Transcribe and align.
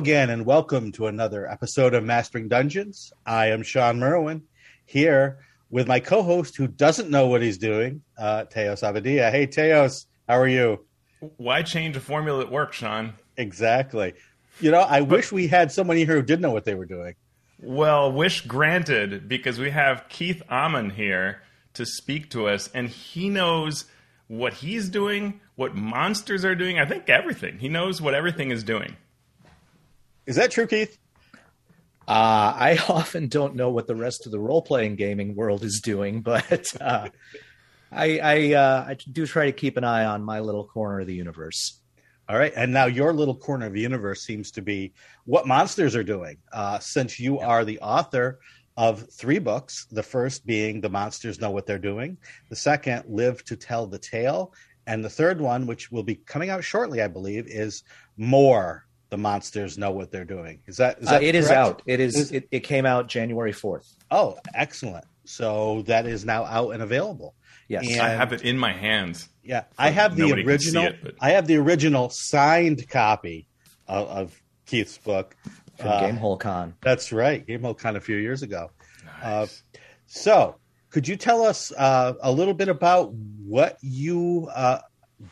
Again, 0.00 0.30
and 0.30 0.46
welcome 0.46 0.92
to 0.92 1.08
another 1.08 1.46
episode 1.46 1.92
of 1.92 2.02
Mastering 2.02 2.48
Dungeons. 2.48 3.12
I 3.26 3.48
am 3.48 3.62
Shawn 3.62 3.98
Merwin 3.98 4.44
here 4.86 5.40
with 5.68 5.86
my 5.86 6.00
co-host 6.00 6.56
who 6.56 6.68
doesn't 6.68 7.10
know 7.10 7.26
what 7.26 7.42
he's 7.42 7.58
doing, 7.58 8.00
uh, 8.16 8.44
Teos 8.44 8.80
Abadia. 8.80 9.30
Hey, 9.30 9.44
Teos, 9.44 10.06
how 10.26 10.38
are 10.38 10.48
you? 10.48 10.86
Why 11.36 11.60
change 11.60 11.98
a 11.98 12.00
formula 12.00 12.38
that 12.38 12.50
works, 12.50 12.78
Shawn? 12.78 13.12
Exactly. 13.36 14.14
You 14.58 14.70
know, 14.70 14.80
I 14.80 15.02
wish 15.02 15.32
we 15.32 15.48
had 15.48 15.70
someone 15.70 15.98
here 15.98 16.06
who 16.06 16.22
did 16.22 16.40
know 16.40 16.50
what 16.50 16.64
they 16.64 16.74
were 16.74 16.86
doing. 16.86 17.14
Well, 17.60 18.10
wish 18.10 18.40
granted, 18.46 19.28
because 19.28 19.58
we 19.58 19.68
have 19.68 20.08
Keith 20.08 20.42
Ammann 20.48 20.92
here 20.92 21.42
to 21.74 21.84
speak 21.84 22.30
to 22.30 22.48
us, 22.48 22.70
and 22.72 22.88
he 22.88 23.28
knows 23.28 23.84
what 24.28 24.54
he's 24.54 24.88
doing, 24.88 25.42
what 25.56 25.74
monsters 25.74 26.42
are 26.42 26.54
doing. 26.54 26.78
I 26.78 26.86
think 26.86 27.10
everything. 27.10 27.58
He 27.58 27.68
knows 27.68 28.00
what 28.00 28.14
everything 28.14 28.50
is 28.50 28.64
doing. 28.64 28.96
Is 30.26 30.36
that 30.36 30.50
true, 30.50 30.66
Keith? 30.66 30.98
Uh, 32.06 32.52
I 32.56 32.78
often 32.88 33.28
don't 33.28 33.54
know 33.54 33.70
what 33.70 33.86
the 33.86 33.96
rest 33.96 34.26
of 34.26 34.32
the 34.32 34.40
role 34.40 34.62
playing 34.62 34.96
gaming 34.96 35.34
world 35.34 35.62
is 35.64 35.80
doing, 35.80 36.22
but 36.22 36.66
uh, 36.80 37.08
I 37.92 38.18
I, 38.18 38.52
uh, 38.54 38.84
I 38.88 38.96
do 39.12 39.26
try 39.26 39.46
to 39.46 39.52
keep 39.52 39.76
an 39.76 39.84
eye 39.84 40.04
on 40.04 40.22
my 40.22 40.40
little 40.40 40.64
corner 40.64 41.00
of 41.00 41.06
the 41.06 41.14
universe. 41.14 41.80
All 42.28 42.38
right, 42.38 42.52
and 42.54 42.72
now 42.72 42.86
your 42.86 43.12
little 43.12 43.34
corner 43.34 43.66
of 43.66 43.72
the 43.72 43.80
universe 43.80 44.22
seems 44.22 44.52
to 44.52 44.62
be 44.62 44.92
what 45.24 45.48
monsters 45.48 45.96
are 45.96 46.04
doing. 46.04 46.36
Uh, 46.52 46.78
since 46.78 47.18
you 47.18 47.40
are 47.40 47.64
the 47.64 47.80
author 47.80 48.38
of 48.76 49.10
three 49.12 49.40
books, 49.40 49.86
the 49.90 50.02
first 50.02 50.46
being 50.46 50.80
"The 50.80 50.88
Monsters 50.88 51.40
Know 51.40 51.50
What 51.50 51.66
They're 51.66 51.78
Doing," 51.78 52.18
the 52.48 52.56
second 52.56 53.04
"Live 53.08 53.44
to 53.46 53.56
Tell 53.56 53.86
the 53.86 53.98
Tale," 53.98 54.52
and 54.86 55.04
the 55.04 55.10
third 55.10 55.40
one, 55.40 55.66
which 55.66 55.90
will 55.90 56.04
be 56.04 56.14
coming 56.14 56.50
out 56.50 56.62
shortly, 56.62 57.02
I 57.02 57.08
believe, 57.08 57.46
is 57.48 57.82
"More 58.16 58.86
the 59.10 59.18
monsters 59.18 59.76
know 59.76 59.90
what 59.90 60.10
they're 60.10 60.24
doing. 60.24 60.60
Is 60.66 60.76
that, 60.78 61.00
is 61.00 61.08
that 61.08 61.22
uh, 61.22 61.24
it 61.24 61.34
is 61.34 61.50
out. 61.50 61.82
It 61.84 62.00
is, 62.00 62.16
is 62.16 62.32
it, 62.32 62.48
it, 62.50 62.60
came 62.60 62.86
out 62.86 63.08
January 63.08 63.52
4th. 63.52 63.94
Oh, 64.10 64.38
excellent. 64.54 65.04
So 65.24 65.82
that 65.82 66.06
is 66.06 66.24
now 66.24 66.44
out 66.44 66.70
and 66.70 66.82
available. 66.82 67.34
Yes. 67.68 67.88
And, 67.90 68.00
I 68.00 68.08
have 68.10 68.32
it 68.32 68.42
in 68.42 68.56
my 68.56 68.72
hands. 68.72 69.28
Yeah. 69.42 69.64
I 69.78 69.90
have 69.90 70.16
the 70.16 70.32
original 70.32 70.86
it, 70.86 71.16
I 71.20 71.30
have 71.30 71.46
the 71.46 71.56
original 71.56 72.08
signed 72.10 72.88
copy 72.88 73.46
of, 73.86 74.08
of 74.08 74.42
Keith's 74.66 74.98
book 74.98 75.36
from 75.76 75.88
uh, 75.88 76.00
Gamehole 76.00 76.38
Con. 76.38 76.74
That's 76.80 77.12
right. 77.12 77.46
Gamehole 77.46 77.78
Con 77.78 77.96
a 77.96 78.00
few 78.00 78.16
years 78.16 78.42
ago. 78.42 78.70
Nice. 79.04 79.24
Uh, 79.24 79.46
so, 80.06 80.56
could 80.90 81.06
you 81.06 81.16
tell 81.16 81.42
us 81.44 81.72
uh, 81.76 82.14
a 82.20 82.32
little 82.32 82.54
bit 82.54 82.68
about 82.68 83.12
what 83.12 83.78
you 83.80 84.48
uh, 84.54 84.80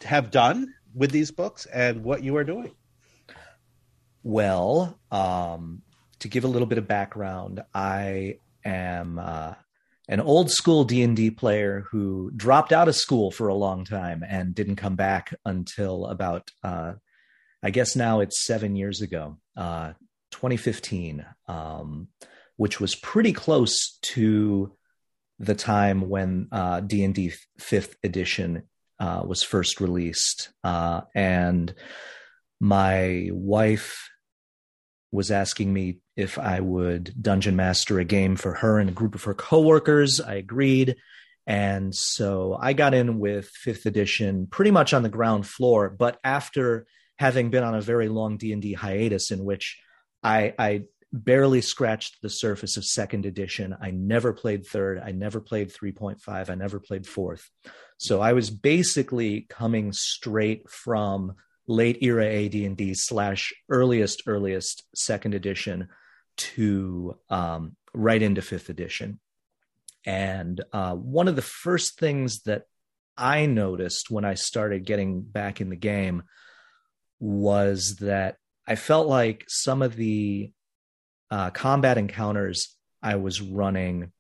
have 0.05 0.31
done 0.31 0.73
with 0.95 1.11
these 1.11 1.31
books 1.31 1.67
and 1.67 2.05
what 2.05 2.23
you 2.23 2.37
are 2.37 2.45
doing? 2.45 2.71
Well, 4.23 4.99
um, 5.11 5.83
to 6.21 6.29
give 6.29 6.45
a 6.45 6.49
little 6.49 6.67
bit 6.67 6.79
of 6.79 6.89
background, 6.89 7.63
I 7.75 8.39
am 8.65 9.19
uh, 9.19 9.55
an 10.09 10.21
old 10.21 10.51
school 10.51 10.85
D 10.85 11.03
and 11.03 11.17
D 11.17 11.31
player 11.31 11.85
who 11.91 12.31
dropped 12.35 12.73
out 12.73 12.89
of 12.89 12.97
school 12.97 13.31
for 13.31 13.49
a 13.49 13.55
long 13.55 13.85
time 13.85 14.25
and 14.27 14.55
didn't 14.55 14.77
come 14.77 14.97
back 14.97 15.35
until 15.45 16.07
about, 16.07 16.51
uh, 16.65 16.95
I 17.63 17.71
guess 17.71 17.95
now 17.95 18.21
it's 18.21 18.45
seven 18.47 18.75
years 18.75 19.03
ago, 19.03 19.39
uh, 19.57 19.93
2015, 20.33 21.25
um, 21.47 22.09
which 22.57 22.81
was 22.81 22.95
pretty 22.95 23.33
close 23.33 23.99
to 24.03 24.73
the 25.39 25.55
time 25.55 26.09
when 26.09 26.49
uh, 26.51 26.81
D 26.81 27.05
and 27.05 27.15
D 27.15 27.33
Fifth 27.59 27.97
Edition 28.03 28.65
uh, 28.99 29.23
was 29.25 29.43
first 29.43 29.81
released, 29.81 30.51
uh, 30.65 31.03
and 31.15 31.73
my 32.61 33.29
wife 33.33 34.11
was 35.11 35.31
asking 35.31 35.73
me 35.73 35.99
if 36.17 36.39
I 36.39 36.61
would 36.61 37.15
dungeon 37.21 37.57
master 37.57 37.99
a 37.99 38.05
game 38.05 38.37
for 38.37 38.55
her 38.55 38.79
and 38.79 38.91
a 38.91 38.93
group 38.93 39.15
of 39.15 39.25
her 39.25 39.35
coworkers. 39.35 40.21
I 40.21 40.35
agreed. 40.35 40.97
And 41.47 41.95
so 41.95 42.59
I 42.61 42.75
got 42.75 42.93
in 42.93 43.19
with 43.19 43.49
fifth 43.49 43.87
edition 43.87 44.47
pretty 44.47 44.71
much 44.71 44.93
on 44.93 45.03
the 45.03 45.09
ground 45.09 45.47
floor, 45.47 45.89
but 45.89 46.19
after 46.23 46.87
having 47.19 47.51
been 47.51 47.65
on 47.65 47.75
a 47.75 47.81
very 47.81 48.09
long 48.09 48.37
D&D 48.37 48.75
hiatus 48.75 49.31
in 49.31 49.45
which 49.45 49.81
I, 50.23 50.53
I 50.59 50.83
barely 51.13 51.63
scratched 51.63 52.21
the 52.21 52.29
surface 52.29 52.77
of 52.77 52.85
second 52.85 53.25
edition. 53.25 53.75
I 53.81 53.93
never 53.93 54.33
played 54.33 54.67
third. 54.67 55.01
I 55.03 55.13
never 55.13 55.41
played 55.41 55.73
3.5. 55.73 56.51
I 56.51 56.55
never 56.55 56.81
played 56.81 57.07
fourth. 57.07 57.49
So 57.97 58.21
I 58.21 58.35
was 58.35 58.51
basically 58.51 59.47
coming 59.49 59.93
straight 59.93 60.69
from 60.69 61.35
late 61.69 61.99
era 62.03 62.27
AD&D 62.27 62.95
slash 62.95 63.53
earliest 63.69 64.23
earliest 64.27 64.85
second 64.95 65.35
edition 65.35 65.89
to 66.37 67.17
um, 67.29 67.77
right 67.95 68.21
into 68.21 68.43
fifth 68.43 68.71
edition. 68.71 69.21
And 70.05 70.61
uh, 70.73 70.95
one 70.95 71.29
of 71.29 71.37
the 71.37 71.43
first 71.43 71.99
things 71.99 72.43
that 72.43 72.63
I 73.17 73.47
noticed 73.47 74.11
when 74.11 74.25
I 74.25 74.35
started 74.35 74.87
getting 74.87 75.21
back 75.21 75.61
in 75.61 75.69
the 75.69 75.77
game 75.77 76.23
was 77.21 77.97
that 78.01 78.37
I 78.67 78.77
felt 78.77 79.09
like 79.09 79.45
some 79.49 79.83
of 79.83 79.97
the 79.97 80.53
uh, 81.31 81.51
combat 81.51 81.99
encounters 81.99 82.75
I 83.03 83.17
was 83.17 83.41
running 83.41 84.13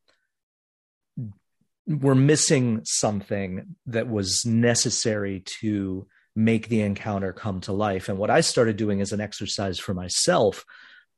were 1.86 2.14
missing 2.14 2.82
something 2.84 3.76
that 3.86 4.08
was 4.08 4.44
necessary 4.44 5.42
to 5.60 6.06
make 6.38 6.68
the 6.68 6.82
encounter 6.82 7.32
come 7.32 7.60
to 7.60 7.72
life. 7.72 8.08
And 8.08 8.16
what 8.16 8.30
I 8.30 8.42
started 8.42 8.76
doing 8.76 9.00
as 9.00 9.12
an 9.12 9.20
exercise 9.20 9.80
for 9.80 9.92
myself 9.92 10.64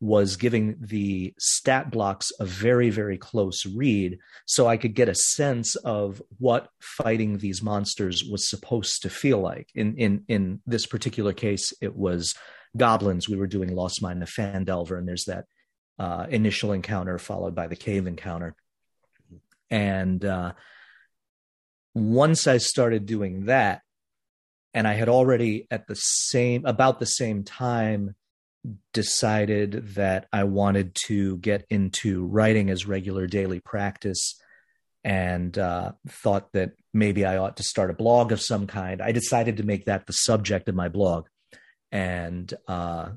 was 0.00 0.36
giving 0.36 0.76
the 0.80 1.34
stat 1.38 1.90
blocks 1.90 2.32
a 2.40 2.46
very, 2.46 2.88
very 2.88 3.18
close 3.18 3.66
read 3.66 4.18
so 4.46 4.66
I 4.66 4.78
could 4.78 4.94
get 4.94 5.10
a 5.10 5.14
sense 5.14 5.76
of 5.76 6.22
what 6.38 6.70
fighting 6.80 7.36
these 7.36 7.62
monsters 7.62 8.24
was 8.24 8.48
supposed 8.48 9.02
to 9.02 9.10
feel 9.10 9.38
like. 9.38 9.68
In 9.74 9.94
in 9.98 10.24
in 10.26 10.62
this 10.66 10.86
particular 10.86 11.34
case, 11.34 11.70
it 11.82 11.94
was 11.94 12.34
goblins. 12.74 13.28
We 13.28 13.36
were 13.36 13.46
doing 13.46 13.74
Lost 13.74 14.00
Mine 14.00 14.22
of 14.22 14.30
Phandelver, 14.30 14.96
and 14.96 15.06
there's 15.06 15.26
that 15.26 15.44
uh, 15.98 16.28
initial 16.30 16.72
encounter 16.72 17.18
followed 17.18 17.54
by 17.54 17.66
the 17.66 17.76
cave 17.76 18.06
encounter. 18.06 18.54
And 19.68 20.24
uh, 20.24 20.54
once 21.94 22.46
I 22.46 22.56
started 22.56 23.04
doing 23.04 23.44
that, 23.44 23.82
and 24.74 24.86
I 24.86 24.94
had 24.94 25.08
already 25.08 25.66
at 25.70 25.86
the 25.86 25.94
same 25.94 26.64
about 26.66 26.98
the 26.98 27.06
same 27.06 27.44
time 27.44 28.14
decided 28.92 29.94
that 29.94 30.26
I 30.32 30.44
wanted 30.44 30.94
to 31.06 31.38
get 31.38 31.64
into 31.70 32.26
writing 32.26 32.70
as 32.70 32.86
regular 32.86 33.26
daily 33.26 33.60
practice 33.60 34.38
and 35.02 35.56
uh, 35.56 35.92
thought 36.08 36.52
that 36.52 36.72
maybe 36.92 37.24
I 37.24 37.38
ought 37.38 37.56
to 37.56 37.62
start 37.62 37.90
a 37.90 37.94
blog 37.94 38.32
of 38.32 38.40
some 38.40 38.66
kind. 38.66 39.00
I 39.00 39.12
decided 39.12 39.56
to 39.56 39.62
make 39.62 39.86
that 39.86 40.06
the 40.06 40.12
subject 40.12 40.68
of 40.68 40.74
my 40.74 40.88
blog, 40.88 41.26
and 41.90 42.52
uh, 42.68 43.10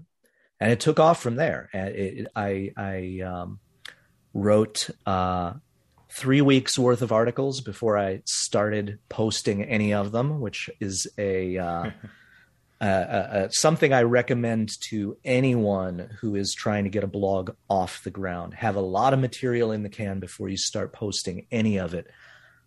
and 0.59 0.71
it 0.71 0.79
took 0.79 0.99
off 0.99 1.21
from 1.21 1.35
there. 1.35 1.69
It, 1.73 2.27
I 2.35 2.71
I 2.77 3.21
um, 3.25 3.59
wrote 4.33 4.89
uh, 5.05 5.53
three 6.15 6.41
weeks 6.41 6.77
worth 6.77 7.01
of 7.01 7.11
articles 7.11 7.61
before 7.61 7.97
I 7.97 8.21
started 8.25 8.99
posting 9.09 9.63
any 9.63 9.93
of 9.93 10.11
them, 10.11 10.39
which 10.39 10.69
is 10.79 11.07
a, 11.17 11.57
uh, 11.57 11.89
uh, 12.81 12.83
uh, 12.83 13.49
something 13.49 13.93
I 13.93 14.03
recommend 14.03 14.69
to 14.89 15.17
anyone 15.25 16.17
who 16.21 16.35
is 16.35 16.53
trying 16.53 16.83
to 16.83 16.89
get 16.89 17.03
a 17.03 17.07
blog 17.07 17.51
off 17.69 18.03
the 18.03 18.11
ground. 18.11 18.53
Have 18.53 18.75
a 18.75 18.81
lot 18.81 19.13
of 19.13 19.19
material 19.19 19.71
in 19.71 19.83
the 19.83 19.89
can 19.89 20.19
before 20.19 20.49
you 20.49 20.57
start 20.57 20.93
posting 20.93 21.47
any 21.51 21.79
of 21.79 21.93
it. 21.93 22.07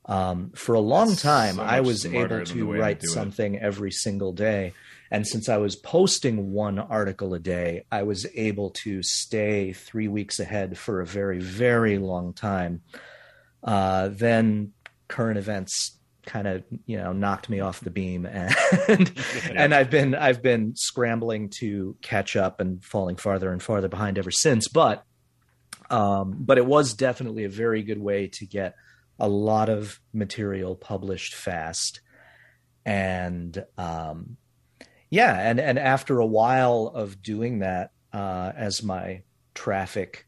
Um, 0.07 0.51
for 0.55 0.75
a 0.75 0.81
long 0.81 1.09
That's 1.09 1.23
time, 1.23 1.57
so 1.57 1.63
I 1.63 1.81
was 1.81 2.07
able 2.07 2.45
to 2.45 2.73
write 2.73 3.03
something 3.03 3.55
it. 3.55 3.63
every 3.63 3.91
single 3.91 4.33
day. 4.33 4.73
And 5.11 5.27
since 5.27 5.49
I 5.49 5.57
was 5.57 5.75
posting 5.75 6.53
one 6.53 6.79
article 6.79 7.35
a 7.35 7.41
day, 7.41 7.87
I 7.91 8.05
was 8.05 8.27
able 8.35 8.71
to 8.85 9.03
stay 9.03 9.73
three 9.73 10.07
weeks 10.09 10.39
ahead 10.39 10.79
for 10.79 11.01
a 11.01 11.07
very, 11.07 11.41
very 11.41 11.99
long 11.99 12.33
time. 12.33 12.83
Uh, 13.67 14.09
then 14.09 14.73
current 15.09 15.39
events 15.39 15.99
kind 16.25 16.49
of 16.49 16.65
you 16.87 16.97
know 16.97 17.13
knocked 17.13 17.49
me 17.49 17.61
off 17.61 17.81
the 17.81 17.91
beam 17.91 18.27
and 18.89 19.13
and 19.55 19.73
I've 19.73 19.91
been 19.91 20.15
I've 20.15 20.43
been 20.43 20.75
scrambling 20.75 21.53
to 21.61 21.97
catch 22.03 22.35
up 22.35 22.61
and 22.61 22.85
falling 22.85 23.15
farther 23.15 23.53
and 23.53 23.63
farther 23.63 23.87
behind 23.87 24.19
ever 24.19 24.33
since 24.33 24.67
but 24.67 25.05
um, 25.91 26.37
but 26.41 26.59
it 26.59 26.67
was 26.67 26.95
definitely 26.95 27.45
a 27.45 27.49
very 27.49 27.83
good 27.83 28.01
way 28.01 28.29
to 28.35 28.47
get 28.47 28.75
a 29.19 29.29
lot 29.29 29.69
of 29.69 30.01
material 30.13 30.75
published 30.75 31.35
fast. 31.35 32.01
And 32.85 33.65
um, 33.79 34.37
yeah 35.11 35.35
and 35.49 35.61
and 35.61 35.79
after 35.79 36.19
a 36.19 36.27
while 36.27 36.91
of 36.95 37.23
doing 37.23 37.61
that 37.61 37.91
uh, 38.13 38.53
as 38.57 38.83
my 38.83 39.23
traffic 39.55 40.27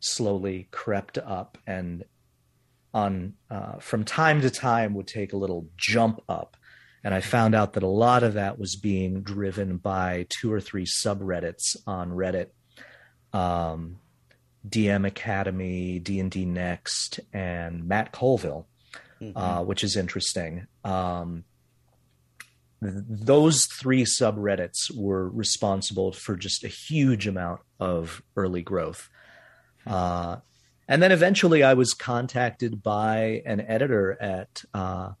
slowly 0.00 0.68
crept 0.70 1.18
up 1.18 1.58
and 1.66 2.04
on 2.96 3.34
uh, 3.50 3.78
from 3.78 4.04
time 4.04 4.40
to 4.40 4.50
time 4.50 4.94
would 4.94 5.06
take 5.06 5.34
a 5.34 5.36
little 5.36 5.68
jump 5.76 6.22
up 6.30 6.56
And 7.04 7.14
I 7.14 7.20
found 7.20 7.54
out 7.54 7.74
that 7.74 7.82
a 7.82 7.88
lot 7.88 8.22
of 8.22 8.34
that 8.34 8.58
was 8.58 8.74
being 8.74 9.22
driven 9.22 9.76
by 9.76 10.26
two 10.28 10.50
or 10.52 10.60
three 10.60 10.86
subreddits 10.86 11.76
on 11.86 12.10
Reddit. 12.10 12.48
Um, 13.32 13.98
DM 14.66 15.06
Academy, 15.06 16.00
D 16.00 16.18
and 16.18 16.30
D 16.30 16.44
Next, 16.46 17.20
and 17.32 17.86
Matt 17.86 18.10
Colville, 18.12 18.66
mm-hmm. 19.20 19.36
uh, 19.36 19.62
which 19.62 19.84
is 19.84 19.96
interesting. 19.96 20.66
Um, 20.82 21.44
those 22.80 23.66
three 23.66 24.04
subreddits 24.04 24.90
were 24.96 25.28
responsible 25.28 26.12
for 26.12 26.34
just 26.34 26.64
a 26.64 26.68
huge 26.68 27.28
amount 27.28 27.60
of 27.78 28.22
early 28.36 28.62
growth. 28.62 29.08
Uh, 29.86 30.38
and 30.88 31.02
then 31.02 31.12
eventually 31.12 31.62
I 31.62 31.74
was 31.74 31.94
contacted 31.94 32.82
by 32.82 33.42
an 33.44 33.60
editor 33.60 34.16
at 34.20 34.64
uh, 34.74 35.12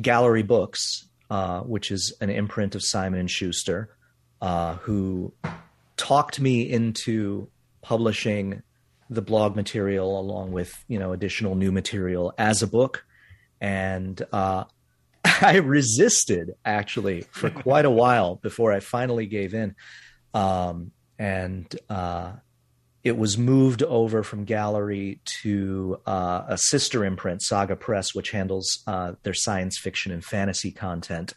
Gallery 0.00 0.42
Books, 0.42 1.08
uh, 1.30 1.60
which 1.60 1.90
is 1.90 2.14
an 2.20 2.30
imprint 2.30 2.74
of 2.74 2.82
Simon 2.84 3.20
and 3.20 3.30
Schuster, 3.30 3.94
uh, 4.40 4.76
who 4.76 5.32
talked 5.96 6.40
me 6.40 6.62
into 6.70 7.48
publishing 7.82 8.62
the 9.10 9.22
blog 9.22 9.56
material 9.56 10.18
along 10.18 10.52
with 10.52 10.72
you 10.88 10.98
know 10.98 11.12
additional 11.12 11.54
new 11.54 11.70
material 11.70 12.32
as 12.38 12.62
a 12.62 12.66
book 12.66 13.04
and 13.62 14.20
uh, 14.32 14.64
I 15.24 15.56
resisted 15.56 16.54
actually 16.64 17.22
for 17.30 17.48
quite 17.48 17.84
a 17.84 17.90
while 17.90 18.34
before 18.36 18.72
I 18.72 18.80
finally 18.80 19.26
gave 19.26 19.54
in. 19.54 19.76
Um, 20.34 20.90
and 21.18 21.74
uh, 21.88 22.32
it 23.04 23.16
was 23.16 23.36
moved 23.36 23.82
over 23.82 24.22
from 24.22 24.44
Gallery 24.44 25.20
to 25.42 26.00
uh, 26.06 26.44
a 26.48 26.58
sister 26.58 27.04
imprint, 27.04 27.42
Saga 27.42 27.74
Press, 27.74 28.14
which 28.14 28.30
handles 28.30 28.82
uh, 28.86 29.12
their 29.24 29.34
science 29.34 29.78
fiction 29.78 30.12
and 30.12 30.24
fantasy 30.24 30.70
content. 30.70 31.34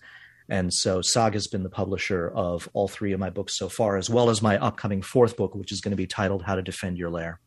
And 0.47 0.71
so 0.71 1.01
Saga's 1.01 1.47
been 1.47 1.63
the 1.63 1.69
publisher 1.69 2.29
of 2.29 2.69
all 2.73 2.87
three 2.87 3.13
of 3.13 3.19
my 3.19 3.31
books 3.31 3.57
so 3.57 3.67
far, 3.67 3.97
as 3.97 4.11
well 4.11 4.29
as 4.29 4.43
my 4.43 4.57
upcoming 4.59 5.01
fourth 5.01 5.35
book, 5.37 5.55
which 5.55 5.71
is 5.71 5.81
going 5.81 5.91
to 5.91 5.97
be 5.97 6.05
titled 6.05 6.43
How 6.43 6.53
to 6.53 6.61
Defend 6.61 6.99
Your 6.99 7.09
Lair. 7.09 7.39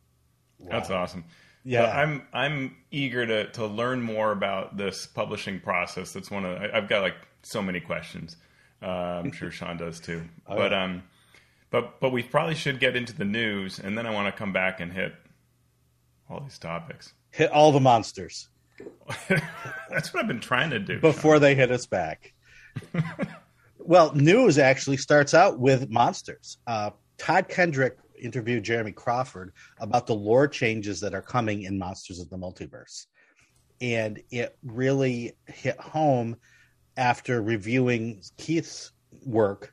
Wow. 0.58 0.68
That's 0.72 0.90
awesome. 0.90 1.24
Yeah, 1.64 1.82
well, 1.82 1.92
I'm 1.92 2.22
I'm 2.32 2.76
eager 2.90 3.26
to 3.26 3.50
to 3.52 3.66
learn 3.66 4.00
more 4.00 4.32
about 4.32 4.76
this 4.76 5.06
publishing 5.06 5.60
process. 5.60 6.12
That's 6.12 6.30
one 6.30 6.44
of 6.44 6.60
I, 6.60 6.70
have 6.74 6.88
got 6.88 7.02
like 7.02 7.16
so 7.42 7.62
many 7.62 7.78
questions. 7.78 8.36
Uh, 8.82 8.86
I'm 9.22 9.32
sure 9.32 9.50
Shawn 9.52 9.76
does 9.76 10.00
too. 10.00 10.22
Oh, 10.46 10.56
but 10.56 10.72
yeah. 10.72 10.84
um, 10.84 11.02
but 11.70 12.00
but 12.00 12.10
we 12.10 12.22
probably 12.22 12.54
should 12.54 12.80
get 12.80 12.96
into 12.96 13.14
the 13.14 13.24
news, 13.24 13.78
and 13.78 13.96
then 13.96 14.06
I 14.06 14.10
want 14.10 14.26
to 14.26 14.38
come 14.38 14.52
back 14.52 14.80
and 14.80 14.92
hit 14.92 15.14
all 16.30 16.40
these 16.40 16.58
topics. 16.58 17.12
Hit 17.30 17.50
all 17.50 17.72
the 17.72 17.80
monsters. 17.80 18.48
That's 19.28 20.12
what 20.12 20.22
I've 20.22 20.28
been 20.28 20.40
trying 20.40 20.70
to 20.70 20.78
do 20.78 21.00
before 21.00 21.34
Shawn. 21.34 21.42
they 21.42 21.54
hit 21.54 21.70
us 21.70 21.86
back. 21.86 22.32
well, 23.78 24.14
news 24.14 24.58
actually 24.58 24.98
starts 24.98 25.34
out 25.34 25.58
with 25.58 25.90
monsters. 25.90 26.58
Uh, 26.66 26.90
Todd 27.16 27.48
Kenreck 27.48 27.92
interviewed 28.20 28.62
Jeremy 28.62 28.92
Crawford 28.92 29.52
about 29.78 30.06
the 30.06 30.14
lore 30.14 30.48
changes 30.48 31.00
that 31.00 31.14
are 31.14 31.22
coming 31.22 31.62
in 31.62 31.78
Monsters 31.78 32.20
of 32.20 32.30
the 32.30 32.36
Multiverse. 32.36 33.06
And 33.80 34.20
it 34.30 34.56
really 34.64 35.34
hit 35.46 35.78
home 35.80 36.36
after 36.96 37.40
reviewing 37.40 38.22
Keith's 38.36 38.92
work 39.24 39.72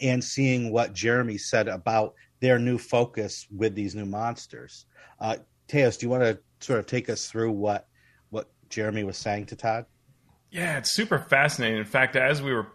and 0.00 0.22
seeing 0.22 0.72
what 0.72 0.92
Jeremy 0.92 1.38
said 1.38 1.68
about 1.68 2.14
their 2.40 2.58
new 2.58 2.78
focus 2.78 3.46
with 3.54 3.74
these 3.74 3.94
new 3.94 4.06
monsters. 4.06 4.86
Uh, 5.20 5.36
Teos, 5.68 5.96
do 5.96 6.06
you 6.06 6.10
want 6.10 6.22
to 6.22 6.38
sort 6.60 6.78
of 6.78 6.86
take 6.86 7.08
us 7.08 7.26
through 7.28 7.52
what 7.52 7.88
what 8.30 8.48
Jeremy 8.68 9.04
was 9.04 9.16
saying 9.16 9.46
to 9.46 9.56
Todd? 9.56 9.86
Yeah, 10.50 10.78
it's 10.78 10.94
super 10.94 11.18
fascinating. 11.18 11.78
In 11.78 11.84
fact, 11.84 12.16
as 12.16 12.40
we 12.40 12.52
were 12.52 12.68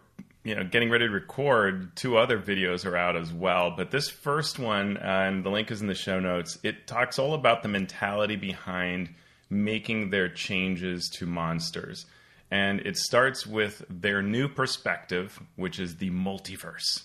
you 0.44 0.54
know 0.54 0.64
getting 0.64 0.90
ready 0.90 1.06
to 1.06 1.12
record 1.12 1.94
two 1.96 2.16
other 2.16 2.38
videos 2.38 2.84
are 2.84 2.96
out 2.96 3.16
as 3.16 3.32
well 3.32 3.74
but 3.76 3.90
this 3.90 4.08
first 4.08 4.58
one 4.58 4.96
uh, 4.96 5.24
and 5.26 5.44
the 5.44 5.50
link 5.50 5.70
is 5.70 5.80
in 5.80 5.86
the 5.86 5.94
show 5.94 6.18
notes 6.18 6.58
it 6.62 6.86
talks 6.86 7.18
all 7.18 7.34
about 7.34 7.62
the 7.62 7.68
mentality 7.68 8.36
behind 8.36 9.08
making 9.50 10.10
their 10.10 10.28
changes 10.28 11.08
to 11.08 11.26
monsters 11.26 12.06
and 12.50 12.80
it 12.80 12.96
starts 12.96 13.46
with 13.46 13.84
their 13.88 14.22
new 14.22 14.48
perspective 14.48 15.40
which 15.56 15.78
is 15.78 15.96
the 15.96 16.10
multiverse 16.10 17.04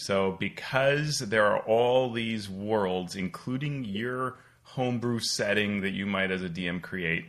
so 0.00 0.36
because 0.38 1.18
there 1.18 1.46
are 1.46 1.60
all 1.60 2.12
these 2.12 2.48
worlds 2.48 3.16
including 3.16 3.84
your 3.84 4.36
homebrew 4.62 5.18
setting 5.18 5.80
that 5.80 5.90
you 5.90 6.06
might 6.06 6.30
as 6.30 6.42
a 6.42 6.48
dm 6.48 6.80
create 6.80 7.24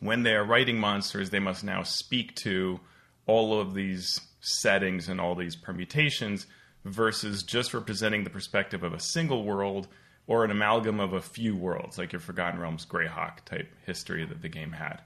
when 0.00 0.22
they 0.22 0.34
are 0.34 0.44
writing 0.44 0.78
monsters 0.78 1.30
they 1.30 1.38
must 1.38 1.64
now 1.64 1.82
speak 1.82 2.34
to 2.34 2.80
all 3.26 3.60
of 3.60 3.74
these 3.74 4.20
settings 4.40 5.08
and 5.08 5.20
all 5.20 5.34
these 5.34 5.56
permutations 5.56 6.46
versus 6.84 7.42
just 7.42 7.74
representing 7.74 8.24
the 8.24 8.30
perspective 8.30 8.82
of 8.82 8.92
a 8.92 9.00
single 9.00 9.44
world 9.44 9.88
or 10.26 10.44
an 10.44 10.50
amalgam 10.50 11.00
of 11.00 11.12
a 11.14 11.22
few 11.22 11.56
worlds, 11.56 11.98
like 11.98 12.12
your 12.12 12.20
Forgotten 12.20 12.60
Realms 12.60 12.86
Greyhawk 12.86 13.40
type 13.44 13.68
history 13.86 14.24
that 14.24 14.42
the 14.42 14.48
game 14.48 14.72
had. 14.72 15.00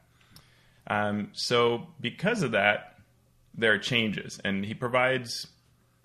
Um, 0.89 1.31
so, 1.33 1.87
because 2.01 2.43
of 2.43 2.53
that, 2.53 2.99
there 3.55 3.73
are 3.73 3.79
changes, 3.79 4.41
and 4.45 4.65
he 4.65 4.75
provides 4.75 5.47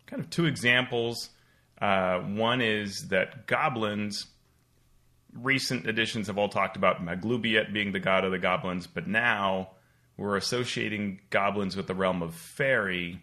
kind 0.08 0.22
of 0.22 0.30
two 0.30 0.46
examples. 0.46 1.30
Uh, 1.80 2.20
one 2.20 2.62
is 2.62 3.10
that 3.10 3.46
goblins, 3.46 4.26
recent 5.34 5.86
editions 5.86 6.28
have 6.28 6.38
all 6.38 6.50
talked 6.50 6.76
about 6.76 7.06
Maglubiyet 7.06 7.72
being 7.72 7.92
the 7.92 8.00
god 8.00 8.26
of 8.26 8.32
the 8.32 8.40
goblins, 8.40 8.88
but 8.88 9.08
now 9.08 9.70
we're 10.18 10.38
associating 10.38 11.20
goblins 11.30 11.78
with 11.78 11.86
the 11.86 11.94
realm 11.94 12.24
of 12.24 12.34
fairy 12.34 13.22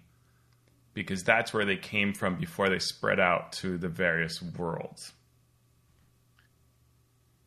because 0.92 1.24
that's 1.24 1.52
where 1.52 1.64
they 1.64 1.76
came 1.76 2.14
from 2.14 2.36
before 2.36 2.68
they 2.68 2.78
spread 2.78 3.18
out 3.18 3.52
to 3.52 3.76
the 3.76 3.88
various 3.88 4.40
worlds. 4.40 5.12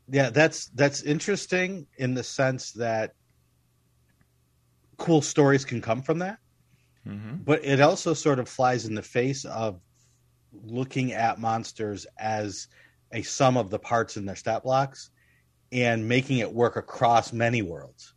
Yeah, 0.10 0.30
that's 0.30 0.68
that's 0.68 1.02
interesting 1.02 1.88
in 1.98 2.14
the 2.14 2.24
sense 2.24 2.72
that 2.74 3.14
cool 4.98 5.22
stories 5.22 5.66
can 5.66 5.82
come 5.82 6.02
from 6.02 6.20
that. 6.20 6.40
Mm-hmm. 7.08 7.36
But 7.44 7.64
it 7.64 7.80
also 7.80 8.14
sort 8.14 8.40
of 8.40 8.50
flies 8.50 8.86
in 8.86 8.96
the 8.96 9.02
face 9.02 9.46
of 9.46 9.80
looking 10.52 11.14
at 11.14 11.40
monsters 11.40 12.06
as 12.18 12.68
a 13.12 13.22
sum 13.22 13.58
of 13.58 13.70
the 13.70 13.80
parts 13.80 14.18
in 14.18 14.26
their 14.26 14.36
stat 14.36 14.64
blocks 14.64 15.10
and 15.72 16.08
making 16.08 16.40
it 16.40 16.52
work 16.52 16.76
across 16.76 17.32
many 17.32 17.62
worlds. 17.62 18.14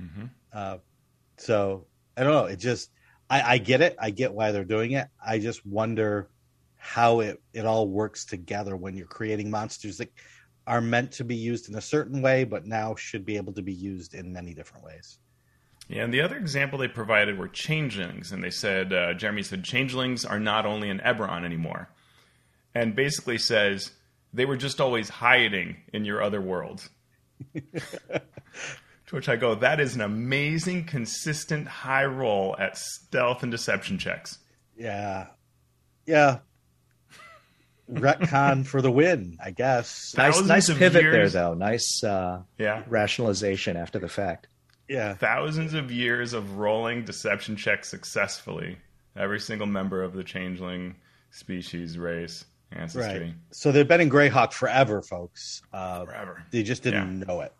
Mm-hmm. 0.00 0.26
Uh, 0.52 0.78
so 1.36 1.86
I 2.16 2.24
don't 2.24 2.32
know. 2.32 2.46
It 2.46 2.56
just 2.56 2.90
I, 3.28 3.54
I 3.54 3.58
get 3.58 3.80
it. 3.80 3.96
I 3.98 4.10
get 4.10 4.32
why 4.32 4.52
they're 4.52 4.64
doing 4.64 4.92
it. 4.92 5.08
I 5.24 5.38
just 5.38 5.64
wonder 5.66 6.30
how 6.76 7.20
it 7.20 7.42
it 7.52 7.66
all 7.66 7.88
works 7.88 8.24
together 8.24 8.76
when 8.76 8.96
you're 8.96 9.06
creating 9.06 9.50
monsters 9.50 9.98
that 9.98 10.12
are 10.66 10.80
meant 10.80 11.12
to 11.12 11.24
be 11.24 11.36
used 11.36 11.68
in 11.68 11.76
a 11.76 11.80
certain 11.80 12.22
way, 12.22 12.44
but 12.44 12.66
now 12.66 12.94
should 12.94 13.24
be 13.24 13.36
able 13.36 13.52
to 13.52 13.62
be 13.62 13.72
used 13.72 14.14
in 14.14 14.32
many 14.32 14.54
different 14.54 14.84
ways. 14.84 15.18
Yeah, 15.88 16.02
and 16.02 16.12
the 16.12 16.20
other 16.20 16.36
example 16.36 16.78
they 16.78 16.88
provided 16.88 17.38
were 17.38 17.48
changelings, 17.48 18.32
and 18.32 18.42
they 18.42 18.50
said 18.50 18.92
uh, 18.92 19.14
Jeremy 19.14 19.42
said 19.42 19.62
changelings 19.62 20.24
are 20.24 20.40
not 20.40 20.66
only 20.66 20.88
in 20.88 20.98
Eberron 20.98 21.44
anymore, 21.44 21.88
and 22.74 22.96
basically 22.96 23.38
says 23.38 23.92
they 24.32 24.44
were 24.44 24.56
just 24.56 24.80
always 24.80 25.08
hiding 25.08 25.76
in 25.92 26.04
your 26.04 26.22
other 26.22 26.40
worlds. 26.40 26.90
To 27.54 29.14
which 29.14 29.28
I 29.28 29.36
go, 29.36 29.54
that 29.54 29.78
is 29.78 29.94
an 29.94 30.00
amazing, 30.00 30.84
consistent 30.86 31.68
high 31.68 32.06
roll 32.06 32.56
at 32.58 32.76
stealth 32.76 33.44
and 33.44 33.52
deception 33.52 33.98
checks. 33.98 34.38
Yeah. 34.76 35.28
Yeah. 36.06 36.38
Retcon 37.88 38.66
for 38.66 38.82
the 38.82 38.90
win, 38.90 39.38
I 39.40 39.52
guess. 39.52 40.12
Nice, 40.16 40.42
nice 40.42 40.66
pivot 40.74 41.02
years. 41.02 41.32
there, 41.32 41.42
though. 41.42 41.54
Nice 41.54 42.02
uh, 42.02 42.42
yeah. 42.58 42.82
rationalization 42.88 43.76
after 43.76 44.00
the 44.00 44.08
fact. 44.08 44.48
Yeah. 44.88 45.14
Thousands 45.14 45.74
of 45.74 45.90
years 45.90 46.32
of 46.32 46.58
rolling 46.58 47.04
deception 47.04 47.56
checks 47.56 47.88
successfully. 47.88 48.78
Every 49.16 49.40
single 49.40 49.66
member 49.66 50.02
of 50.02 50.12
the 50.12 50.22
changeling 50.22 50.96
species, 51.30 51.98
race, 51.98 52.44
ancestry. 52.72 53.20
Right. 53.20 53.34
So 53.50 53.72
they've 53.72 53.88
been 53.88 54.00
in 54.00 54.10
Greyhawk 54.10 54.52
forever, 54.52 55.02
folks. 55.02 55.62
Uh, 55.72 56.04
forever. 56.04 56.44
They 56.50 56.62
just 56.62 56.82
didn't 56.82 57.20
yeah. 57.20 57.26
know 57.26 57.40
it. 57.40 57.52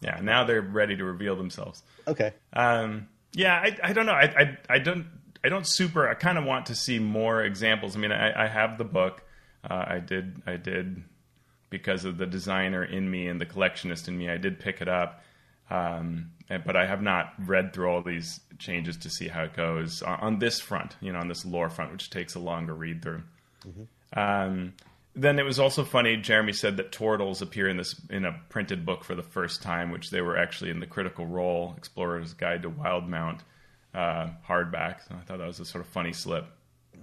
Yeah, 0.00 0.20
now 0.20 0.44
they're 0.44 0.62
ready 0.62 0.96
to 0.96 1.04
reveal 1.04 1.34
themselves. 1.34 1.82
Okay. 2.06 2.32
Um, 2.52 3.08
yeah, 3.32 3.54
I, 3.56 3.76
I 3.82 3.92
don't 3.92 4.06
know. 4.06 4.12
I, 4.12 4.22
I, 4.24 4.58
I 4.68 4.78
don't 4.78 5.06
I 5.44 5.48
don't 5.48 5.66
super. 5.66 6.08
I 6.08 6.14
kind 6.14 6.38
of 6.38 6.44
want 6.44 6.66
to 6.66 6.74
see 6.74 6.98
more 6.98 7.42
examples. 7.42 7.96
I 7.96 7.98
mean, 7.98 8.12
I, 8.12 8.44
I 8.44 8.46
have 8.46 8.78
the 8.78 8.84
book. 8.84 9.22
Uh, 9.68 9.84
I 9.86 9.98
did 9.98 10.42
I 10.46 10.56
did 10.56 11.02
because 11.70 12.04
of 12.04 12.18
the 12.18 12.26
designer 12.26 12.84
in 12.84 13.10
me 13.10 13.28
and 13.28 13.40
the 13.40 13.46
collectionist 13.46 14.08
in 14.08 14.16
me. 14.16 14.28
I 14.28 14.36
did 14.36 14.58
pick 14.58 14.80
it 14.80 14.88
up, 14.88 15.22
um, 15.70 16.30
but 16.48 16.76
I 16.76 16.86
have 16.86 17.02
not 17.02 17.32
read 17.38 17.72
through 17.72 17.88
all 17.90 18.02
these 18.02 18.40
changes 18.58 18.96
to 18.98 19.10
see 19.10 19.28
how 19.28 19.42
it 19.44 19.54
goes 19.54 20.02
on, 20.02 20.20
on 20.20 20.38
this 20.38 20.60
front. 20.60 20.96
You 21.00 21.12
know, 21.12 21.18
on 21.18 21.28
this 21.28 21.44
lore 21.44 21.68
front, 21.70 21.92
which 21.92 22.10
takes 22.10 22.34
a 22.34 22.38
longer 22.38 22.74
read 22.74 23.02
through. 23.02 23.22
Mm-hmm. 23.66 24.18
Um, 24.18 24.72
then 25.14 25.38
it 25.38 25.44
was 25.44 25.58
also 25.58 25.84
funny. 25.84 26.16
Jeremy 26.16 26.52
said 26.52 26.76
that 26.76 26.92
tortles 26.92 27.42
appear 27.42 27.68
in 27.68 27.76
this 27.76 28.00
in 28.08 28.24
a 28.24 28.40
printed 28.48 28.86
book 28.86 29.04
for 29.04 29.14
the 29.14 29.22
first 29.22 29.62
time, 29.62 29.90
which 29.90 30.10
they 30.10 30.20
were 30.20 30.36
actually 30.38 30.70
in 30.70 30.80
the 30.80 30.86
Critical 30.86 31.26
Role: 31.26 31.74
Explorer's 31.76 32.34
Guide 32.34 32.62
to 32.62 32.70
Wildemount 32.70 33.40
uh, 33.94 34.28
hardback. 34.48 35.06
So 35.08 35.14
I 35.14 35.24
thought 35.24 35.38
that 35.38 35.46
was 35.46 35.60
a 35.60 35.64
sort 35.64 35.84
of 35.84 35.90
funny 35.90 36.12
slip. 36.12 36.46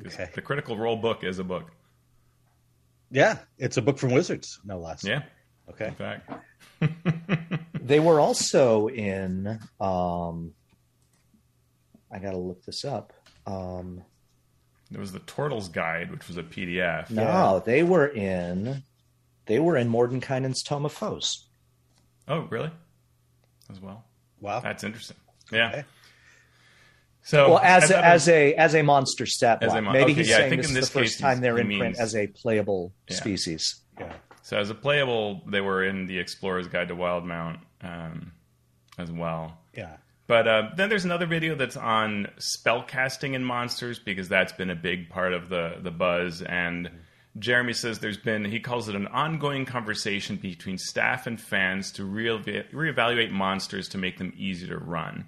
Okay. 0.08 0.30
The 0.34 0.42
Critical 0.42 0.78
Role 0.78 0.96
book 0.98 1.24
is 1.24 1.40
a 1.40 1.44
book. 1.44 1.72
Yeah, 3.12 3.38
it's 3.58 3.78
a 3.78 3.82
book 3.82 3.98
from 3.98 4.12
Wizards, 4.12 4.60
no 4.66 4.80
less. 4.80 5.04
Yeah, 5.04 5.24
Okay. 5.70 5.88
in 5.88 5.96
fact. 5.96 6.32
They 7.86 8.00
were 8.00 8.20
also 8.20 8.88
in. 8.88 9.60
Um, 9.80 10.54
I 12.12 12.20
got 12.20 12.32
to 12.32 12.38
look 12.38 12.64
this 12.66 12.84
up. 12.84 13.14
Um, 13.46 14.04
There 14.90 15.00
was 15.02 15.12
the 15.12 15.20
Turtles 15.20 15.70
Guide, 15.70 16.12
which 16.12 16.28
was 16.28 16.38
a 16.38 16.44
PDF. 16.44 17.10
no, 17.12 17.22
Yeah. 17.22 17.60
they 17.64 17.84
were 17.84 18.08
in. 18.08 18.84
They 19.46 19.60
were 19.60 19.78
in 19.78 19.90
Mordenkainen's 19.90 20.64
Tome 20.64 20.86
of 20.86 20.94
Foes. 20.94 21.46
Oh, 22.28 22.42
really? 22.50 22.72
As 23.70 23.80
well. 23.80 24.04
Wow. 24.40 24.62
That's 24.62 24.84
interesting. 24.84 25.18
Yeah. 25.52 25.70
Okay. 25.70 25.84
So 27.22 27.50
well, 27.52 27.60
as 27.60 27.84
I 27.84 27.86
a, 27.86 27.90
thought 27.90 28.04
as 28.04 28.30
a 28.30 28.54
as 28.56 28.76
a 28.76 28.82
monster 28.84 29.26
stat 29.26 29.64
As 29.64 29.74
a 29.74 29.82
mon- 29.82 29.94
Maybe 29.94 30.12
okay, 30.12 30.14
he's 30.22 30.30
yeah, 30.30 30.36
I 30.36 30.38
saying 30.40 30.50
think 30.52 30.62
this 30.64 30.72
in 30.72 30.78
is 30.78 30.82
this 30.84 30.90
the 30.94 31.00
first 31.00 31.20
time 31.20 31.42
they're 31.42 31.56
he 31.56 31.62
in 31.62 31.68
print 31.68 31.82
means- 31.82 32.00
as 32.00 32.16
a 32.16 32.28
playable 32.28 32.94
Yeah. 33.10 33.16
species. 33.18 33.82
Yeah. 34.00 34.14
So 34.46 34.60
as 34.60 34.70
a 34.70 34.76
playable, 34.76 35.42
they 35.48 35.60
were 35.60 35.84
in 35.84 36.06
the 36.06 36.20
Explorer's 36.20 36.68
Guide 36.68 36.90
to 36.90 36.96
Wildemount 36.96 37.58
um, 37.82 38.32
as 38.96 39.12
well. 39.12 39.58
Yeah. 39.76 39.98
But 40.28 40.48
uh, 40.48 40.70
then 40.78 40.88
there's 40.88 41.04
another 41.04 41.26
video 41.26 41.56
that's 41.56 41.76
on 41.76 42.28
spellcasting 42.38 43.34
in 43.34 43.44
monsters 43.44 43.98
because 43.98 44.30
that's 44.30 44.54
been 44.54 44.70
a 44.70 44.76
big 44.76 45.10
part 45.10 45.34
of 45.34 45.50
the 45.50 45.78
the 45.82 45.90
buzz. 45.90 46.44
And 46.44 46.92
Jeremy 47.40 47.74
says 47.74 47.98
there's 47.98 48.20
been 48.20 48.46
he 48.46 48.60
calls 48.60 48.88
it 48.88 48.96
an 48.96 49.08
ongoing 49.08 49.66
conversation 49.66 50.36
between 50.36 50.78
staff 50.78 51.26
and 51.26 51.42
fans 51.42 51.92
to 51.94 52.06
re- 52.06 52.30
reevaluate 52.72 53.32
monsters 53.32 53.88
to 53.90 53.98
make 53.98 54.20
them 54.20 54.32
easier 54.38 54.78
to 54.78 54.86
run. 54.86 55.28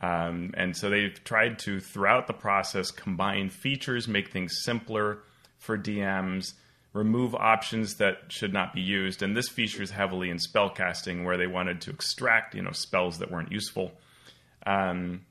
Um, 0.00 0.54
and 0.56 0.74
so 0.74 0.88
they've 0.88 1.22
tried 1.24 1.58
to 1.60 1.78
throughout 1.80 2.26
the 2.26 2.32
process 2.32 2.90
combine 2.90 3.50
features, 3.50 4.08
make 4.08 4.30
things 4.30 4.62
simpler 4.64 5.18
for 5.58 5.76
DMs, 5.76 6.54
remove 6.96 7.34
options 7.34 7.96
that 7.96 8.18
should 8.28 8.52
not 8.52 8.72
be 8.72 8.80
used. 8.80 9.22
And 9.22 9.36
this 9.36 9.48
features 9.48 9.90
heavily 9.90 10.30
in 10.30 10.38
spellcasting, 10.38 11.24
where 11.24 11.36
they 11.36 11.46
wanted 11.46 11.82
to 11.82 11.90
extract 11.90 12.54
you 12.54 12.62
know 12.62 12.72
spells 12.72 13.18
that 13.18 13.30
weren't 13.30 13.52
useful. 13.52 13.92
Um, 14.66 15.26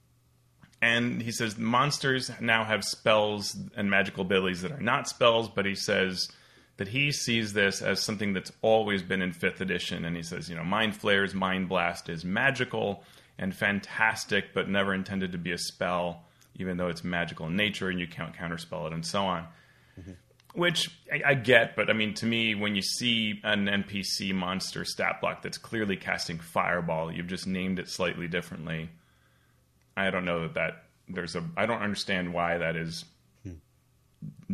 and 0.82 1.22
he 1.22 1.32
says 1.32 1.58
monsters 1.58 2.30
now 2.40 2.64
have 2.64 2.84
spells 2.84 3.58
and 3.76 3.90
magical 3.90 4.22
abilities 4.22 4.62
that 4.62 4.72
are 4.72 4.80
not 4.80 5.08
spells, 5.08 5.50
but 5.50 5.66
he 5.66 5.76
says 5.76 6.30
that 6.78 6.90
he 6.90 7.12
sees 7.12 7.54
this 7.54 7.82
as 7.82 8.02
something 8.02 8.34
that's 8.34 8.52
always 8.62 9.02
been 9.02 9.22
in 9.22 9.34
fifth 9.34 9.62
edition. 9.62 10.06
And 10.06 10.16
he 10.16 10.24
says, 10.24 10.50
you 10.50 10.56
know, 10.56 10.64
Mind 10.64 10.96
Flayers, 10.96 11.34
Mind 11.34 11.70
Blast 11.70 12.10
is 12.10 12.24
magical 12.24 13.04
and 13.38 13.56
fantastic, 13.56 14.54
but 14.54 14.70
never 14.70 14.94
intended 14.94 15.32
to 15.32 15.38
be 15.38 15.52
a 15.52 15.58
spell, 15.58 16.24
even 16.56 16.78
though 16.78 16.90
it's 16.90 17.04
magical 17.04 17.48
in 17.48 17.56
nature 17.56 17.90
and 17.90 18.00
you 18.00 18.08
can't 18.08 18.36
counterspell 18.36 18.86
it 18.88 18.94
and 18.94 19.06
so 19.06 19.24
on. 19.24 19.48
Which 20.56 20.90
I, 21.12 21.32
I 21.32 21.34
get, 21.34 21.76
but 21.76 21.90
I 21.90 21.94
mean, 21.94 22.14
to 22.16 22.26
me, 22.26 22.56
when 22.56 22.76
you 22.76 22.82
see 22.82 23.42
an 23.44 23.66
NPC 23.66 24.34
monster 24.34 24.86
stat 24.86 25.20
block 25.22 25.42
that's 25.42 25.58
clearly 25.58 25.98
casting 25.98 26.40
Fireball, 26.40 27.12
you've 27.12 27.28
just 27.28 27.46
named 27.46 27.78
it 27.78 27.90
slightly 27.90 28.28
differently. 28.28 28.90
I 29.98 30.10
don't 30.10 30.26
know 30.26 30.42
that 30.42 30.54
that 30.56 30.84
there's 31.10 31.36
a 31.36 31.44
I 31.58 31.66
don't 31.66 31.82
understand 31.82 32.34
why 32.34 32.58
that 32.58 32.76
is 32.76 33.06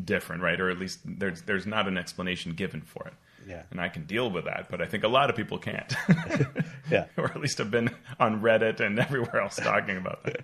different, 0.05 0.41
right? 0.41 0.59
Or 0.59 0.69
at 0.69 0.79
least 0.79 0.99
there's 1.05 1.41
there's 1.43 1.65
not 1.65 1.87
an 1.87 1.97
explanation 1.97 2.53
given 2.53 2.81
for 2.81 3.07
it. 3.07 3.13
Yeah. 3.47 3.63
And 3.71 3.81
I 3.81 3.89
can 3.89 4.05
deal 4.05 4.29
with 4.29 4.45
that, 4.45 4.67
but 4.69 4.81
I 4.81 4.85
think 4.85 5.03
a 5.03 5.07
lot 5.07 5.29
of 5.29 5.35
people 5.35 5.57
can't. 5.57 5.93
Yeah. 6.89 7.05
or 7.17 7.25
at 7.27 7.39
least 7.39 7.57
have 7.59 7.71
been 7.71 7.89
on 8.19 8.41
Reddit 8.41 8.81
and 8.81 8.99
everywhere 8.99 9.39
else 9.39 9.55
talking 9.55 9.95
about 9.95 10.25
that. 10.25 10.41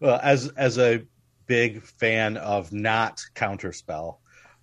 Well, 0.00 0.18
as 0.22 0.48
as 0.56 0.78
a 0.78 1.02
big 1.46 1.82
fan 1.82 2.38
of 2.38 2.72
not 2.72 3.20
counterspell, 3.34 4.16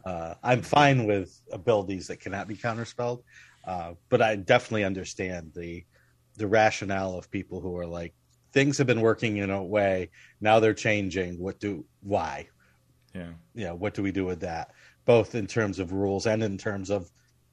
uh, 0.06 0.36
I'm 0.44 0.62
fine 0.62 1.06
with 1.06 1.40
abilities 1.52 2.08
that 2.08 2.20
cannot 2.20 2.48
be 2.48 2.56
counterspelled. 2.56 3.24
Uh, 3.66 3.94
but 4.10 4.22
I 4.22 4.36
definitely 4.36 4.84
understand 4.84 5.52
the 5.56 5.86
the 6.38 6.48
rationale 6.48 7.18
of 7.18 7.30
people 7.30 7.62
who 7.62 7.78
are 7.78 7.86
like 7.86 8.14
things 8.54 8.78
have 8.78 8.88
been 8.88 9.02
working 9.02 9.38
in 9.38 9.50
a 9.50 9.64
way 9.64 10.10
now 10.40 10.60
they're 10.60 10.74
changing. 10.74 11.38
What 11.38 11.60
do 11.60 11.86
why? 12.02 12.48
Yeah. 13.14 13.32
Yeah, 13.54 13.72
what 13.72 13.94
do 13.94 14.02
we 14.02 14.12
do 14.12 14.26
with 14.26 14.40
that? 14.42 14.72
Both 15.06 15.36
in 15.36 15.48
terms 15.48 15.80
of 15.80 15.92
rules 15.92 16.26
and 16.26 16.42
in 16.44 16.58
terms 16.58 16.90
of 16.90 17.10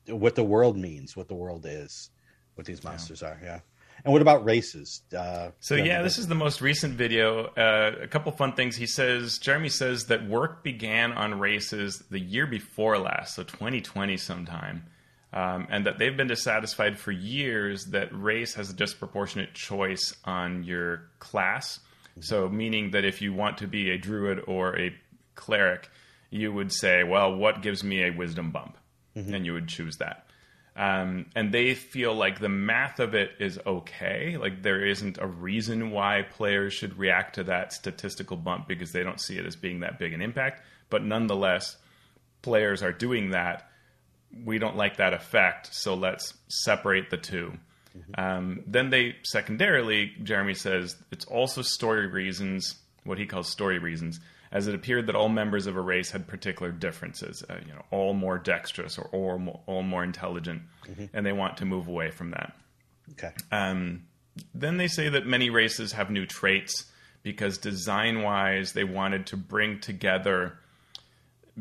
what 0.06 0.34
the 0.34 0.44
world 0.44 0.76
means, 0.76 1.16
what 1.16 1.28
the 1.28 1.34
world 1.34 1.66
is, 1.68 2.10
what 2.54 2.66
these 2.66 2.84
monsters 2.84 3.22
are. 3.22 3.38
Yeah. 3.42 3.60
And 4.08 4.14
what 4.14 4.22
about 4.22 4.42
races? 4.46 5.02
Uh, 5.14 5.50
So 5.60 5.74
yeah, 5.74 6.00
this 6.00 6.16
is 6.16 6.28
the 6.28 6.34
most 6.34 6.62
recent 6.62 6.94
video. 6.94 7.44
Uh, 7.48 7.92
a 8.04 8.08
couple 8.08 8.32
fun 8.32 8.54
things. 8.54 8.74
He 8.74 8.86
says 8.86 9.36
Jeremy 9.36 9.68
says 9.68 10.06
that 10.06 10.26
work 10.26 10.64
began 10.64 11.12
on 11.12 11.38
races 11.38 12.02
the 12.10 12.18
year 12.18 12.46
before 12.46 12.96
last, 12.96 13.34
so 13.34 13.42
2020 13.42 14.16
sometime, 14.16 14.86
um, 15.34 15.66
and 15.68 15.84
that 15.84 15.98
they've 15.98 16.16
been 16.16 16.26
dissatisfied 16.26 16.98
for 16.98 17.12
years 17.12 17.84
that 17.90 18.08
race 18.10 18.54
has 18.54 18.70
a 18.70 18.72
disproportionate 18.72 19.52
choice 19.52 20.16
on 20.24 20.62
your 20.64 21.10
class. 21.18 21.78
So 22.20 22.48
meaning 22.48 22.92
that 22.92 23.04
if 23.04 23.20
you 23.20 23.34
want 23.34 23.58
to 23.58 23.66
be 23.66 23.90
a 23.90 23.98
druid 23.98 24.40
or 24.46 24.74
a 24.78 24.94
cleric, 25.34 25.90
you 26.30 26.50
would 26.50 26.72
say, 26.72 27.04
well, 27.04 27.36
what 27.36 27.60
gives 27.60 27.84
me 27.84 28.04
a 28.04 28.10
wisdom 28.10 28.52
bump, 28.52 28.78
and 29.14 29.44
you 29.44 29.52
would 29.52 29.68
choose 29.68 29.98
that 29.98 30.27
um, 30.78 31.26
and 31.34 31.52
they 31.52 31.74
feel 31.74 32.14
like 32.14 32.38
the 32.38 32.48
math 32.48 33.00
of 33.00 33.12
it 33.12 33.32
is 33.40 33.58
okay. 33.66 34.36
Like 34.36 34.62
there 34.62 34.86
isn't 34.86 35.18
a 35.20 35.26
reason 35.26 35.90
why 35.90 36.22
players 36.22 36.72
should 36.72 36.96
react 36.96 37.34
to 37.34 37.44
that 37.44 37.72
statistical 37.72 38.36
bump 38.36 38.68
because 38.68 38.92
they 38.92 39.02
don't 39.02 39.20
see 39.20 39.36
it 39.38 39.44
as 39.44 39.56
being 39.56 39.80
that 39.80 39.98
big 39.98 40.12
an 40.12 40.22
impact. 40.22 40.62
But 40.88 41.02
nonetheless, 41.02 41.76
players 42.42 42.84
are 42.84 42.92
doing 42.92 43.30
that. 43.30 43.68
We 44.44 44.60
don't 44.60 44.76
like 44.76 44.98
that 44.98 45.14
effect, 45.14 45.74
so 45.74 45.94
let's 45.94 46.34
separate 46.46 47.10
the 47.10 47.16
2 47.16 47.58
Um, 48.16 48.62
then 48.64 48.90
they 48.90 49.16
secondarily, 49.24 50.12
Jeremy 50.22 50.54
says 50.54 50.94
it's 51.10 51.24
also 51.24 51.62
story 51.62 52.06
reasons, 52.06 52.76
what 53.02 53.18
he 53.18 53.26
calls 53.26 53.48
story 53.48 53.80
reasons, 53.80 54.20
as 54.50 54.66
it 54.66 54.74
appeared 54.74 55.06
that 55.06 55.14
all 55.14 55.28
members 55.28 55.66
of 55.66 55.76
a 55.76 55.80
race 55.80 56.10
had 56.10 56.26
particular 56.26 56.72
differences, 56.72 57.44
uh, 57.48 57.56
you 57.66 57.72
know, 57.72 57.82
all 57.90 58.14
more 58.14 58.38
dexterous 58.38 58.98
or 58.98 59.08
all 59.12 59.38
more, 59.38 59.60
all 59.66 59.82
more 59.82 60.02
intelligent, 60.04 60.62
and 61.12 61.26
they 61.26 61.32
want 61.32 61.58
to 61.58 61.64
move 61.64 61.88
away 61.88 62.10
from 62.10 62.30
that. 62.30 62.54
okay. 63.12 63.32
Um, 63.52 64.04
then 64.54 64.76
they 64.76 64.88
say 64.88 65.08
that 65.08 65.26
many 65.26 65.50
races 65.50 65.92
have 65.92 66.10
new 66.10 66.24
traits 66.26 66.84
because 67.22 67.58
design 67.58 68.22
wise, 68.22 68.72
they 68.72 68.84
wanted 68.84 69.26
to 69.26 69.36
bring 69.36 69.80
together 69.80 70.58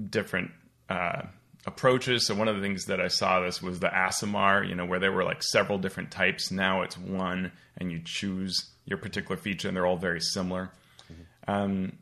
different 0.10 0.52
uh, 0.90 1.24
approaches. 1.66 2.26
So 2.26 2.36
one 2.36 2.48
of 2.48 2.56
the 2.56 2.62
things 2.62 2.86
that 2.86 3.02
I 3.02 3.08
saw 3.08 3.42
this 3.42 3.62
was 3.62 3.80
the 3.80 3.88
Aasimar, 3.90 4.68
you 4.68 4.76
know, 4.76 4.86
where 4.86 5.00
there 5.00 5.12
were 5.12 5.24
like 5.24 5.44
several 5.44 5.78
different 5.78 6.12
types. 6.12 6.52
Now 6.52 6.84
it's 6.84 6.98
one, 6.98 7.52
and 7.78 7.92
you 7.92 8.02
choose 8.04 8.70
your 8.86 8.98
particular 8.98 9.36
feature, 9.38 9.68
and 9.68 9.76
they're 9.76 9.86
all 9.86 9.98
very 9.98 10.22
similar. 10.22 10.72
Um, 11.48 11.94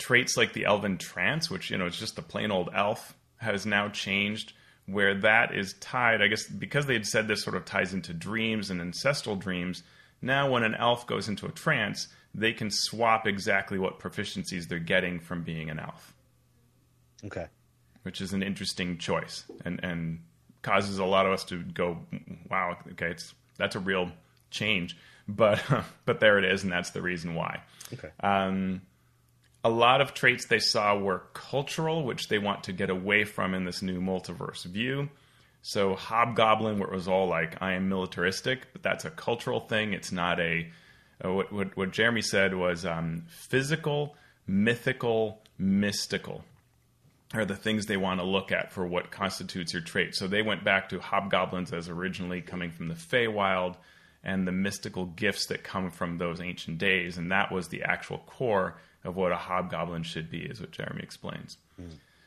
traits 0.00 0.36
like 0.36 0.52
the 0.52 0.64
Elven 0.64 0.98
Trance, 0.98 1.48
which 1.48 1.70
you 1.70 1.78
know 1.78 1.86
it's 1.86 1.98
just 1.98 2.16
the 2.16 2.22
plain 2.22 2.50
old 2.50 2.70
elf, 2.74 3.14
has 3.36 3.64
now 3.64 3.88
changed. 3.88 4.52
Where 4.86 5.14
that 5.20 5.54
is 5.54 5.74
tied, 5.74 6.20
I 6.20 6.26
guess, 6.26 6.48
because 6.48 6.86
they 6.86 6.94
had 6.94 7.06
said 7.06 7.28
this 7.28 7.44
sort 7.44 7.54
of 7.54 7.64
ties 7.64 7.94
into 7.94 8.12
dreams 8.12 8.70
and 8.70 8.80
ancestral 8.80 9.36
dreams. 9.36 9.84
Now, 10.20 10.50
when 10.50 10.64
an 10.64 10.74
elf 10.74 11.06
goes 11.06 11.28
into 11.28 11.46
a 11.46 11.52
trance, 11.52 12.08
they 12.34 12.52
can 12.52 12.70
swap 12.72 13.24
exactly 13.24 13.78
what 13.78 14.00
proficiencies 14.00 14.66
they're 14.66 14.80
getting 14.80 15.20
from 15.20 15.44
being 15.44 15.70
an 15.70 15.78
elf 15.78 16.12
Okay. 17.24 17.46
which 18.02 18.20
is 18.20 18.32
an 18.32 18.42
interesting 18.42 18.98
choice 18.98 19.44
and 19.64 19.78
and 19.84 20.20
causes 20.62 20.98
a 20.98 21.04
lot 21.04 21.26
of 21.26 21.32
us 21.32 21.44
to 21.44 21.62
go, 21.62 21.98
wow, 22.50 22.76
okay, 22.92 23.10
it's 23.10 23.32
that's 23.58 23.76
a 23.76 23.80
real 23.80 24.10
change, 24.50 24.96
but 25.28 25.62
but 26.04 26.18
there 26.20 26.38
it 26.38 26.44
is, 26.44 26.64
and 26.64 26.72
that's 26.72 26.90
the 26.90 27.02
reason 27.02 27.34
why. 27.34 27.60
Okay. 27.92 28.10
Um, 28.20 28.82
a 29.62 29.70
lot 29.70 30.00
of 30.00 30.14
traits 30.14 30.46
they 30.46 30.58
saw 30.58 30.96
were 30.96 31.24
cultural, 31.34 32.04
which 32.04 32.28
they 32.28 32.38
want 32.38 32.64
to 32.64 32.72
get 32.72 32.90
away 32.90 33.24
from 33.24 33.54
in 33.54 33.64
this 33.64 33.82
new 33.82 34.00
multiverse 34.00 34.64
view. 34.64 35.08
So 35.62 35.94
Hobgoblin, 35.94 36.78
where 36.78 36.88
it 36.88 36.94
was 36.94 37.08
all 37.08 37.28
like 37.28 37.60
I 37.60 37.74
am 37.74 37.88
militaristic, 37.88 38.68
but 38.72 38.82
that's 38.82 39.04
a 39.04 39.10
cultural 39.10 39.60
thing. 39.60 39.92
It's 39.92 40.12
not 40.12 40.40
a 40.40 40.70
uh, 41.22 41.32
what, 41.32 41.52
what 41.52 41.76
what 41.76 41.90
Jeremy 41.90 42.22
said 42.22 42.54
was 42.54 42.86
um, 42.86 43.24
physical, 43.28 44.16
mythical, 44.46 45.42
mystical 45.58 46.44
are 47.32 47.44
the 47.44 47.56
things 47.56 47.86
they 47.86 47.96
want 47.96 48.18
to 48.20 48.26
look 48.26 48.50
at 48.50 48.72
for 48.72 48.86
what 48.86 49.10
constitutes 49.10 49.72
your 49.72 49.82
trait. 49.82 50.14
So 50.14 50.26
they 50.26 50.42
went 50.42 50.64
back 50.64 50.88
to 50.88 50.98
hobgoblins 50.98 51.72
as 51.72 51.88
originally 51.88 52.40
coming 52.40 52.70
from 52.70 52.88
the 52.88 52.94
Feywild 52.94 53.76
and 54.24 54.46
the 54.46 54.52
mystical 54.52 55.06
gifts 55.06 55.46
that 55.46 55.62
come 55.62 55.90
from 55.90 56.18
those 56.18 56.40
ancient 56.40 56.78
days, 56.78 57.16
and 57.16 57.30
that 57.30 57.52
was 57.52 57.68
the 57.68 57.82
actual 57.82 58.18
core 58.18 58.76
of 59.04 59.16
what 59.16 59.32
a 59.32 59.36
hobgoblin 59.36 60.02
should 60.02 60.30
be, 60.30 60.40
is 60.40 60.60
what 60.60 60.70
Jeremy 60.70 61.02
explains. 61.02 61.56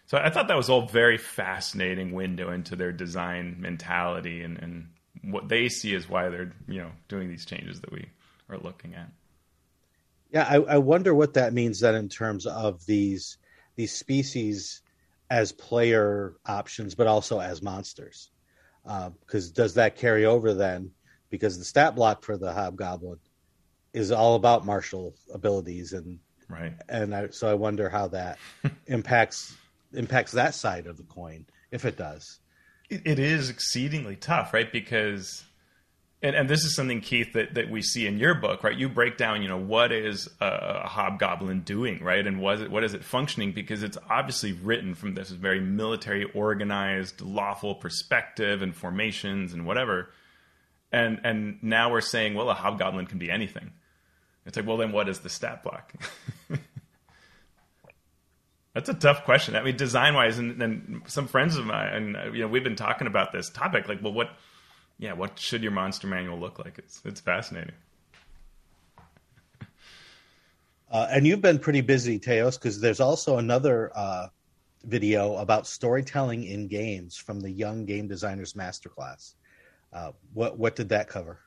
So 0.06 0.18
I 0.18 0.30
thought 0.30 0.48
that 0.48 0.58
was 0.58 0.70
all 0.70 0.88
very 0.88 1.18
fascinating 1.18 2.12
window 2.12 2.52
into 2.52 2.76
their 2.76 2.92
design 2.92 3.56
mentality 3.60 4.42
and, 4.42 4.58
and 4.60 4.88
what 5.24 5.48
they 5.48 5.70
see 5.70 5.96
as 5.96 6.10
why 6.10 6.30
they're 6.30 6.52
you 6.68 6.82
know 6.82 6.92
doing 7.08 7.30
these 7.30 7.46
changes 7.46 7.82
that 7.82 7.92
we 7.92 8.08
are 8.50 8.58
looking 8.58 8.96
at. 8.96 9.10
Yeah, 10.32 10.48
I, 10.50 10.56
I 10.56 10.78
wonder 10.80 11.14
what 11.14 11.36
that 11.36 11.54
means 11.54 11.80
then 11.80 11.96
in 11.96 12.10
terms 12.10 12.46
of 12.46 12.86
these 12.86 13.38
these 13.76 13.94
species 13.94 14.82
as 15.30 15.52
player 15.52 16.36
options, 16.46 16.96
but 16.96 17.08
also 17.08 17.40
as 17.40 17.62
monsters. 17.62 18.30
Because 18.84 19.50
uh, 19.50 19.54
does 19.54 19.76
that 19.76 19.96
carry 19.96 20.26
over 20.26 20.54
then? 20.54 20.92
Because 21.30 21.58
the 21.58 21.66
stat 21.66 21.96
block 21.96 22.24
for 22.24 22.38
the 22.38 22.52
hobgoblin 22.52 23.20
is 23.94 24.12
all 24.12 24.36
about 24.36 24.66
martial 24.66 25.16
abilities 25.34 25.94
and 25.94 26.20
right. 26.54 26.74
And 26.88 27.14
I, 27.16 27.28
so 27.30 27.50
I 27.50 27.54
wonder 27.54 27.90
how 27.90 28.08
that 28.10 28.38
impacts 28.88 29.56
impacts 29.94 30.32
that 30.32 30.56
side 30.56 30.88
of 30.88 30.98
the 30.98 31.04
coin, 31.04 31.46
if 31.72 31.86
it 31.86 31.98
does. 31.98 32.40
it, 32.90 33.02
it 33.06 33.20
is 33.20 33.50
exceedingly 33.50 34.16
tough, 34.16 34.54
right? 34.54 34.72
Because 34.72 35.44
and, 36.24 36.38
and 36.38 36.50
this 36.50 36.64
is 36.64 36.74
something 36.74 37.02
Keith 37.02 37.34
that, 37.34 37.54
that 37.56 37.70
we 37.70 37.82
see 37.82 38.08
in 38.08 38.18
your 38.18 38.34
book, 38.34 38.64
right? 38.64 38.76
You 38.76 38.88
break 38.88 39.18
down, 39.18 39.42
you 39.42 39.50
know, 39.50 39.58
what 39.58 39.92
is 39.92 40.30
a, 40.40 40.88
hobgoblin 40.88 41.62
doing, 41.62 42.02
right, 42.02 42.26
and 42.26 42.40
what 42.40 42.56
is, 42.56 42.62
it, 42.62 42.72
what 42.72 42.84
is 42.86 42.94
it 42.94 43.04
functioning? 43.04 43.52
Because 43.52 43.84
it's 43.84 43.98
obviously 44.10 44.54
written 44.54 44.96
from 44.96 45.16
this 45.16 45.30
very 45.30 45.60
military, 45.60 46.24
organized, 46.34 47.20
lawful 47.20 47.76
perspective 47.76 48.62
and 48.62 48.74
formations 48.74 49.52
and 49.52 49.66
whatever. 49.66 50.10
And 50.94 51.20
and 51.24 51.58
now 51.62 51.92
we're 51.92 52.02
saying, 52.02 52.36
well, 52.36 52.50
a 52.50 52.54
hobgoblin 52.54 53.08
can 53.08 53.18
be 53.18 53.30
anything. 53.30 53.72
It's 54.46 54.58
like, 54.58 54.68
well, 54.68 54.78
then 54.78 54.92
what 54.92 55.08
is 55.08 55.20
the 55.20 55.30
stat 55.30 55.64
block? 55.64 55.94
That's 58.74 58.90
a 58.90 58.94
tough 58.94 59.24
question. 59.24 59.56
I 59.56 59.62
mean, 59.62 59.78
design 59.78 60.16
wise, 60.16 60.40
and, 60.40 60.62
and 60.62 61.04
some 61.06 61.28
friends 61.28 61.58
of 61.58 61.66
mine, 61.66 62.16
and 62.16 62.36
you 62.36 62.42
know, 62.42 62.48
we've 62.48 62.64
been 62.64 62.76
talking 62.76 63.08
about 63.08 63.32
this 63.32 63.50
topic. 63.50 63.88
Like, 63.88 64.02
well, 64.02 64.14
what 64.14 64.32
yeah, 64.98 65.14
what 65.14 65.38
should 65.38 65.62
your 65.64 65.72
monster 65.72 66.08
manual 66.08 66.40
look 66.40 66.60
like? 66.60 66.80
It's 66.80 67.02
it's 67.06 67.22
fascinating. 67.22 67.76
Uh, 70.92 71.08
and 71.10 71.26
you've 71.26 71.42
been 71.42 71.58
pretty 71.58 71.82
busy, 71.82 72.20
Teos, 72.20 72.56
because 72.56 72.80
there's 72.80 73.00
also 73.00 73.40
another 73.40 73.92
uh, 73.96 74.28
video 74.84 75.38
about 75.38 75.66
storytelling 75.66 76.44
in 76.44 76.68
games 76.68 77.18
from 77.18 77.40
the 77.40 77.50
Young 77.50 77.86
Game 77.86 78.08
Designers 78.08 78.54
Masterclass. 78.54 79.34
Uh, 79.92 80.12
what 80.34 80.60
what 80.60 80.76
did 80.76 80.90
that 80.90 81.08
cover? 81.08 81.40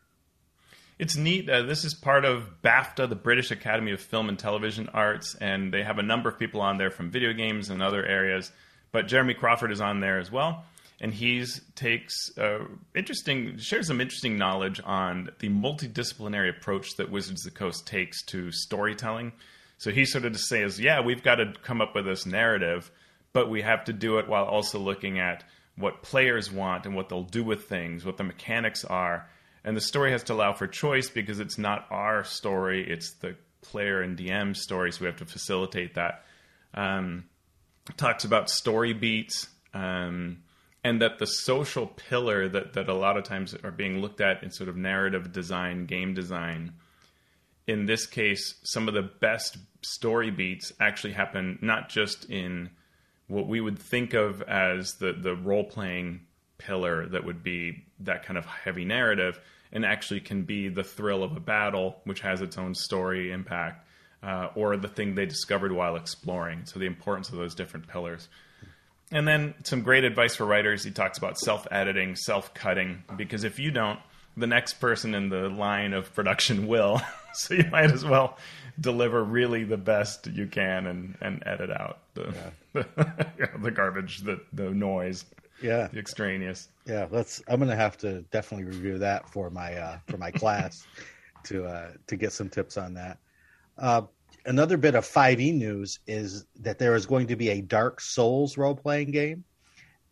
It's 0.98 1.16
neat. 1.16 1.48
Uh, 1.48 1.62
this 1.62 1.84
is 1.84 1.94
part 1.94 2.24
of 2.24 2.62
BAFTA, 2.62 3.08
the 3.08 3.16
British 3.16 3.50
Academy 3.50 3.92
of 3.92 4.00
Film 4.00 4.28
and 4.28 4.38
Television 4.38 4.88
Arts, 4.94 5.34
and 5.34 5.72
they 5.72 5.82
have 5.82 5.98
a 5.98 6.02
number 6.02 6.28
of 6.28 6.38
people 6.38 6.60
on 6.60 6.78
there 6.78 6.90
from 6.90 7.10
video 7.10 7.32
games 7.32 7.68
and 7.68 7.82
other 7.82 8.04
areas. 8.04 8.50
But 8.92 9.06
Jeremy 9.06 9.34
Crawford 9.34 9.72
is 9.72 9.80
on 9.80 10.00
there 10.00 10.18
as 10.18 10.30
well 10.32 10.64
and 11.00 11.12
he's 11.12 11.60
takes 11.74 12.36
uh, 12.38 12.60
interesting 12.94 13.58
shares 13.58 13.88
some 13.88 14.00
interesting 14.00 14.36
knowledge 14.36 14.80
on 14.84 15.30
the 15.40 15.48
multidisciplinary 15.48 16.48
approach 16.48 16.96
that 16.96 17.10
Wizards 17.10 17.46
of 17.46 17.52
the 17.52 17.58
Coast 17.58 17.86
takes 17.86 18.22
to 18.24 18.50
storytelling. 18.50 19.32
So 19.78 19.90
he 19.90 20.06
sort 20.06 20.24
of 20.24 20.32
just 20.32 20.48
says, 20.48 20.80
yeah, 20.80 21.00
we've 21.00 21.22
got 21.22 21.34
to 21.36 21.52
come 21.62 21.82
up 21.82 21.94
with 21.94 22.06
this 22.06 22.24
narrative, 22.24 22.90
but 23.34 23.50
we 23.50 23.60
have 23.60 23.84
to 23.84 23.92
do 23.92 24.18
it 24.18 24.28
while 24.28 24.44
also 24.44 24.78
looking 24.78 25.18
at 25.18 25.44
what 25.76 26.02
players 26.02 26.50
want 26.50 26.86
and 26.86 26.94
what 26.94 27.10
they'll 27.10 27.22
do 27.22 27.44
with 27.44 27.64
things, 27.64 28.04
what 28.04 28.16
the 28.16 28.24
mechanics 28.24 28.84
are. 28.86 29.28
And 29.66 29.76
the 29.76 29.82
story 29.82 30.12
has 30.12 30.22
to 30.24 30.32
allow 30.32 30.54
for 30.54 30.66
choice 30.66 31.10
because 31.10 31.40
it's 31.40 31.58
not 31.58 31.86
our 31.90 32.24
story, 32.24 32.88
it's 32.88 33.10
the 33.14 33.36
player 33.62 34.00
and 34.00 34.16
DM 34.16 34.56
story, 34.56 34.92
so 34.92 35.00
we 35.00 35.06
have 35.06 35.16
to 35.16 35.26
facilitate 35.26 35.94
that. 35.96 36.24
Um, 36.72 37.24
talks 37.96 38.24
about 38.24 38.48
story 38.48 38.94
beats. 38.94 39.48
Um, 39.74 40.38
and 40.84 41.02
that 41.02 41.18
the 41.18 41.26
social 41.26 41.88
pillar 41.88 42.48
that, 42.48 42.74
that 42.74 42.88
a 42.88 42.94
lot 42.94 43.16
of 43.16 43.24
times 43.24 43.56
are 43.64 43.72
being 43.72 43.98
looked 44.00 44.20
at 44.20 44.44
in 44.44 44.52
sort 44.52 44.68
of 44.68 44.76
narrative 44.76 45.32
design, 45.32 45.86
game 45.86 46.14
design, 46.14 46.74
in 47.66 47.86
this 47.86 48.06
case, 48.06 48.54
some 48.62 48.86
of 48.86 48.94
the 48.94 49.02
best 49.02 49.58
story 49.82 50.30
beats 50.30 50.72
actually 50.78 51.12
happen 51.14 51.58
not 51.60 51.88
just 51.88 52.30
in 52.30 52.70
what 53.26 53.48
we 53.48 53.60
would 53.60 53.80
think 53.80 54.14
of 54.14 54.42
as 54.42 54.94
the, 54.94 55.12
the 55.12 55.34
role 55.34 55.64
playing 55.64 56.20
pillar 56.58 57.06
that 57.06 57.24
would 57.24 57.42
be 57.42 57.84
that 57.98 58.24
kind 58.24 58.38
of 58.38 58.46
heavy 58.46 58.84
narrative, 58.84 59.40
and 59.72 59.84
actually 59.84 60.20
can 60.20 60.42
be 60.42 60.68
the 60.68 60.84
thrill 60.84 61.22
of 61.22 61.36
a 61.36 61.40
battle, 61.40 61.96
which 62.04 62.20
has 62.20 62.40
its 62.40 62.58
own 62.58 62.74
story 62.74 63.30
impact, 63.30 63.86
uh, 64.22 64.48
or 64.54 64.76
the 64.76 64.88
thing 64.88 65.14
they 65.14 65.26
discovered 65.26 65.72
while 65.72 65.96
exploring. 65.96 66.64
So 66.64 66.78
the 66.78 66.86
importance 66.86 67.28
of 67.28 67.36
those 67.36 67.54
different 67.54 67.88
pillars. 67.88 68.28
And 69.12 69.26
then 69.26 69.54
some 69.62 69.82
great 69.82 70.04
advice 70.04 70.34
for 70.34 70.44
writers. 70.44 70.82
He 70.82 70.90
talks 70.90 71.16
about 71.18 71.38
self 71.38 71.66
editing, 71.70 72.16
self 72.16 72.52
cutting, 72.54 73.04
because 73.16 73.44
if 73.44 73.58
you 73.58 73.70
don't, 73.70 74.00
the 74.36 74.46
next 74.46 74.74
person 74.74 75.14
in 75.14 75.28
the 75.28 75.48
line 75.48 75.92
of 75.92 76.12
production 76.14 76.66
will. 76.66 77.00
so 77.32 77.54
you 77.54 77.64
might 77.70 77.90
as 77.90 78.04
well 78.04 78.36
deliver 78.78 79.22
really 79.22 79.64
the 79.64 79.76
best 79.76 80.26
you 80.26 80.46
can 80.46 80.86
and, 80.86 81.16
and 81.20 81.42
edit 81.46 81.70
out 81.70 81.98
the 82.14 82.34
yeah. 82.74 82.82
the, 82.96 83.48
the, 83.62 83.70
garbage, 83.70 84.18
the 84.18 84.40
the 84.52 84.70
noise, 84.70 85.24
yeah, 85.62 85.88
the 85.88 85.98
extraneous. 85.98 86.68
Yeah, 86.86 87.06
let's. 87.10 87.42
I'm 87.48 87.60
gonna 87.60 87.76
have 87.76 87.96
to 87.98 88.22
definitely 88.32 88.66
review 88.66 88.98
that 88.98 89.28
for 89.28 89.50
my 89.50 89.74
uh, 89.74 89.98
for 90.08 90.18
my 90.18 90.30
class 90.30 90.86
to 91.44 91.64
uh, 91.64 91.90
to 92.06 92.16
get 92.16 92.32
some 92.32 92.48
tips 92.48 92.76
on 92.76 92.94
that. 92.94 93.18
Uh, 93.78 94.02
another 94.46 94.76
bit 94.76 94.94
of 94.94 95.04
5e 95.04 95.54
news 95.54 95.98
is 96.06 96.46
that 96.60 96.78
there 96.78 96.94
is 96.94 97.06
going 97.06 97.26
to 97.26 97.36
be 97.36 97.50
a 97.50 97.60
Dark 97.60 98.00
Souls 98.00 98.56
role 98.56 98.74
playing 98.74 99.10
game. 99.10 99.44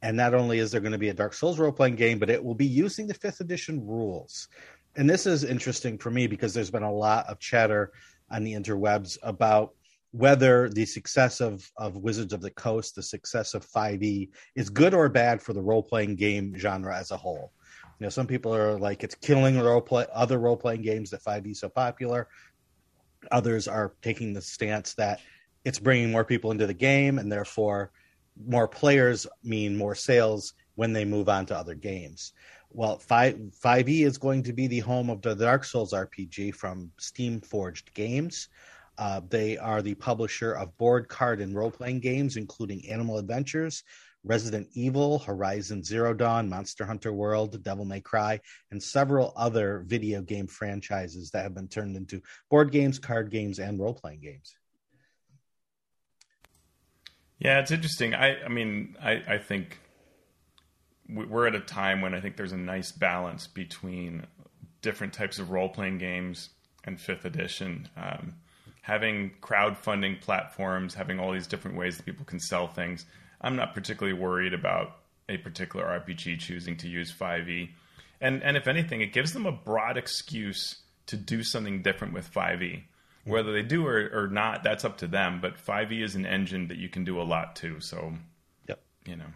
And 0.03 0.17
not 0.17 0.35
only 0.35 0.59
is 0.59 0.71
there 0.71 0.83
going 0.83 0.93
to 0.93 0.99
be 0.99 1.09
a 1.09 1.15
Dark 1.15 1.33
Souls 1.33 1.59
role 1.59 1.73
playing 1.73 1.97
game, 1.97 2.19
but 2.19 2.29
it 2.29 2.43
will 2.43 2.55
be 2.55 2.67
using 2.67 3.07
the 3.07 3.15
fifth 3.15 3.41
edition 3.41 3.85
rules. 3.87 4.49
And 4.97 5.09
this 5.09 5.27
is 5.27 5.45
interesting 5.45 5.97
for 5.97 6.11
me 6.11 6.27
because 6.27 6.53
there's 6.53 6.71
been 6.71 6.83
a 6.83 6.93
lot 6.93 7.27
of 7.27 7.39
chatter 7.39 7.93
on 8.31 8.45
the 8.45 8.53
interwebs 8.53 9.17
about 9.23 9.75
whether 10.15 10.69
the 10.69 10.87
success 10.87 11.41
of, 11.41 11.69
of 11.77 11.97
Wizards 11.97 12.33
of 12.33 12.41
the 12.41 12.53
Coast, 12.53 12.95
the 12.95 13.03
success 13.03 13.53
of 13.53 13.67
5e, 13.67 14.29
is 14.55 14.71
good 14.71 14.95
or 14.95 15.09
bad 15.09 15.43
for 15.43 15.53
the 15.53 15.61
role 15.61 15.83
playing 15.83 16.15
game 16.15 16.55
genre 16.57 16.97
as 16.97 17.11
a 17.11 17.17
whole. 17.17 17.51
You 17.99 18.07
know, 18.07 18.11
some 18.11 18.29
people 18.29 18.55
are 18.55 18.79
like 18.79 19.03
it's 19.03 19.17
killing 19.17 19.59
role 19.59 19.81
play 19.81 20.07
other 20.15 20.39
role 20.39 20.57
playing 20.57 20.83
games 20.83 21.11
that 21.11 21.25
5e 21.25 21.51
is 21.51 21.59
so 21.59 21.69
popular. 21.69 22.29
Others 23.33 23.67
are 23.67 23.95
taking 24.03 24.33
the 24.33 24.41
stance 24.41 24.95
that 24.95 25.19
it's 25.65 25.81
bringing 25.81 26.13
more 26.13 26.25
people 26.25 26.53
into 26.53 26.69
the 26.69 26.75
game, 26.75 27.19
and 27.19 27.31
therefore 27.31 27.91
more 28.47 28.69
players 28.69 29.27
mean 29.43 29.77
more 29.77 29.97
sales 29.97 30.55
when 30.77 30.93
they 30.93 31.05
move 31.05 31.29
on 31.29 31.45
to 31.47 31.57
other 31.57 31.75
games. 31.75 32.35
Well, 32.71 32.99
5, 32.99 33.37
5e 33.65 34.07
is 34.07 34.19
going 34.19 34.45
to 34.45 34.53
be 34.53 34.69
the 34.69 34.79
home 34.79 35.11
of 35.11 35.23
the 35.23 35.35
Dark 35.35 35.65
Souls 35.65 35.93
RPG 35.93 36.55
from 36.55 36.93
Steamforged 37.01 37.95
Games. 37.95 38.49
Uh, 38.97 39.21
they 39.29 39.59
are 39.59 39.83
the 39.83 39.95
publisher 39.95 40.53
of 40.53 40.77
board, 40.79 41.09
card, 41.09 41.41
and 41.41 41.55
role 41.55 41.71
playing 41.71 42.01
games, 42.01 42.37
including 42.37 42.89
Animal 42.89 43.19
Adventures, 43.19 43.83
Resident 44.25 44.69
Evil, 44.73 45.19
Horizon 45.19 45.83
Zero 45.83 46.15
Dawn, 46.15 46.49
Monster 46.49 46.87
Hunter 46.87 47.13
World, 47.13 47.63
Devil 47.63 47.85
May 47.85 48.01
Cry, 48.01 48.41
and 48.71 48.83
several 48.83 49.33
other 49.37 49.85
video 49.87 50.23
game 50.23 50.47
franchises 50.47 51.31
that 51.31 51.43
have 51.43 51.55
been 51.55 51.69
turned 51.69 51.97
into 51.97 52.23
board 52.51 52.73
games, 52.73 52.99
card 52.99 53.31
games, 53.31 53.59
and 53.59 53.79
role 53.79 53.95
playing 53.95 54.21
games. 54.21 54.55
Yeah, 57.39 57.59
it's 57.61 57.71
interesting. 57.71 58.15
I, 58.15 58.43
I 58.45 58.49
mean, 58.49 58.97
I, 59.03 59.23
I 59.29 59.39
think 59.39 59.79
we're 61.09 61.47
at 61.47 61.55
a 61.55 61.61
time 61.61 62.01
when 62.01 62.15
I 62.15 62.21
think 62.21 62.37
there's 62.37 62.53
a 62.53 62.57
nice 62.57 62.93
balance 62.93 63.47
between 63.47 64.27
different 64.81 65.13
types 65.13 65.39
of 65.39 65.51
role 65.51 65.69
playing 65.69 65.99
games 65.99 66.51
and 66.85 66.99
fifth 66.99 67.25
edition. 67.25 67.89
Um, 67.97 68.35
having 68.85 69.33
crowdfunding 69.41 70.21
platforms, 70.21 70.95
having 70.95 71.19
all 71.19 71.33
these 71.33 71.47
different 71.47 71.77
ways 71.77 71.97
that 71.97 72.05
people 72.05 72.25
can 72.25 72.39
sell 72.39 72.67
things 72.67 73.07
I'm 73.45 73.57
not 73.57 73.75
particularly 73.75 74.19
worried 74.19 74.55
about 74.55 74.97
a 75.29 75.37
particular 75.37 75.85
RPG 75.85 76.39
choosing 76.41 76.79
to 76.79 76.89
use 76.89 77.13
5e. 77.13 77.69
And 78.21 78.43
and 78.43 78.57
if 78.57 78.67
anything, 78.67 79.03
it 79.03 79.13
gives 79.13 79.35
them 79.35 79.45
a 79.45 79.53
broad 79.53 79.99
excuse 79.99 80.77
to 81.07 81.17
do 81.17 81.45
something 81.45 81.83
different 81.83 82.15
with 82.15 82.33
5e. 82.33 82.83
Whether 83.25 83.53
they 83.53 83.63
do 83.63 83.87
or, 83.87 84.11
or 84.13 84.29
not, 84.29 84.63
that's 84.65 84.85
up 84.85 84.99
to 84.99 85.07
them. 85.07 85.41
But 85.43 85.59
5e 85.59 86.03
is 86.03 86.15
an 86.15 86.25
engine 86.25 86.69
that 86.69 86.79
you 86.79 86.89
can 86.89 87.05
do 87.05 87.21
a 87.21 87.23
lot 87.23 87.55
too. 87.55 87.81
So, 87.81 88.15
yep. 88.67 88.83
you 89.07 89.17
know, 89.17 89.31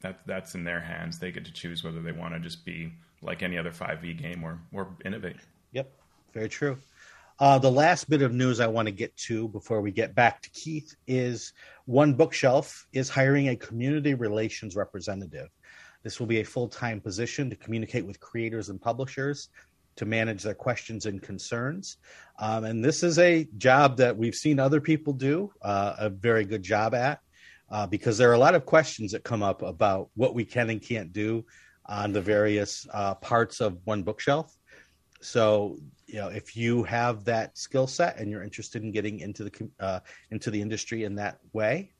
that 0.00 0.20
that's 0.26 0.54
in 0.54 0.64
their 0.64 0.80
hands. 0.80 1.18
They 1.18 1.30
get 1.30 1.44
to 1.44 1.52
choose 1.52 1.84
whether 1.84 2.00
they 2.00 2.12
want 2.12 2.32
to 2.32 2.40
just 2.40 2.64
be 2.64 2.94
like 3.20 3.42
any 3.42 3.58
other 3.58 3.70
5e 3.70 4.16
game 4.18 4.44
or 4.44 4.58
or 4.72 4.88
innovate. 5.04 5.36
Yep, 5.72 5.92
very 6.32 6.48
true. 6.48 6.78
Uh, 7.42 7.58
the 7.58 7.68
last 7.68 8.08
bit 8.08 8.22
of 8.22 8.32
news 8.32 8.60
I 8.60 8.68
want 8.68 8.86
to 8.86 8.92
get 8.92 9.16
to 9.16 9.48
before 9.48 9.80
we 9.80 9.90
get 9.90 10.14
back 10.14 10.42
to 10.42 10.50
Keith 10.50 10.94
is 11.08 11.52
One 11.86 12.14
Bookshelf 12.14 12.86
is 12.92 13.08
hiring 13.08 13.48
a 13.48 13.56
community 13.56 14.14
relations 14.14 14.76
representative. 14.76 15.48
This 16.04 16.20
will 16.20 16.28
be 16.28 16.38
a 16.38 16.44
full 16.44 16.68
time 16.68 17.00
position 17.00 17.50
to 17.50 17.56
communicate 17.56 18.06
with 18.06 18.20
creators 18.20 18.68
and 18.68 18.80
publishers 18.80 19.48
to 19.96 20.06
manage 20.06 20.44
their 20.44 20.54
questions 20.54 21.06
and 21.06 21.20
concerns. 21.20 21.96
Um, 22.38 22.62
and 22.62 22.84
this 22.84 23.02
is 23.02 23.18
a 23.18 23.48
job 23.58 23.96
that 23.96 24.16
we've 24.16 24.36
seen 24.36 24.60
other 24.60 24.80
people 24.80 25.12
do 25.12 25.52
uh, 25.62 25.96
a 25.98 26.10
very 26.10 26.44
good 26.44 26.62
job 26.62 26.94
at 26.94 27.18
uh, 27.72 27.88
because 27.88 28.18
there 28.18 28.30
are 28.30 28.34
a 28.34 28.38
lot 28.38 28.54
of 28.54 28.66
questions 28.66 29.10
that 29.10 29.24
come 29.24 29.42
up 29.42 29.62
about 29.62 30.10
what 30.14 30.36
we 30.36 30.44
can 30.44 30.70
and 30.70 30.80
can't 30.80 31.12
do 31.12 31.44
on 31.86 32.12
the 32.12 32.22
various 32.22 32.86
uh, 32.94 33.16
parts 33.16 33.60
of 33.60 33.80
One 33.82 34.04
Bookshelf. 34.04 34.56
So 35.22 35.78
you 36.06 36.16
know, 36.16 36.28
if 36.28 36.56
you 36.56 36.82
have 36.82 37.24
that 37.24 37.56
skill 37.56 37.86
set 37.86 38.18
and 38.18 38.30
you're 38.30 38.42
interested 38.42 38.82
in 38.82 38.90
getting 38.90 39.20
into 39.20 39.44
the 39.44 39.70
uh, 39.80 40.00
into 40.30 40.50
the 40.50 40.60
industry 40.60 41.04
in 41.04 41.14
that 41.14 41.38
way, 41.52 41.92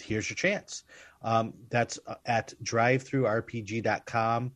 here's 0.00 0.30
your 0.30 0.36
chance. 0.36 0.84
Um, 1.22 1.52
that's 1.68 1.98
uh, 2.06 2.14
at 2.24 2.54
drivethrurpg.com 2.62 4.52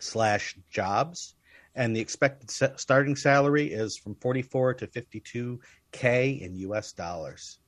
slash 0.00 0.58
jobs. 0.70 1.34
And 1.74 1.96
the 1.96 2.00
expected 2.00 2.50
starting 2.78 3.16
salary 3.16 3.72
is 3.72 3.96
from 3.96 4.14
44 4.16 4.74
to 4.74 4.86
52K 4.88 6.40
in 6.40 6.56
US 6.56 6.92
dollars. 6.92 7.58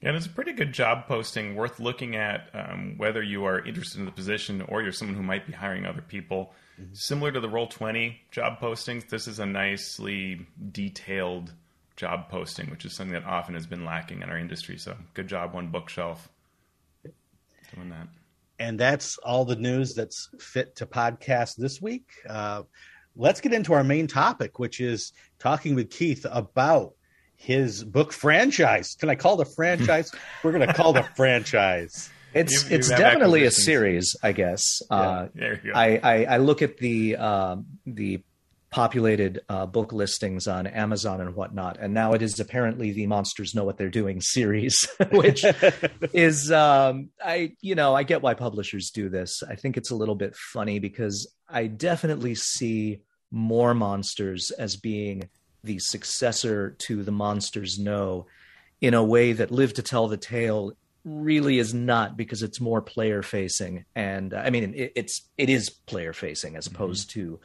And 0.00 0.16
it's 0.16 0.26
a 0.26 0.30
pretty 0.30 0.52
good 0.52 0.72
job 0.72 1.06
posting, 1.06 1.56
worth 1.56 1.80
looking 1.80 2.14
at 2.14 2.48
um, 2.54 2.94
whether 2.98 3.20
you 3.22 3.44
are 3.44 3.64
interested 3.64 3.98
in 3.98 4.04
the 4.04 4.12
position 4.12 4.62
or 4.62 4.80
you're 4.80 4.92
someone 4.92 5.16
who 5.16 5.24
might 5.24 5.46
be 5.46 5.52
hiring 5.52 5.86
other 5.86 6.02
people. 6.02 6.52
Mm-hmm. 6.80 6.94
Similar 6.94 7.32
to 7.32 7.40
the 7.40 7.48
Roll20 7.48 8.16
job 8.30 8.60
postings, 8.60 9.08
this 9.08 9.26
is 9.26 9.40
a 9.40 9.46
nicely 9.46 10.46
detailed 10.70 11.52
job 11.96 12.28
posting, 12.28 12.70
which 12.70 12.84
is 12.84 12.94
something 12.94 13.12
that 13.12 13.24
often 13.24 13.54
has 13.54 13.66
been 13.66 13.84
lacking 13.84 14.22
in 14.22 14.30
our 14.30 14.38
industry. 14.38 14.78
So, 14.78 14.96
good 15.14 15.26
job, 15.26 15.52
One 15.52 15.68
Bookshelf, 15.68 16.28
doing 17.74 17.90
that. 17.90 18.06
And 18.60 18.78
that's 18.78 19.18
all 19.18 19.44
the 19.44 19.56
news 19.56 19.94
that's 19.94 20.30
fit 20.38 20.76
to 20.76 20.86
podcast 20.86 21.56
this 21.56 21.82
week. 21.82 22.10
Uh, 22.28 22.62
let's 23.16 23.40
get 23.40 23.52
into 23.52 23.72
our 23.72 23.84
main 23.84 24.06
topic, 24.06 24.60
which 24.60 24.80
is 24.80 25.12
talking 25.40 25.74
with 25.74 25.90
Keith 25.90 26.24
about 26.30 26.94
his 27.38 27.84
book 27.84 28.12
franchise. 28.12 28.94
Can 28.98 29.08
I 29.08 29.14
call 29.14 29.36
the 29.36 29.44
franchise? 29.46 30.12
We're 30.42 30.52
going 30.52 30.66
to 30.66 30.74
call 30.74 30.92
the 30.92 31.04
franchise. 31.14 32.10
It's 32.34 32.64
you, 32.64 32.70
you 32.70 32.76
it's 32.76 32.88
definitely 32.88 33.44
a 33.44 33.50
series, 33.50 34.14
I 34.22 34.32
guess. 34.32 34.62
Yeah, 34.90 34.96
uh, 34.96 35.28
there 35.34 35.60
you 35.64 35.72
go. 35.72 35.78
I, 35.78 36.00
I, 36.02 36.24
I 36.24 36.36
look 36.38 36.60
at 36.60 36.76
the 36.76 37.16
uh, 37.16 37.56
the 37.86 38.22
populated 38.70 39.40
uh, 39.48 39.64
book 39.64 39.92
listings 39.92 40.46
on 40.46 40.66
Amazon 40.66 41.20
and 41.20 41.34
whatnot, 41.34 41.78
and 41.80 41.94
now 41.94 42.12
it 42.12 42.22
is 42.22 42.38
apparently 42.38 42.92
the 42.92 43.06
Monsters 43.06 43.54
Know 43.54 43.64
What 43.64 43.78
They're 43.78 43.88
Doing 43.88 44.20
series, 44.20 44.86
which 45.12 45.44
is 46.12 46.52
um, 46.52 47.10
I 47.24 47.52
you 47.60 47.76
know 47.76 47.94
I 47.94 48.02
get 48.02 48.20
why 48.20 48.34
publishers 48.34 48.90
do 48.90 49.08
this. 49.08 49.42
I 49.48 49.54
think 49.54 49.76
it's 49.76 49.92
a 49.92 49.96
little 49.96 50.16
bit 50.16 50.34
funny 50.34 50.80
because 50.80 51.32
I 51.48 51.68
definitely 51.68 52.34
see 52.34 53.00
more 53.30 53.74
monsters 53.74 54.50
as 54.50 54.76
being 54.76 55.28
the 55.64 55.78
successor 55.78 56.76
to 56.78 57.02
the 57.02 57.12
Monsters 57.12 57.78
Know 57.78 58.26
in 58.80 58.94
a 58.94 59.02
way 59.02 59.32
that 59.32 59.50
Live 59.50 59.74
to 59.74 59.82
Tell 59.82 60.08
the 60.08 60.16
Tale 60.16 60.72
really 61.04 61.58
is 61.58 61.72
not 61.72 62.16
because 62.16 62.42
it's 62.42 62.60
more 62.60 62.82
player 62.82 63.22
facing 63.22 63.84
and 63.94 64.34
uh, 64.34 64.42
i 64.44 64.50
mean 64.50 64.74
it, 64.74 64.92
it's 64.94 65.22
it 65.38 65.48
is 65.48 65.70
player 65.70 66.12
facing 66.12 66.56
as 66.56 66.66
mm-hmm. 66.66 66.74
opposed 66.74 67.10
mm-hmm. 67.10 67.20
to 67.20 67.40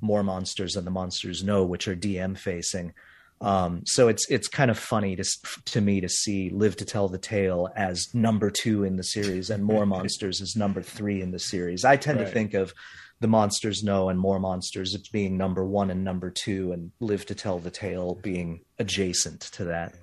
more 0.00 0.22
monsters 0.22 0.72
than 0.72 0.84
the 0.84 0.90
monsters 0.90 1.44
know 1.44 1.64
which 1.64 1.86
are 1.86 1.96
dm 1.96 2.36
facing 2.36 2.92
um, 3.40 3.82
so 3.84 4.08
it's 4.08 4.30
it's 4.30 4.48
kind 4.48 4.70
of 4.70 4.78
funny 4.78 5.16
to 5.16 5.24
to 5.66 5.80
me 5.80 6.00
to 6.00 6.08
see 6.08 6.50
live 6.50 6.76
to 6.76 6.84
tell 6.84 7.08
the 7.08 7.18
tale 7.18 7.68
as 7.76 8.08
number 8.14 8.48
two 8.48 8.84
in 8.84 8.96
the 8.96 9.02
series 9.02 9.50
and 9.50 9.64
more 9.64 9.84
monsters 9.96 10.40
as 10.40 10.56
number 10.56 10.80
three 10.80 11.20
in 11.20 11.30
the 11.30 11.38
series 11.38 11.84
i 11.84 11.96
tend 11.96 12.18
right. 12.18 12.26
to 12.26 12.32
think 12.32 12.54
of 12.54 12.72
the 13.24 13.28
monsters 13.28 13.82
know 13.82 14.10
and 14.10 14.20
more 14.20 14.38
monsters 14.38 14.94
being 15.10 15.38
number 15.38 15.64
one 15.64 15.90
and 15.90 16.04
number 16.04 16.30
two 16.30 16.72
and 16.72 16.92
live 17.00 17.24
to 17.24 17.34
tell 17.34 17.58
the 17.58 17.70
tale 17.70 18.18
being 18.22 18.60
adjacent 18.78 19.40
to 19.40 19.64
that 19.64 19.94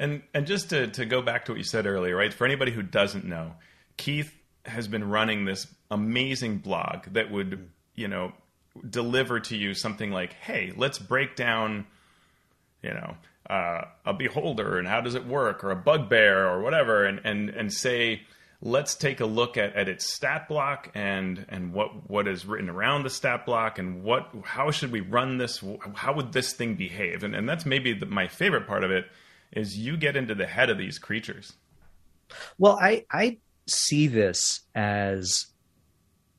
and 0.00 0.22
and 0.34 0.48
just 0.48 0.70
to 0.70 0.88
to 0.88 1.06
go 1.06 1.22
back 1.22 1.44
to 1.44 1.52
what 1.52 1.58
you 1.58 1.62
said 1.62 1.86
earlier, 1.86 2.16
right? 2.16 2.34
For 2.34 2.44
anybody 2.44 2.72
who 2.72 2.82
doesn't 2.82 3.24
know, 3.24 3.54
Keith 3.96 4.36
has 4.64 4.88
been 4.88 5.08
running 5.08 5.44
this 5.44 5.68
amazing 5.92 6.58
blog 6.58 7.04
that 7.12 7.30
would, 7.30 7.70
you 7.94 8.08
know, 8.08 8.32
deliver 8.90 9.38
to 9.38 9.56
you 9.56 9.74
something 9.74 10.10
like, 10.10 10.32
"Hey, 10.32 10.72
let's 10.76 10.98
break 10.98 11.36
down, 11.36 11.86
you 12.82 12.90
know, 12.90 13.14
uh, 13.48 13.84
a 14.04 14.12
beholder 14.12 14.76
and 14.76 14.88
how 14.88 15.00
does 15.00 15.14
it 15.14 15.24
work, 15.24 15.62
or 15.62 15.70
a 15.70 15.76
bugbear, 15.76 16.48
or 16.48 16.62
whatever," 16.62 17.04
and 17.04 17.20
and 17.22 17.50
and 17.50 17.72
say, 17.72 18.22
let's 18.64 18.94
take 18.94 19.20
a 19.20 19.26
look 19.26 19.56
at, 19.56 19.74
at 19.74 19.88
its 19.88 20.14
stat 20.14 20.48
block 20.48 20.90
and 20.94 21.44
and 21.48 21.74
what 21.74 22.08
what 22.08 22.28
is 22.28 22.46
written 22.46 22.70
around 22.70 23.02
the 23.02 23.10
stat 23.10 23.44
block 23.44 23.78
and 23.78 24.04
what 24.04 24.30
how 24.44 24.70
should 24.70 24.92
we 24.92 25.00
run 25.00 25.36
this 25.36 25.62
how 25.94 26.14
would 26.14 26.32
this 26.32 26.52
thing 26.52 26.76
behave 26.76 27.24
and 27.24 27.34
and 27.34 27.48
that's 27.48 27.66
maybe 27.66 27.92
the, 27.92 28.06
my 28.06 28.28
favorite 28.28 28.66
part 28.66 28.84
of 28.84 28.90
it 28.90 29.06
is 29.52 29.76
you 29.76 29.96
get 29.96 30.16
into 30.16 30.34
the 30.34 30.46
head 30.46 30.70
of 30.70 30.78
these 30.78 30.98
creatures. 30.98 31.52
Well, 32.58 32.78
I 32.80 33.04
I 33.10 33.38
see 33.66 34.06
this 34.06 34.60
as 34.74 35.46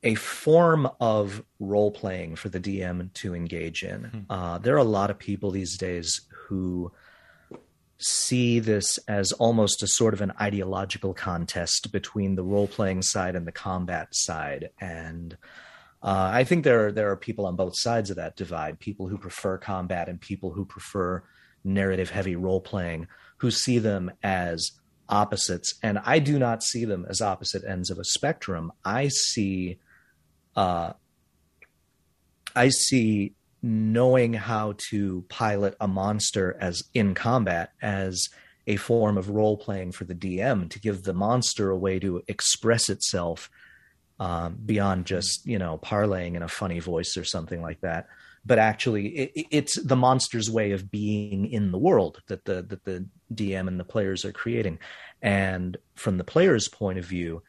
a 0.02 0.16
form 0.16 0.90
of 1.00 1.44
role 1.60 1.92
playing 1.92 2.36
for 2.36 2.50
the 2.50 2.60
DM 2.60 3.14
to 3.14 3.34
engage 3.34 3.84
in. 3.84 4.02
Mm-hmm. 4.02 4.20
Uh, 4.32 4.58
there 4.58 4.76
are 4.76 4.80
a 4.80 4.84
lot 4.84 5.10
of 5.10 5.18
people 5.18 5.52
these 5.52 5.78
days 5.78 6.22
who 6.48 6.92
see 8.04 8.60
this 8.60 8.98
as 9.08 9.32
almost 9.34 9.82
a 9.84 9.88
sort 9.88 10.14
of 10.14 10.22
an 10.22 10.34
ideological 10.40 11.14
contest 11.14 11.92
between 11.92 12.36
the 12.36 12.44
role 12.44 12.68
playing 12.68 13.02
side 13.02 13.36
and 13.36 13.48
the 13.48 13.52
combat 13.52 14.10
side. 14.12 14.70
And 14.80 15.38
uh, 16.02 16.30
I 16.34 16.44
think 16.44 16.64
there 16.64 16.88
are, 16.88 16.92
there 16.92 17.12
are 17.12 17.18
people 17.18 17.46
on 17.46 17.56
both 17.56 17.74
sides 17.76 18.10
of 18.10 18.18
that 18.18 18.36
divide 18.36 18.80
people 18.80 19.08
who 19.08 19.18
prefer 19.18 19.58
combat 19.58 20.10
and 20.10 20.20
people 20.20 20.52
who 20.52 20.66
prefer 20.66 21.24
narrative 21.64 22.10
heavy 22.10 22.36
role 22.36 22.62
playing 22.62 23.08
who 23.38 23.52
see 23.52 23.80
them 23.80 24.12
as 24.22 24.72
opposites 25.10 25.76
and 25.84 26.00
i 26.06 26.20
do 26.20 26.40
not 26.40 26.64
see 26.64 26.86
them 26.86 27.06
as 27.10 27.22
opposite 27.22 27.64
ends 27.66 27.90
of 27.90 28.00
a 28.00 28.04
spectrum 28.04 28.72
i 28.84 29.08
see 29.08 29.78
uh 30.56 30.92
i 32.56 32.70
see 32.70 33.34
knowing 33.64 34.34
how 34.34 34.76
to 34.90 35.26
pilot 35.30 35.76
a 35.80 35.88
monster 35.88 36.56
as 36.60 36.84
in 36.94 37.14
combat 37.16 37.72
as 37.82 38.30
a 38.68 38.76
form 38.76 39.18
of 39.18 39.30
role 39.30 39.58
playing 39.58 39.92
for 39.92 40.04
the 40.04 40.16
dm 40.16 40.70
to 40.70 40.80
give 40.80 41.04
the 41.04 41.14
monster 41.14 41.70
a 41.70 41.78
way 41.78 41.98
to 41.98 42.22
express 42.28 42.90
itself 42.90 43.50
um, 44.20 44.58
beyond 44.66 45.06
just 45.06 45.46
you 45.46 45.58
know 45.58 45.80
parlaying 45.80 46.36
in 46.36 46.44
a 46.44 46.48
funny 46.48 46.80
voice 46.80 47.18
or 47.18 47.24
something 47.24 47.62
like 47.62 47.82
that 47.82 48.08
but 48.46 48.60
actually 48.60 49.08
it, 49.08 49.48
it's 49.52 49.82
the 49.82 49.96
monster's 49.96 50.52
way 50.52 50.72
of 50.72 50.92
being 50.92 51.50
in 51.50 51.72
the 51.72 51.78
world 51.78 52.22
that 52.28 52.46
the 52.46 52.62
that 52.62 52.84
the 52.84 53.06
DM 53.34 53.68
and 53.68 53.80
the 53.80 53.86
players 53.86 54.26
are 54.26 54.32
creating. 54.32 54.80
And 55.22 55.78
from 55.96 56.18
the 56.18 56.24
player's 56.24 56.68
point 56.68 57.00
of 57.00 57.06
view, 57.06 57.44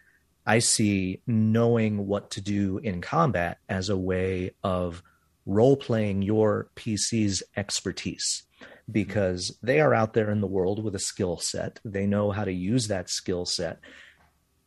I 0.46 0.58
see 0.58 1.20
knowing 1.26 2.06
what 2.06 2.30
to 2.32 2.40
do 2.40 2.78
in 2.78 3.00
combat 3.00 3.58
as 3.68 3.88
a 3.88 3.96
way 3.96 4.52
of 4.62 5.02
role 5.46 5.76
playing 5.76 6.22
your 6.22 6.68
PC's 6.76 7.42
expertise 7.56 8.44
because 8.90 9.56
they 9.62 9.80
are 9.80 9.94
out 9.94 10.12
there 10.14 10.30
in 10.30 10.40
the 10.40 10.46
world 10.46 10.82
with 10.82 10.94
a 10.94 11.00
skill 11.00 11.38
set. 11.38 11.80
They 11.84 12.06
know 12.06 12.30
how 12.30 12.44
to 12.44 12.52
use 12.52 12.88
that 12.88 13.10
skill 13.10 13.46
set. 13.46 13.80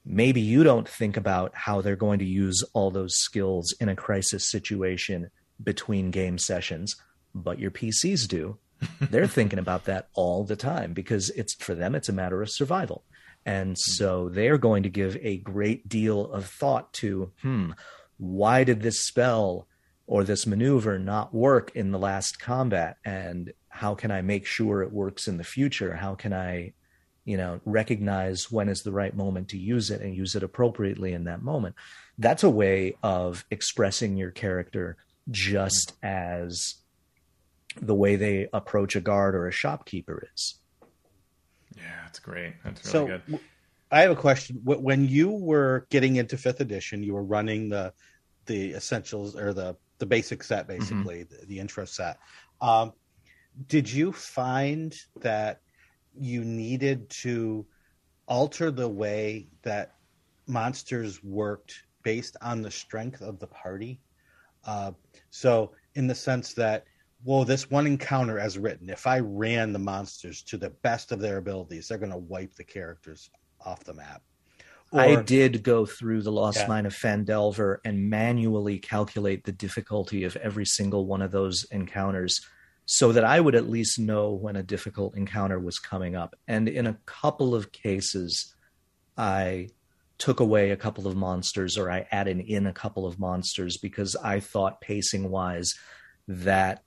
Maybe 0.05 0.41
you 0.41 0.63
don't 0.63 0.87
think 0.87 1.17
about 1.17 1.51
how 1.53 1.81
they're 1.81 1.95
going 1.95 2.19
to 2.19 2.25
use 2.25 2.63
all 2.73 2.91
those 2.91 3.15
skills 3.15 3.73
in 3.79 3.89
a 3.89 3.95
crisis 3.95 4.49
situation 4.49 5.29
between 5.61 6.11
game 6.11 6.37
sessions, 6.37 6.95
but 7.35 7.59
your 7.59 7.71
PCs 7.71 8.27
do. 8.27 8.57
They're 9.01 9.27
thinking 9.27 9.57
about 9.57 9.85
that 9.85 10.07
all 10.13 10.43
the 10.43 10.55
time 10.55 10.93
because 10.93 11.31
it's 11.31 11.55
for 11.55 11.73
them, 11.73 11.95
it's 11.95 12.09
a 12.09 12.13
matter 12.13 12.43
of 12.43 12.51
survival. 12.51 13.03
And 13.43 13.71
hmm. 13.71 13.75
so 13.75 14.29
they're 14.29 14.59
going 14.59 14.83
to 14.83 14.89
give 14.89 15.17
a 15.21 15.37
great 15.37 15.89
deal 15.89 16.31
of 16.31 16.45
thought 16.45 16.93
to, 16.93 17.31
hmm, 17.41 17.71
why 18.17 18.63
did 18.63 18.81
this 18.81 19.01
spell 19.01 19.67
or 20.07 20.23
this 20.23 20.47
maneuver 20.47 20.97
not 20.97 21.33
work 21.33 21.71
in 21.75 21.91
the 21.91 21.99
last 21.99 22.39
combat? 22.39 22.97
And 23.05 23.53
how 23.67 23.93
can 23.93 24.09
I 24.09 24.21
make 24.21 24.45
sure 24.45 24.81
it 24.81 24.91
works 24.91 25.27
in 25.27 25.37
the 25.37 25.43
future? 25.43 25.93
How 25.93 26.15
can 26.15 26.33
I, 26.33 26.73
you 27.25 27.37
know, 27.37 27.59
recognize 27.65 28.51
when 28.51 28.69
is 28.69 28.81
the 28.81 28.91
right 28.91 29.15
moment 29.15 29.49
to 29.49 29.57
use 29.57 29.91
it 29.91 30.01
and 30.01 30.15
use 30.15 30.35
it 30.35 30.43
appropriately 30.43 31.13
in 31.13 31.25
that 31.25 31.43
moment? 31.43 31.75
That's 32.17 32.43
a 32.43 32.49
way 32.49 32.95
of 33.03 33.45
expressing 33.51 34.17
your 34.17 34.31
character 34.31 34.97
just 35.29 35.93
as 36.01 36.75
the 37.81 37.93
way 37.93 38.15
they 38.15 38.47
approach 38.53 38.95
a 38.95 39.01
guard 39.01 39.35
or 39.35 39.47
a 39.47 39.51
shopkeeper 39.51 40.27
is. 40.33 40.55
Yeah, 41.75 41.83
that's 42.03 42.19
great. 42.19 42.53
That's 42.63 42.93
really 42.93 43.19
so, 43.19 43.21
good. 43.27 43.39
I 43.91 44.01
have 44.01 44.11
a 44.11 44.15
question. 44.15 44.61
When 44.63 45.07
you 45.07 45.29
were 45.29 45.85
getting 45.89 46.15
into 46.15 46.37
fifth 46.37 46.59
edition, 46.59 47.03
you 47.03 47.13
were 47.13 47.23
running 47.23 47.69
the 47.69 47.93
the 48.45 48.71
essentials 48.71 49.35
or 49.35 49.53
the 49.53 49.75
the 49.99 50.05
basic 50.05 50.43
set, 50.43 50.67
mm-hmm. 50.67 50.79
basically 50.79 51.19
mm-hmm. 51.21 51.35
the, 51.41 51.45
the, 51.47 51.59
intro 51.59 51.85
set. 51.85 52.17
Um, 52.61 52.93
did 53.67 53.91
you 53.91 54.11
find 54.11 54.95
that 55.21 55.61
you 56.13 56.43
needed 56.43 57.09
to 57.09 57.65
alter 58.27 58.71
the 58.71 58.87
way 58.87 59.47
that 59.63 59.95
monsters 60.47 61.23
worked 61.23 61.83
based 62.03 62.37
on 62.41 62.61
the 62.61 62.71
strength 62.71 63.21
of 63.21 63.39
the 63.39 63.47
party? 63.47 63.99
Uh, 64.65 64.91
so, 65.29 65.71
in 65.95 66.07
the 66.07 66.15
sense 66.15 66.53
that, 66.53 66.85
well, 67.23 67.43
this 67.43 67.69
one 67.69 67.87
encounter 67.87 68.37
as 68.37 68.57
written, 68.57 68.89
if 68.89 69.07
I 69.07 69.19
ran 69.19 69.73
the 69.73 69.79
monsters 69.79 70.43
to 70.43 70.57
the 70.57 70.69
best 70.69 71.11
of 71.11 71.19
their 71.19 71.37
abilities, 71.37 71.87
they're 71.87 71.97
going 71.97 72.11
to 72.11 72.17
wipe 72.17 72.53
the 72.53 72.63
characters 72.63 73.29
off 73.65 73.83
the 73.83 73.93
map. 73.93 74.21
Or, 74.91 75.01
I 75.01 75.21
did 75.21 75.63
go 75.63 75.85
through 75.85 76.21
the 76.21 76.31
Lost 76.31 76.59
yeah. 76.59 76.67
Mine 76.67 76.85
of 76.85 76.93
Phandelver 76.95 77.77
and 77.83 78.09
manually 78.09 78.79
calculate 78.79 79.43
the 79.43 79.51
difficulty 79.51 80.23
of 80.23 80.35
every 80.37 80.65
single 80.65 81.05
one 81.05 81.21
of 81.21 81.31
those 81.31 81.65
encounters 81.71 82.41
so 82.85 83.11
that 83.11 83.25
I 83.25 83.39
would 83.39 83.55
at 83.55 83.69
least 83.69 83.99
know 83.99 84.31
when 84.31 84.55
a 84.55 84.63
difficult 84.63 85.17
encounter 85.17 85.59
was 85.59 85.77
coming 85.77 86.15
up. 86.15 86.35
And 86.47 86.69
in 86.69 86.87
a 86.87 86.97
couple 87.05 87.53
of 87.53 87.73
cases, 87.73 88.55
I 89.17 89.69
took 90.17 90.39
away 90.39 90.71
a 90.71 90.77
couple 90.77 91.05
of 91.05 91.17
monsters 91.17 91.77
or 91.77 91.91
I 91.91 92.07
added 92.11 92.39
in 92.39 92.65
a 92.65 92.73
couple 92.73 93.05
of 93.05 93.19
monsters 93.19 93.77
because 93.77 94.15
I 94.15 94.39
thought 94.39 94.79
pacing 94.79 95.29
wise 95.29 95.75
that 96.29 96.81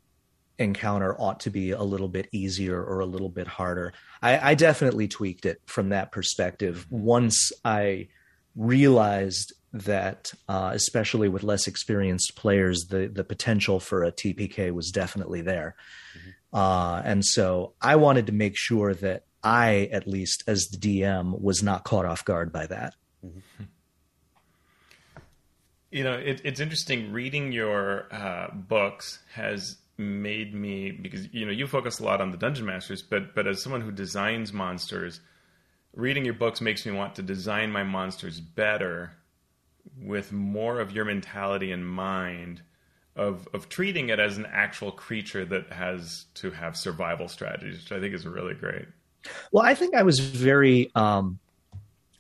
encounter 0.61 1.15
ought 1.19 1.41
to 1.41 1.51
be 1.51 1.71
a 1.71 1.83
little 1.83 2.09
bit 2.09 2.29
easier 2.33 2.83
or 2.83 3.01
a 3.01 3.07
little 3.07 3.29
bit 3.29 3.47
harder. 3.47 3.93
I, 4.23 4.51
I 4.51 4.55
definitely 4.55 5.09
tweaked 5.09 5.47
it 5.47 5.61
from 5.67 5.89
that 5.89 6.13
perspective 6.13 6.87
once 6.91 7.51
I 7.65 8.09
realized 8.55 9.53
that, 9.73 10.33
uh, 10.49 10.73
especially 10.75 11.29
with 11.29 11.43
less 11.43 11.67
experienced 11.67 12.35
players, 12.37 12.87
the 12.91 13.09
the 13.09 13.25
potential 13.25 13.81
for 13.81 14.05
a 14.05 14.13
TPK 14.13 14.73
was 14.73 14.91
definitely 14.91 15.43
there. 15.43 15.77
Mm-hmm. 16.17 16.57
Uh, 16.57 17.03
and 17.05 17.25
so 17.25 17.75
I 17.81 17.97
wanted 17.97 18.27
to 18.27 18.33
make 18.33 18.57
sure 18.57 18.95
that 18.95 19.25
I, 19.43 19.89
at 19.93 20.07
least 20.07 20.45
as 20.47 20.67
the 20.67 20.77
DM, 20.77 21.41
was 21.41 21.63
not 21.63 21.85
caught 21.85 22.05
off 22.05 22.25
guard 22.25 22.53
by 22.53 22.67
that. 22.67 22.95
Mm-hmm. 23.25 23.65
You 25.91 26.05
know, 26.05 26.13
it, 26.13 26.41
it's 26.45 26.61
interesting. 26.61 27.13
Reading 27.13 27.51
your 27.51 28.07
uh, 28.13 28.49
books 28.53 29.21
has 29.35 29.77
made 30.01 30.55
me 30.55 30.91
because 30.91 31.33
you 31.33 31.47
know 31.47 31.53
you 31.53 31.67
focus 31.67 32.01
a 32.01 32.05
lot 32.05 32.21
on 32.21 32.31
the 32.31 32.37
dungeon 32.37 32.67
masters, 32.67 33.03
but 33.03 33.35
but 33.35 33.47
as 33.47 33.63
someone 33.63 33.81
who 33.83 33.93
designs 33.93 34.53
monsters, 34.53 35.21
reading 35.95 36.25
your 36.25 36.35
books 36.35 36.61
makes 36.61 36.85
me 36.85 36.93
want 36.93 37.15
to 37.17 37.23
design 37.23 37.71
my 37.71 37.85
monsters 37.85 38.41
better 38.41 39.13
with 40.03 40.33
more 40.33 40.81
of 40.81 40.93
your 40.93 41.05
mentality 41.05 41.71
in 41.71 41.85
mind 41.85 42.63
of 43.17 43.49
of 43.53 43.69
treating 43.69 44.09
it 44.09 44.19
as 44.19 44.39
an 44.39 44.47
actual 44.51 44.91
creature 44.91 45.45
that 45.45 45.73
has 45.73 46.25
to 46.35 46.51
have 46.51 46.77
survival 46.77 47.29
strategies, 47.29 47.79
which 47.83 47.93
I 47.93 48.01
think 48.01 48.15
is 48.15 48.27
really 48.27 48.55
great. 48.55 48.87
Well, 49.53 49.65
I 49.65 49.75
think 49.75 49.95
I 49.95 50.03
was 50.03 50.19
very 50.19 50.91
um, 50.95 51.39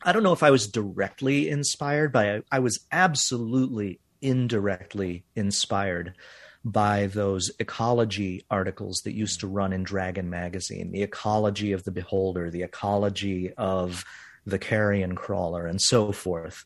I 0.02 0.12
don't 0.12 0.22
know 0.22 0.32
if 0.32 0.42
I 0.42 0.50
was 0.50 0.66
directly 0.66 1.48
inspired 1.48 2.12
by 2.12 2.42
I 2.50 2.58
was 2.58 2.80
absolutely 2.92 4.00
indirectly 4.22 5.24
inspired 5.34 6.14
by 6.64 7.06
those 7.06 7.50
ecology 7.58 8.44
articles 8.50 9.00
that 9.04 9.14
used 9.14 9.40
to 9.40 9.46
run 9.46 9.72
in 9.72 9.82
Dragon 9.82 10.28
magazine, 10.28 10.92
the 10.92 11.02
ecology 11.02 11.72
of 11.72 11.84
the 11.84 11.90
beholder, 11.90 12.50
the 12.50 12.62
ecology 12.62 13.52
of 13.54 14.04
the 14.44 14.58
carrion 14.58 15.14
crawler, 15.14 15.66
and 15.66 15.80
so 15.80 16.12
forth, 16.12 16.64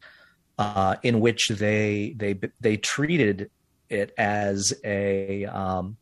uh, 0.58 0.96
in 1.02 1.20
which 1.20 1.48
they 1.48 2.14
they 2.16 2.38
they 2.60 2.76
treated 2.76 3.50
it 3.88 4.12
as 4.18 4.72
a 4.84 5.44
um, 5.46 5.96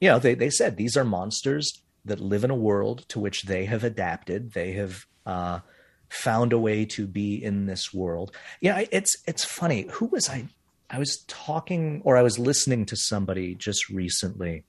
you 0.00 0.08
know 0.08 0.18
they 0.18 0.34
they 0.34 0.50
said 0.50 0.76
these 0.76 0.96
are 0.96 1.04
monsters 1.04 1.82
that 2.04 2.20
live 2.20 2.44
in 2.44 2.50
a 2.50 2.56
world 2.56 3.04
to 3.08 3.20
which 3.20 3.42
they 3.42 3.66
have 3.66 3.84
adapted, 3.84 4.52
they 4.52 4.72
have 4.72 5.06
uh, 5.26 5.60
found 6.08 6.52
a 6.52 6.58
way 6.58 6.84
to 6.84 7.06
be 7.06 7.42
in 7.42 7.66
this 7.66 7.92
world. 7.92 8.34
Yeah, 8.60 8.84
it's 8.90 9.16
it's 9.26 9.44
funny. 9.44 9.86
Who 9.92 10.06
was 10.06 10.28
I? 10.28 10.46
I 10.90 10.98
was 10.98 11.24
talking 11.26 12.02
or 12.04 12.16
I 12.16 12.22
was 12.22 12.38
listening 12.38 12.86
to 12.86 12.96
somebody 12.96 13.54
just 13.54 13.88
recently. 13.88 14.64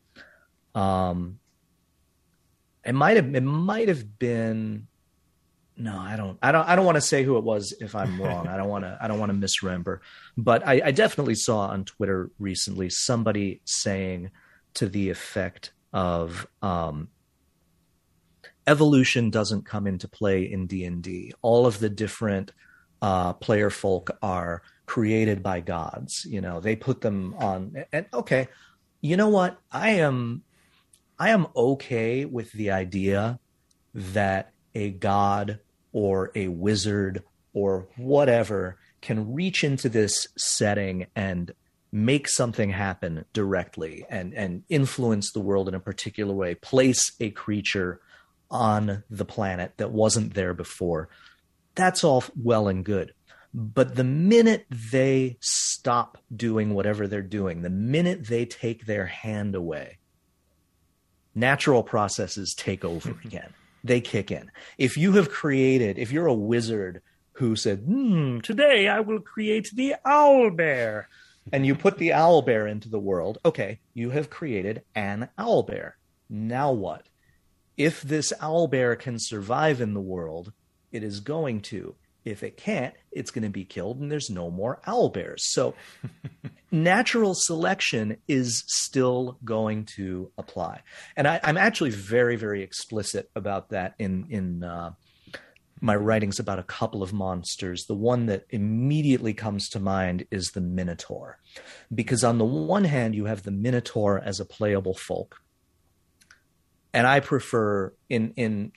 Um, 0.75 1.39
it 2.83 2.93
might 2.93 3.17
have 3.17 3.33
it 3.35 3.43
might 3.43 3.87
have 3.87 4.19
been. 4.19 4.87
No, 5.77 5.97
I 5.97 6.17
don't. 6.17 6.37
I 6.41 6.51
don't. 6.51 6.67
I 6.67 6.75
don't 6.75 6.85
want 6.85 6.97
to 6.97 7.01
say 7.01 7.23
who 7.23 7.37
it 7.37 7.43
was 7.43 7.73
if 7.79 7.95
I'm 7.95 8.21
wrong. 8.21 8.47
I 8.47 8.57
don't 8.57 8.67
want 8.67 8.83
to. 8.83 8.97
I 9.01 9.07
don't 9.07 9.19
want 9.19 9.29
to 9.29 9.33
misremember. 9.33 10.01
But 10.35 10.67
I, 10.67 10.81
I 10.85 10.91
definitely 10.91 11.35
saw 11.35 11.67
on 11.67 11.85
Twitter 11.85 12.31
recently 12.37 12.89
somebody 12.89 13.61
saying 13.63 14.31
to 14.75 14.89
the 14.89 15.09
effect 15.09 15.71
of 15.93 16.47
um, 16.61 17.07
evolution 18.67 19.29
doesn't 19.29 19.65
come 19.65 19.87
into 19.87 20.07
play 20.07 20.43
in 20.43 20.67
D&D. 20.67 21.33
All 21.41 21.65
of 21.65 21.79
the 21.79 21.89
different 21.89 22.51
uh, 23.01 23.33
player 23.33 23.69
folk 23.69 24.11
are 24.21 24.61
created 24.89 25.43
by 25.43 25.59
gods. 25.59 26.25
You 26.27 26.41
know, 26.41 26.59
they 26.59 26.75
put 26.75 27.01
them 27.01 27.35
on 27.37 27.85
and 27.93 28.07
okay, 28.11 28.47
you 29.01 29.17
know 29.17 29.29
what? 29.29 29.59
I 29.71 29.91
am 29.91 30.41
I 31.19 31.29
am 31.29 31.45
okay 31.55 32.25
with 32.25 32.51
the 32.53 32.71
idea 32.71 33.39
that 33.93 34.51
a 34.73 34.89
god 34.89 35.59
or 35.91 36.31
a 36.33 36.47
wizard 36.47 37.21
or 37.53 37.87
whatever 37.97 38.79
can 38.99 39.31
reach 39.31 39.63
into 39.63 39.89
this 39.89 40.27
setting 40.35 41.05
and 41.15 41.51
make 41.91 42.27
something 42.27 42.71
happen 42.71 43.25
directly 43.31 44.07
and 44.09 44.33
and 44.33 44.63
influence 44.69 45.31
the 45.31 45.39
world 45.39 45.67
in 45.67 45.75
a 45.75 45.79
particular 45.79 46.33
way 46.33 46.55
place 46.55 47.11
a 47.19 47.29
creature 47.29 48.01
on 48.49 49.03
the 49.07 49.25
planet 49.25 49.73
that 49.77 49.91
wasn't 49.91 50.33
there 50.33 50.55
before. 50.55 51.09
That's 51.75 52.03
all 52.03 52.23
well 52.35 52.67
and 52.67 52.83
good. 52.83 53.13
But 53.53 53.95
the 53.95 54.03
minute 54.03 54.65
they 54.69 55.37
stop 55.41 56.17
doing 56.35 56.73
whatever 56.73 57.07
they're 57.07 57.21
doing, 57.21 57.61
the 57.61 57.69
minute 57.69 58.27
they 58.27 58.45
take 58.45 58.85
their 58.85 59.07
hand 59.07 59.55
away, 59.55 59.97
natural 61.33 61.83
processes 61.83 62.53
take 62.53 62.85
over 62.85 63.11
again. 63.25 63.53
They 63.83 64.01
kick 64.01 64.29
in. 64.29 64.51
If 64.77 64.97
you 64.97 65.13
have 65.13 65.29
created, 65.29 65.97
if 65.97 66.11
you're 66.11 66.27
a 66.27 66.33
wizard 66.33 67.01
who 67.33 67.55
said, 67.55 67.79
hmm, 67.79 68.39
today 68.39 68.87
I 68.87 68.99
will 68.99 69.21
create 69.21 69.71
the 69.73 69.95
owl 70.05 70.51
bear, 70.51 71.07
and 71.51 71.65
you 71.65 71.73
put 71.73 71.97
the 71.97 72.13
owl 72.13 72.41
bear 72.41 72.67
into 72.67 72.89
the 72.89 72.99
world, 72.99 73.37
okay, 73.45 73.79
you 73.93 74.09
have 74.09 74.29
created 74.29 74.83
an 74.93 75.29
owl 75.37 75.63
bear. 75.63 75.97
Now 76.29 76.71
what? 76.71 77.07
if 77.79 78.01
this 78.01 78.33
owl 78.41 78.67
bear 78.67 78.97
can 78.97 79.17
survive 79.17 79.79
in 79.79 79.93
the 79.93 80.01
world, 80.01 80.51
it 80.91 81.01
is 81.01 81.21
going 81.21 81.61
to. 81.61 81.95
If 82.25 82.43
it 82.43 82.57
can't, 82.57 82.93
it's 83.11 83.31
going 83.31 83.43
to 83.43 83.49
be 83.49 83.65
killed 83.65 83.99
and 83.99 84.11
there's 84.11 84.29
no 84.29 84.51
more 84.51 84.81
owl 84.85 85.09
bears. 85.09 85.51
So 85.51 85.73
natural 86.71 87.33
selection 87.33 88.17
is 88.27 88.63
still 88.67 89.37
going 89.43 89.85
to 89.97 90.31
apply. 90.37 90.81
And 91.15 91.27
I, 91.27 91.39
am 91.43 91.57
actually 91.57 91.91
very, 91.91 92.35
very 92.35 92.61
explicit 92.61 93.29
about 93.35 93.69
that 93.69 93.95
in, 93.99 94.27
in 94.29 94.63
uh, 94.63 94.91
my 95.81 95.95
writings 95.95 96.39
about 96.39 96.59
a 96.59 96.63
couple 96.63 97.01
of 97.01 97.13
monsters. 97.13 97.85
The 97.85 97.95
one 97.95 98.25
that 98.25 98.45
immediately 98.49 99.33
comes 99.33 99.69
to 99.69 99.79
mind 99.79 100.25
is 100.29 100.51
the 100.51 100.61
Minotaur. 100.61 101.39
Because 101.93 102.23
on 102.23 102.37
the 102.37 102.45
one 102.45 102.83
hand, 102.83 103.15
you 103.15 103.25
have 103.25 103.43
the 103.43 103.51
Minotaur 103.51 104.19
as 104.19 104.39
a 104.39 104.45
playable 104.45 104.95
folk 104.95 105.41
and 106.93 107.07
I 107.07 107.19
prefer 107.19 107.93
in 108.09 108.33
in 108.35 108.71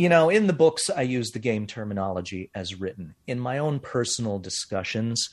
you 0.00 0.08
know 0.08 0.30
in 0.30 0.46
the 0.46 0.54
books 0.54 0.88
I 0.88 1.02
use 1.02 1.30
the 1.30 1.38
game 1.38 1.66
terminology 1.66 2.50
as 2.54 2.80
written. 2.80 3.14
In 3.26 3.38
my 3.38 3.58
own 3.58 3.80
personal 3.80 4.38
discussions, 4.38 5.28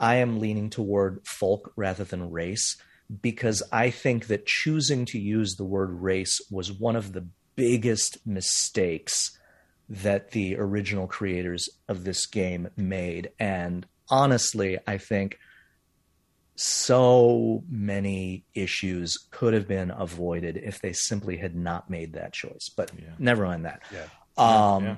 I 0.00 0.16
am 0.16 0.40
leaning 0.40 0.70
toward 0.70 1.20
folk 1.26 1.74
rather 1.76 2.02
than 2.02 2.30
race 2.30 2.78
because 3.20 3.62
I 3.70 3.90
think 3.90 4.28
that 4.28 4.46
choosing 4.46 5.04
to 5.06 5.18
use 5.18 5.56
the 5.56 5.66
word 5.66 6.00
race 6.00 6.40
was 6.50 6.72
one 6.72 6.96
of 6.96 7.12
the 7.12 7.26
biggest 7.56 8.26
mistakes 8.26 9.38
that 9.90 10.30
the 10.30 10.56
original 10.56 11.06
creators 11.06 11.68
of 11.86 12.04
this 12.04 12.24
game 12.24 12.70
made 12.74 13.32
and 13.38 13.84
honestly 14.08 14.78
I 14.86 14.96
think 14.96 15.38
so 16.56 17.62
many 17.68 18.44
issues 18.54 19.18
could 19.30 19.52
have 19.52 19.68
been 19.68 19.90
avoided 19.90 20.56
if 20.56 20.80
they 20.80 20.92
simply 20.92 21.36
had 21.36 21.54
not 21.54 21.90
made 21.90 22.14
that 22.14 22.32
choice. 22.32 22.70
But 22.74 22.90
yeah. 22.98 23.10
never 23.18 23.44
mind 23.44 23.66
that. 23.66 23.82
Yeah. 23.92 24.06
Um, 24.38 24.84
yeah. 24.84 24.96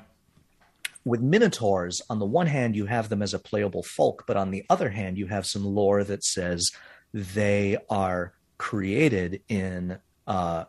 With 1.05 1.21
Minotaurs, 1.21 2.01
on 2.09 2.19
the 2.19 2.27
one 2.27 2.47
hand, 2.47 2.77
you 2.77 2.87
have 2.87 3.09
them 3.09 3.23
as 3.23 3.35
a 3.35 3.39
playable 3.39 3.83
folk, 3.83 4.25
but 4.27 4.37
on 4.37 4.51
the 4.51 4.65
other 4.71 4.91
hand, 4.91 5.19
you 5.19 5.27
have 5.27 5.47
some 5.47 5.65
lore 5.65 6.05
that 6.05 6.23
says 6.23 6.71
they 7.13 7.77
are 7.89 8.35
created 8.59 9.43
in 9.49 9.99
uh, 10.27 10.65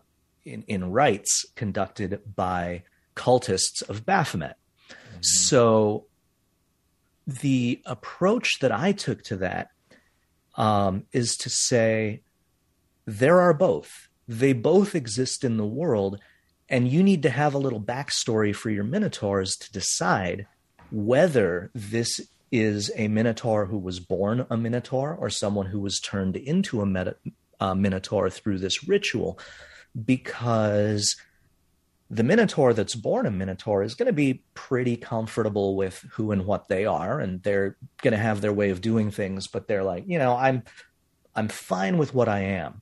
in, 0.46 0.64
in 0.68 0.92
rites 0.92 1.46
conducted 1.56 2.22
by 2.36 2.84
cultists 3.16 3.88
of 3.90 4.06
Baphomet. 4.06 4.56
Mm-hmm. 4.90 5.20
So 5.22 6.06
the 7.28 7.82
approach 7.86 8.60
that 8.62 8.72
I 8.72 8.94
took 8.94 9.22
to 9.24 9.38
that 9.38 9.70
um, 10.60 11.06
is 11.14 11.38
to 11.38 11.50
say 11.50 12.22
there 13.08 13.40
are 13.40 13.54
both. 13.54 14.10
They 14.28 14.54
both 14.54 14.94
exist 14.94 15.44
in 15.44 15.58
the 15.58 15.66
world, 15.66 16.20
and 16.68 16.88
you 16.88 17.02
need 17.02 17.24
to 17.24 17.32
have 17.32 17.56
a 17.56 17.60
little 17.60 17.82
backstory 17.82 18.54
for 18.54 18.70
your 18.70 18.84
minotaurs 18.84 19.56
to 19.56 19.72
decide 19.72 20.46
whether 20.92 21.72
this 21.74 22.22
is 22.52 22.92
a 22.96 23.08
minotaur 23.08 23.66
who 23.66 23.78
was 23.78 24.00
born 24.00 24.46
a 24.50 24.58
minotaur 24.58 25.16
or 25.16 25.30
someone 25.30 25.68
who 25.68 25.80
was 25.80 26.00
turned 26.00 26.36
into 26.36 26.82
a 26.82 26.86
meta, 26.86 27.16
uh, 27.60 27.74
minotaur 27.74 28.30
through 28.30 28.60
this 28.60 28.88
ritual, 28.88 29.40
because 30.06 31.16
the 32.10 32.24
Minotaur 32.24 32.74
that's 32.74 32.96
born 32.96 33.28
a 33.28 33.32
Minotaur 33.32 33.84
is 33.84 33.94
going 33.94 34.08
to 34.08 34.14
be 34.14 34.44
pretty 34.56 34.98
comfortable 34.98 35.76
with 35.76 36.04
who 36.12 36.32
and 36.32 36.46
what 36.46 36.68
they 36.68 36.86
are, 36.86 37.20
and 37.20 37.44
they're 37.44 37.78
going 38.02 38.14
to 38.14 38.18
have 38.18 38.42
their 38.42 38.54
way 38.54 38.72
of 38.72 38.82
doing 38.82 39.12
things. 39.12 39.48
But 39.48 39.68
they're 39.68 39.84
like, 39.84 40.06
you 40.08 40.18
know, 40.18 40.36
I'm 40.36 40.64
I'm 41.36 41.48
fine 41.48 41.98
with 41.98 42.14
what 42.14 42.28
I 42.28 42.40
am. 42.40 42.82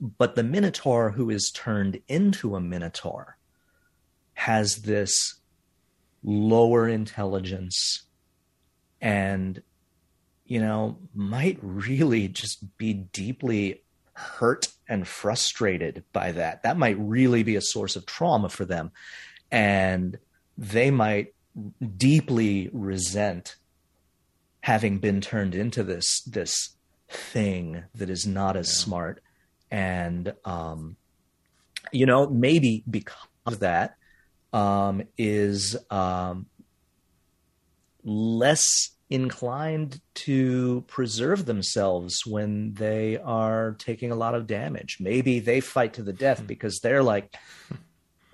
But 0.00 0.34
the 0.34 0.42
Minotaur 0.42 1.10
who 1.10 1.30
is 1.30 1.50
turned 1.50 2.00
into 2.08 2.54
a 2.54 2.60
Minotaur 2.60 3.38
has 4.34 4.82
this 4.82 5.40
lower 6.22 6.86
intelligence 6.86 8.02
and 9.00 9.62
you 10.44 10.60
know 10.60 10.98
might 11.14 11.58
really 11.62 12.28
just 12.28 12.76
be 12.76 12.92
deeply 12.92 13.82
hurt 14.16 14.68
and 14.88 15.06
frustrated 15.06 16.02
by 16.12 16.32
that. 16.32 16.62
That 16.62 16.78
might 16.78 16.98
really 16.98 17.42
be 17.42 17.56
a 17.56 17.60
source 17.60 17.96
of 17.96 18.06
trauma 18.06 18.48
for 18.48 18.64
them. 18.64 18.92
And 19.52 20.18
they 20.56 20.90
might 20.90 21.34
deeply 21.96 22.70
resent 22.72 23.56
having 24.60 24.98
been 24.98 25.20
turned 25.20 25.54
into 25.54 25.82
this 25.82 26.22
this 26.22 26.70
thing 27.08 27.84
that 27.94 28.10
is 28.10 28.26
not 28.26 28.56
as 28.56 28.68
yeah. 28.68 28.84
smart 28.84 29.22
and 29.70 30.34
um 30.44 30.96
you 31.92 32.04
know 32.04 32.28
maybe 32.28 32.82
because 32.90 33.14
of 33.46 33.60
that 33.60 33.96
um 34.52 35.02
is 35.16 35.76
um 35.88 36.46
less 38.02 38.90
inclined 39.08 40.00
to 40.14 40.84
preserve 40.88 41.46
themselves 41.46 42.26
when 42.26 42.74
they 42.74 43.18
are 43.18 43.76
taking 43.78 44.10
a 44.10 44.16
lot 44.16 44.34
of 44.34 44.46
damage. 44.46 44.98
Maybe 45.00 45.38
they 45.38 45.60
fight 45.60 45.94
to 45.94 46.02
the 46.02 46.12
death 46.12 46.40
hmm. 46.40 46.46
because 46.46 46.80
they're 46.80 47.02
like, 47.02 47.34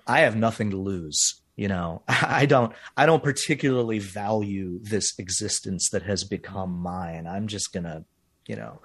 I 0.07 0.21
have 0.21 0.35
nothing 0.35 0.71
to 0.71 0.77
lose. 0.77 1.41
You 1.55 1.67
know, 1.67 2.01
I 2.07 2.45
don't, 2.45 2.73
I 2.97 3.05
don't 3.05 3.23
particularly 3.23 3.99
value 3.99 4.79
this 4.81 5.13
existence 5.19 5.89
that 5.91 6.03
has 6.03 6.23
become 6.23 6.71
mine. 6.71 7.27
I'm 7.27 7.47
just 7.47 7.71
gonna, 7.71 8.05
you 8.47 8.55
know, 8.55 8.79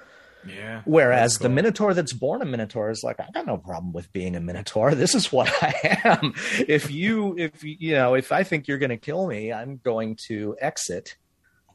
yeah. 0.47 0.83
Whereas 0.85 1.37
cool. 1.37 1.45
the 1.45 1.55
Minotaur 1.55 1.95
that's 1.95 2.13
born 2.13 2.43
a 2.43 2.45
Minotaur 2.45 2.91
is 2.91 3.03
like, 3.03 3.21
I 3.21 3.27
got 3.35 3.47
no 3.47 3.59
problem 3.59 3.93
with 3.93 4.13
being 4.13 4.37
a 4.37 4.41
Minotaur. 4.41 4.95
This 4.95 5.15
is 5.15 5.33
what 5.33 5.53
I 5.63 6.01
am. 6.05 6.33
If 6.69 6.91
you, 6.91 7.37
if 7.39 7.63
you 7.63 7.95
know, 7.95 8.15
if 8.15 8.33
I 8.33 8.45
think 8.45 8.69
you're 8.69 8.79
going 8.79 8.91
to 8.91 8.97
kill 8.97 9.27
me, 9.27 9.53
I'm 9.53 9.81
going 9.83 10.17
to 10.29 10.57
exit 10.61 11.17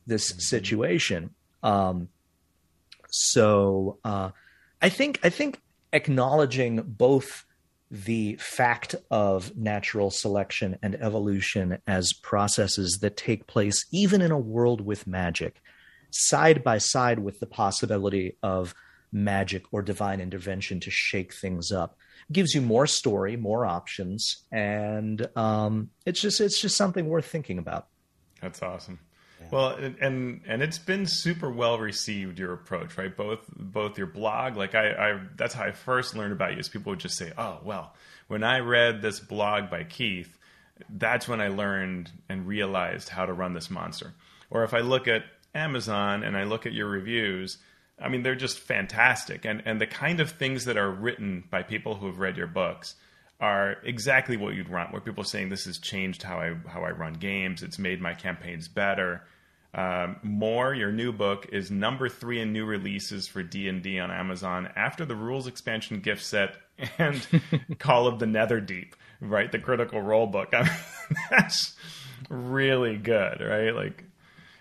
this 0.06 0.32
mm-hmm. 0.32 0.40
situation. 0.40 1.30
Um, 1.62 2.10
so 3.10 4.00
uh, 4.04 4.32
I 4.82 4.90
think 4.90 5.20
I 5.24 5.30
think 5.30 5.60
acknowledging 5.92 6.82
both 6.82 7.46
the 7.92 8.36
fact 8.38 8.96
of 9.12 9.56
natural 9.56 10.10
selection 10.10 10.80
and 10.82 10.96
evolution 10.96 11.78
as 11.86 12.12
processes 12.12 12.98
that 13.02 13.16
take 13.16 13.46
place 13.46 13.86
even 13.92 14.22
in 14.22 14.32
a 14.32 14.40
world 14.40 14.82
with 14.82 15.06
magic, 15.06 15.62
side 16.10 16.64
by 16.64 16.80
side 16.80 17.20
with 17.20 17.40
the 17.40 17.46
possibility 17.46 18.36
of 18.42 18.74
magic 19.12 19.66
or 19.72 19.84
divine 19.84 20.20
intervention 20.20 20.80
to 20.80 20.90
shake 20.90 21.34
things 21.34 21.72
up 21.72 21.98
gives 22.32 22.54
you 22.56 22.62
more 22.62 22.88
story 22.88 23.38
more 23.38 23.66
options 23.66 24.44
and 24.52 25.30
um, 25.36 25.90
it's 26.06 26.20
just 26.20 26.42
it's 26.42 26.60
just 26.60 26.76
something 26.76 27.08
worth 27.08 27.26
thinking 27.26 27.60
about 27.60 27.88
that's 28.42 28.62
awesome 28.64 29.00
well, 29.52 29.70
and 29.70 30.42
and 30.46 30.62
it's 30.62 30.80
been 30.80 31.06
super 31.06 31.50
well 31.50 31.78
received 31.78 32.40
your 32.40 32.54
approach, 32.54 32.98
right? 32.98 33.16
Both 33.16 33.42
both 33.56 33.98
your 33.98 34.08
blog, 34.08 34.58
like 34.58 34.76
I, 34.76 34.92
I 34.92 35.20
that's 35.36 35.54
how 35.54 35.66
I 35.66 35.72
first 35.72 36.16
learned 36.16 36.34
about 36.34 36.54
you. 36.54 36.60
Is 36.60 36.70
people 36.70 36.92
would 36.92 37.00
just 37.00 37.18
say, 37.18 37.32
"Oh, 37.38 37.60
well, 37.64 37.94
when 38.28 38.44
I 38.44 38.60
read 38.60 39.02
this 39.02 39.20
blog 39.20 39.70
by 39.70 39.84
Keith, 39.84 40.38
that's 40.90 41.28
when 41.28 41.42
I 41.42 41.50
learned 41.50 42.12
and 42.30 42.48
realized 42.48 43.10
how 43.10 43.26
to 43.26 43.34
run 43.34 43.54
this 43.54 43.70
monster." 43.70 44.14
Or 44.50 44.64
if 44.64 44.74
I 44.74 44.80
look 44.80 45.08
at 45.08 45.24
Amazon 45.56 46.24
and 46.24 46.38
I 46.38 46.44
look 46.44 46.66
at 46.66 46.74
your 46.74 46.88
reviews, 46.88 47.58
I 48.02 48.10
mean, 48.10 48.24
they're 48.24 48.36
just 48.36 48.60
fantastic, 48.60 49.46
and 49.46 49.62
and 49.66 49.80
the 49.80 49.88
kind 49.88 50.20
of 50.20 50.32
things 50.32 50.66
that 50.66 50.78
are 50.78 50.90
written 50.92 51.44
by 51.50 51.64
people 51.64 51.96
who 51.96 52.08
have 52.08 52.20
read 52.20 52.38
your 52.38 52.48
books 52.48 52.96
are 53.40 53.78
exactly 53.84 54.38
what 54.38 54.56
you'd 54.56 54.70
want. 54.70 54.92
Where 54.92 55.02
people 55.02 55.22
are 55.22 55.26
saying 55.26 55.50
this 55.50 55.66
has 55.66 55.78
changed 55.78 56.24
how 56.24 56.40
I 56.40 56.56
how 56.68 56.84
I 56.84 56.92
run 56.92 57.14
games. 57.14 57.62
It's 57.62 57.78
made 57.78 58.02
my 58.02 58.14
campaigns 58.14 58.68
better. 58.68 59.24
Um, 59.74 60.18
MOAR, 60.22 60.74
your 60.76 60.92
new 60.92 61.12
book, 61.12 61.48
is 61.52 61.72
number 61.72 62.08
three 62.08 62.40
in 62.40 62.54
new 62.54 62.66
releases 62.66 63.28
for 63.28 63.42
D 63.42 63.68
and 63.68 63.82
D 63.82 64.00
on 64.00 64.12
Amazon 64.12 64.70
after 64.76 65.04
the 65.06 65.16
rules 65.16 65.48
expansion 65.48 66.00
gift 66.00 66.24
set 66.24 66.56
and 66.98 67.26
Call 67.80 68.08
of 68.08 68.20
the 68.20 68.26
Netherdeep, 68.26 68.94
right? 69.20 69.52
The 69.52 69.60
Critical 69.60 70.02
Role 70.02 70.28
book. 70.28 70.50
I 70.54 70.64
mean, 70.64 71.18
that's 71.32 71.76
really 72.30 72.98
good, 72.98 73.42
right? 73.42 73.72
Like, 73.72 74.04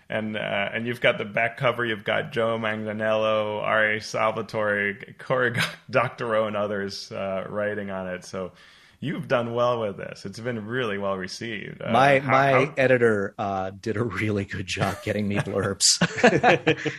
and 0.09 0.35
uh, 0.35 0.69
and 0.73 0.85
you've 0.85 1.01
got 1.01 1.17
the 1.17 1.25
back 1.25 1.57
cover. 1.57 1.85
You've 1.85 2.03
got 2.03 2.31
Joe 2.31 2.57
Manganiello, 2.57 3.61
R.A. 3.61 4.01
Salvatore, 4.01 4.95
Cory 5.17 5.55
Doctorow, 5.89 6.47
and 6.47 6.55
others 6.55 7.11
uh, 7.11 7.45
writing 7.49 7.89
on 7.89 8.07
it. 8.07 8.25
So 8.25 8.51
you've 9.03 9.27
done 9.27 9.53
well 9.53 9.81
with 9.81 9.97
this. 9.97 10.25
It's 10.25 10.39
been 10.39 10.65
really 10.65 10.97
well 10.97 11.17
received. 11.17 11.81
Uh, 11.81 11.91
my 11.91 12.19
how, 12.19 12.31
my 12.31 12.51
how... 12.51 12.73
editor 12.77 13.35
uh, 13.37 13.71
did 13.71 13.97
a 13.97 14.03
really 14.03 14.45
good 14.45 14.65
job 14.65 14.97
getting 15.03 15.27
me 15.27 15.35
blurbs, 15.39 15.99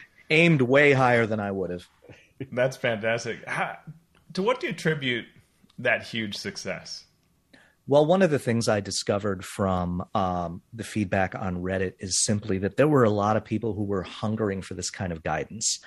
aimed 0.31 0.61
way 0.61 0.93
higher 0.93 1.27
than 1.27 1.41
I 1.41 1.51
would 1.51 1.71
have. 1.71 1.89
That's 2.53 2.77
fantastic. 2.77 3.47
How, 3.49 3.79
to 4.35 4.43
what 4.43 4.61
do 4.61 4.67
you 4.67 4.75
attribute 4.75 5.25
that 5.79 6.03
huge 6.03 6.37
success? 6.37 7.05
Well, 7.87 8.07
one 8.07 8.23
of 8.23 8.31
the 8.31 8.39
things 8.39 8.69
I 8.69 8.81
discovered 8.81 9.45
from 9.45 10.05
um, 10.15 10.63
the 10.73 10.85
feedback 10.85 11.35
on 11.35 11.63
Reddit 11.63 11.95
is 11.99 12.23
simply 12.23 12.59
that 12.59 12.77
there 12.77 12.89
were 12.89 13.05
a 13.05 13.11
lot 13.11 13.37
of 13.37 13.45
people 13.45 13.75
who 13.75 13.85
were 13.85 14.03
hungering 14.03 14.63
for 14.63 14.75
this 14.75 14.91
kind 14.91 15.13
of 15.13 15.23
guidance. 15.23 15.81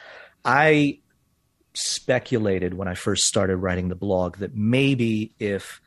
I 0.46 1.00
speculated 1.74 2.74
when 2.76 2.88
I 2.88 2.94
first 2.96 3.24
started 3.24 3.58
writing 3.58 3.90
the 3.90 3.96
blog 3.96 4.38
that 4.38 4.56
maybe 4.56 5.34
if 5.40 5.82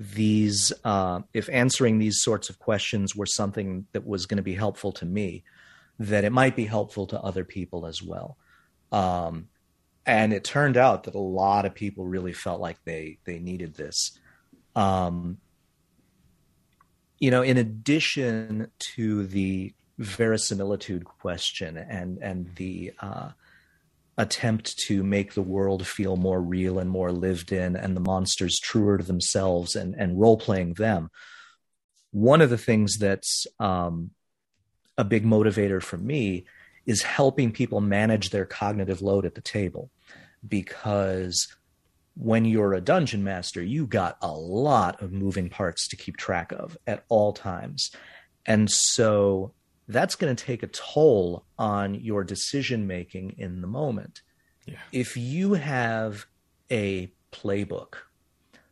these 0.00 0.72
uh, 0.82 1.20
if 1.34 1.50
answering 1.50 1.98
these 1.98 2.22
sorts 2.22 2.48
of 2.48 2.58
questions 2.58 3.14
were 3.14 3.26
something 3.26 3.86
that 3.92 4.06
was 4.06 4.24
going 4.24 4.38
to 4.38 4.42
be 4.42 4.54
helpful 4.54 4.92
to 4.92 5.04
me 5.04 5.44
that 5.98 6.24
it 6.24 6.32
might 6.32 6.56
be 6.56 6.64
helpful 6.64 7.06
to 7.06 7.20
other 7.20 7.44
people 7.44 7.84
as 7.84 8.02
well. 8.02 8.38
Um, 8.90 9.48
and 10.06 10.32
it 10.32 10.42
turned 10.42 10.78
out 10.78 11.04
that 11.04 11.14
a 11.14 11.18
lot 11.18 11.66
of 11.66 11.74
people 11.74 12.06
really 12.06 12.32
felt 12.32 12.62
like 12.62 12.78
they 12.84 13.18
they 13.24 13.38
needed 13.38 13.74
this. 13.74 14.18
Um, 14.74 15.36
you 17.18 17.30
know 17.30 17.42
in 17.42 17.58
addition 17.58 18.70
to 18.78 19.26
the 19.26 19.74
verisimilitude 19.98 21.04
question 21.04 21.76
and 21.76 22.16
and 22.22 22.54
the 22.56 22.94
uh, 23.00 23.28
attempt 24.20 24.76
to 24.76 25.02
make 25.02 25.32
the 25.32 25.42
world 25.42 25.86
feel 25.86 26.16
more 26.16 26.42
real 26.42 26.78
and 26.78 26.90
more 26.90 27.10
lived 27.10 27.52
in 27.52 27.74
and 27.74 27.96
the 27.96 28.00
monsters 28.00 28.60
truer 28.60 28.98
to 28.98 29.04
themselves 29.04 29.74
and, 29.74 29.94
and 29.94 30.20
role 30.20 30.36
playing 30.36 30.74
them. 30.74 31.08
One 32.10 32.42
of 32.42 32.50
the 32.50 32.58
things 32.58 32.98
that's 32.98 33.46
um, 33.58 34.10
a 34.98 35.04
big 35.04 35.24
motivator 35.24 35.82
for 35.82 35.96
me 35.96 36.44
is 36.84 37.02
helping 37.02 37.50
people 37.50 37.80
manage 37.80 38.28
their 38.28 38.44
cognitive 38.44 39.00
load 39.00 39.24
at 39.24 39.34
the 39.34 39.40
table 39.40 39.90
because 40.46 41.48
when 42.14 42.44
you're 42.44 42.74
a 42.74 42.80
dungeon 42.82 43.24
master, 43.24 43.62
you 43.62 43.86
got 43.86 44.18
a 44.20 44.30
lot 44.30 45.00
of 45.00 45.12
moving 45.12 45.48
parts 45.48 45.88
to 45.88 45.96
keep 45.96 46.18
track 46.18 46.52
of 46.52 46.76
at 46.86 47.04
all 47.08 47.32
times. 47.32 47.90
And 48.44 48.70
so 48.70 49.54
that's 49.90 50.14
going 50.14 50.34
to 50.34 50.44
take 50.44 50.62
a 50.62 50.68
toll 50.68 51.44
on 51.58 51.94
your 51.94 52.24
decision 52.24 52.86
making 52.86 53.34
in 53.38 53.60
the 53.60 53.66
moment. 53.66 54.22
Yeah. 54.66 54.76
If 54.92 55.16
you 55.16 55.54
have 55.54 56.26
a 56.70 57.12
playbook 57.32 57.94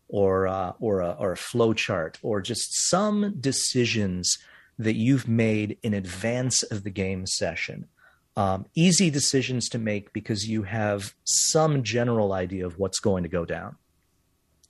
or 0.09 0.47
uh, 0.47 0.73
or 0.81 1.01
a, 1.01 1.11
or 1.19 1.33
a 1.33 1.37
flow 1.37 1.75
chart 1.75 2.19
or 2.23 2.41
just 2.41 2.89
some 2.89 3.35
decisions 3.41 4.39
that 4.79 4.95
you've 4.95 5.27
made 5.27 5.77
in 5.83 5.93
advance 5.93 6.63
of 6.63 6.85
the 6.85 6.91
game 6.91 7.27
session, 7.27 7.89
um, 8.37 8.67
easy 8.77 9.11
decisions 9.11 9.69
to 9.71 9.79
make 9.79 10.13
because 10.13 10.49
you 10.49 10.63
have 10.63 11.15
some 11.25 11.83
general 11.83 12.33
idea 12.33 12.65
of 12.65 12.79
what's 12.79 13.01
going 13.01 13.25
to 13.25 13.29
go 13.29 13.45
down. 13.45 13.77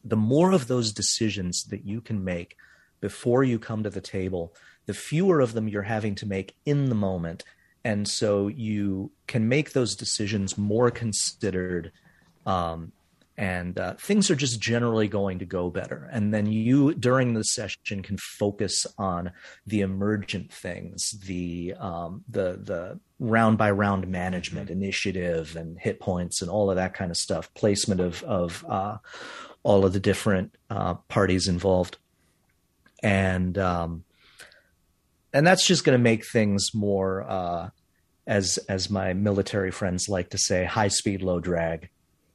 The 0.03 0.17
more 0.17 0.53
of 0.53 0.67
those 0.67 0.93
decisions 0.93 1.65
that 1.65 1.85
you 1.85 2.01
can 2.01 2.25
make 2.25 2.57
before 3.01 3.45
you 3.45 3.59
come 3.59 3.83
to 3.83 3.91
the 3.91 4.01
table, 4.01 4.55
the 4.89 4.95
fewer 4.95 5.41
of 5.41 5.53
them 5.53 5.69
you're 5.69 5.83
having 5.83 6.15
to 6.15 6.27
make 6.27 6.57
in 6.65 6.89
the 6.89 6.95
moment. 6.95 7.45
And 7.85 8.09
so 8.09 8.49
you 8.49 9.13
can 9.27 9.47
make 9.47 9.73
those 9.73 9.95
decisions 9.95 10.57
more 10.57 10.91
considered. 10.91 11.93
Um, 12.47 12.93
and 13.37 13.79
uh, 13.79 13.95
things 13.97 14.31
are 14.31 14.35
just 14.35 14.61
generally 14.61 15.07
going 15.07 15.41
to 15.41 15.45
go 15.45 15.69
better. 15.69 16.09
And 16.11 16.33
then 16.33 16.47
you, 16.47 16.95
during 16.95 17.35
the 17.35 17.45
session, 17.45 18.03
can 18.03 18.17
focus 18.17 18.87
on 18.97 19.31
the 19.67 19.83
emergent 19.83 20.51
things, 20.51 21.11
the 21.25 21.75
um, 21.79 22.25
the 22.29 22.59
the 22.61 22.99
round 23.21 23.59
by 23.59 23.71
round 23.71 24.09
management, 24.09 24.71
initiative, 24.71 25.55
and 25.55 25.79
hit 25.79 26.01
points, 26.01 26.41
and 26.41 26.51
all 26.51 26.71
of 26.71 26.77
that 26.77 26.95
kind 26.95 27.11
of 27.11 27.17
stuff. 27.19 27.53
Placement 27.53 28.01
of 28.01 28.25
of 28.25 28.65
uh, 28.69 28.97
all 29.63 29.85
of 29.85 29.93
the 29.93 30.01
different 30.01 30.57
uh, 30.71 30.95
parties 30.95 31.47
involved 31.47 31.99
and 33.03 33.57
um, 33.59 34.05
and 35.33 35.47
that's 35.47 35.67
just 35.67 35.85
going 35.85 35.99
to 35.99 36.03
make 36.03 36.27
things 36.27 36.75
more, 36.75 37.25
uh, 37.29 37.71
as 38.27 38.59
as 38.69 38.91
my 38.91 39.15
military 39.15 39.71
friends 39.71 40.09
like 40.09 40.31
to 40.31 40.39
say, 40.39 40.65
high 40.65 40.89
speed, 40.89 41.23
low 41.23 41.41
drag. 41.41 41.89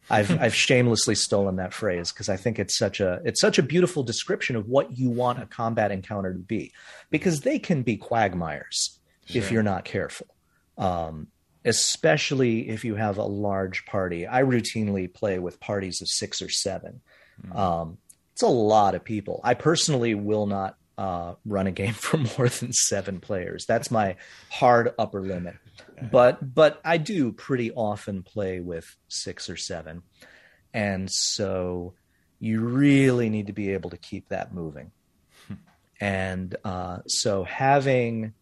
I've 0.09 0.31
I've 0.41 0.55
shamelessly 0.55 1.15
stolen 1.15 1.57
that 1.57 1.73
phrase 1.73 2.11
because 2.11 2.29
I 2.29 2.37
think 2.37 2.59
it's 2.59 2.77
such 2.77 2.99
a 2.99 3.21
it's 3.23 3.41
such 3.41 3.57
a 3.57 3.63
beautiful 3.63 4.03
description 4.03 4.55
of 4.55 4.67
what 4.67 4.97
you 4.97 5.09
want 5.09 5.41
a 5.41 5.45
combat 5.45 5.91
encounter 5.91 6.33
to 6.33 6.39
be, 6.39 6.71
because 7.09 7.41
they 7.41 7.59
can 7.59 7.83
be 7.83 7.97
quagmires 7.97 8.99
sure. 9.25 9.41
if 9.41 9.51
you're 9.51 9.63
not 9.63 9.85
careful. 9.85 10.27
Um, 10.77 11.27
especially 11.65 12.69
if 12.69 12.83
you 12.83 12.95
have 12.95 13.17
a 13.17 13.23
large 13.23 13.85
party. 13.85 14.27
I 14.27 14.43
routinely 14.43 15.11
play 15.13 15.39
with 15.39 15.59
parties 15.59 16.01
of 16.01 16.09
six 16.09 16.41
or 16.41 16.49
7 16.49 16.99
mm-hmm. 17.41 17.57
um, 17.57 17.97
it's 18.33 18.41
a 18.41 18.47
lot 18.47 18.95
of 18.95 19.03
people. 19.03 19.39
I 19.43 19.53
personally 19.53 20.15
will 20.15 20.47
not 20.47 20.75
uh, 20.97 21.35
run 21.45 21.67
a 21.67 21.71
game 21.71 21.93
for 21.93 22.17
more 22.17 22.49
than 22.49 22.73
seven 22.73 23.19
players. 23.19 23.65
That's 23.65 23.91
my 23.91 24.15
hard 24.49 24.93
upper 24.97 25.21
limit. 25.21 25.55
But 26.11 26.53
but 26.53 26.81
I 26.83 26.97
do 26.97 27.31
pretty 27.31 27.71
often 27.71 28.23
play 28.23 28.59
with 28.59 28.95
six 29.07 29.49
or 29.49 29.57
seven, 29.57 30.03
and 30.73 31.09
so 31.09 31.93
you 32.39 32.61
really 32.61 33.29
need 33.29 33.47
to 33.47 33.53
be 33.53 33.71
able 33.71 33.89
to 33.91 33.97
keep 33.97 34.29
that 34.29 34.53
moving. 34.53 34.91
and 35.99 36.55
uh, 36.63 36.99
so 37.07 37.43
having 37.43 38.33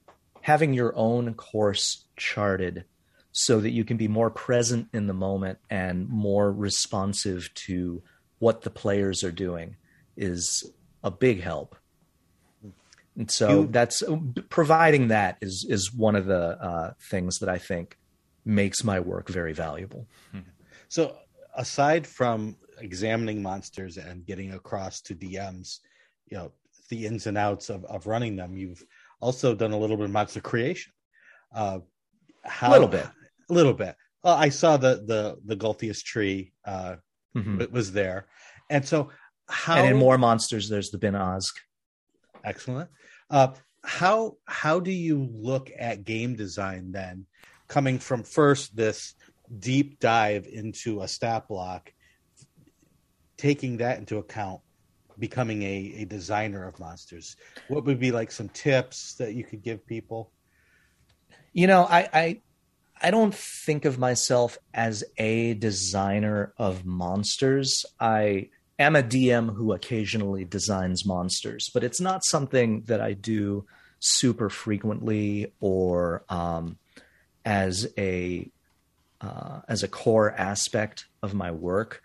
having 0.42 0.74
your 0.74 0.94
own 0.96 1.34
course 1.36 2.06
charted 2.18 2.86
so 3.32 3.60
that 3.62 3.70
you 3.70 3.86
can 3.86 3.98
be 3.98 4.08
more 4.08 4.30
present 4.30 4.90
in 4.94 5.08
the 5.08 5.14
moment 5.14 5.60
and 5.70 6.10
more 6.10 6.52
responsive 6.52 7.50
to 7.54 8.02
what 8.40 8.64
the 8.64 8.70
players 8.70 9.24
are 9.24 9.32
doing 9.32 9.78
is 10.18 10.70
a 11.04 11.12
big 11.12 11.42
help. 11.42 11.76
And 13.18 13.30
so 13.30 13.62
you, 13.62 13.68
that's 13.68 14.04
providing 14.50 15.10
that 15.10 15.38
is 15.42 15.66
is 15.70 15.94
one 15.94 16.16
of 16.16 16.26
the 16.26 16.62
uh, 16.62 16.94
things 17.10 17.40
that 17.40 17.50
I 17.50 17.58
think 17.58 17.98
makes 18.46 18.84
my 18.84 19.00
work 19.00 19.28
very 19.30 19.54
valuable. 19.54 20.08
So 20.88 21.16
aside 21.56 22.08
from 22.08 22.58
examining 22.80 23.42
monsters 23.42 23.98
and 23.98 24.26
getting 24.26 24.54
across 24.54 25.02
to 25.02 25.16
DMs, 25.16 25.80
you 26.30 26.38
know 26.38 26.52
the 26.90 27.06
ins 27.06 27.28
and 27.28 27.38
outs 27.38 27.70
of, 27.70 27.86
of 27.86 28.08
running 28.08 28.36
them, 28.36 28.58
you've 28.58 28.84
also 29.20 29.56
done 29.56 29.72
a 29.72 29.78
little 29.78 29.98
bit 29.98 30.06
of 30.06 30.12
monster 30.12 30.42
creation. 30.42 30.92
Uh, 31.54 31.80
how, 32.44 32.70
a 32.70 32.74
little 32.74 32.88
bit, 32.88 33.06
a 33.50 33.54
little 33.54 33.74
bit. 33.74 33.96
Well, 34.24 34.36
I 34.36 34.50
saw 34.50 34.78
the 34.78 35.04
the 35.06 35.38
the 35.46 35.56
Gulthias 35.56 36.04
tree 36.04 36.54
uh, 36.66 36.96
mm-hmm. 37.36 37.64
was 37.72 37.92
there, 37.92 38.28
and 38.70 38.86
so 38.86 39.10
how 39.48 39.76
and 39.76 39.92
in 39.92 39.98
more 39.98 40.18
monsters, 40.18 40.70
there's 40.70 40.92
the 40.92 40.98
Bin 40.98 41.14
Ozg. 41.14 41.52
Excellent. 42.44 42.90
Uh, 43.30 43.54
how 43.84 44.38
how 44.46 44.80
do 44.80 44.92
you 44.92 45.28
look 45.32 45.72
at 45.78 46.06
game 46.06 46.36
design 46.36 46.92
then, 46.92 47.26
coming 47.68 48.00
from 48.00 48.24
first 48.24 48.76
this 48.76 49.16
deep 49.60 50.00
dive 50.00 50.48
into 50.52 51.02
a 51.02 51.08
stat 51.08 51.48
block, 51.48 51.94
taking 53.38 53.78
that 53.78 53.98
into 53.98 54.18
account, 54.18 54.62
becoming 55.18 55.64
a, 55.64 55.96
a 56.00 56.06
designer 56.06 56.68
of 56.68 56.80
monsters? 56.80 57.36
What 57.68 57.86
would 57.86 58.00
be 58.00 58.12
like 58.12 58.32
some 58.32 58.50
tips 58.50 59.16
that 59.16 59.34
you 59.34 59.44
could 59.44 59.64
give 59.64 59.86
people? 59.86 60.32
You 61.54 61.68
know, 61.68 61.84
I, 61.84 62.10
I 62.14 62.42
I 63.02 63.10
don't 63.10 63.34
think 63.34 63.86
of 63.86 63.98
myself 63.98 64.60
as 64.74 65.04
a 65.18 65.56
designer 65.56 66.54
of 66.58 66.86
monsters. 66.86 67.86
I 68.00 68.50
am 68.82 68.96
a 68.96 69.04
DM 69.04 69.56
who 69.56 69.74
occasionally 69.74 70.46
designs 70.46 71.06
monsters, 71.06 71.70
but 71.74 71.84
it's 71.84 72.02
not 72.02 72.24
something 72.26 72.84
that 72.84 73.02
I 73.02 73.14
do 73.14 73.66
super 74.00 74.50
frequently 74.50 75.54
or 75.60 76.24
um, 76.30 76.78
as 77.46 77.88
a 77.98 78.50
uh, 79.22 79.62
as 79.68 79.84
a 79.84 79.88
core 79.88 80.32
aspect 80.32 81.06
of 81.22 81.34
my 81.34 81.52
work. 81.52 82.02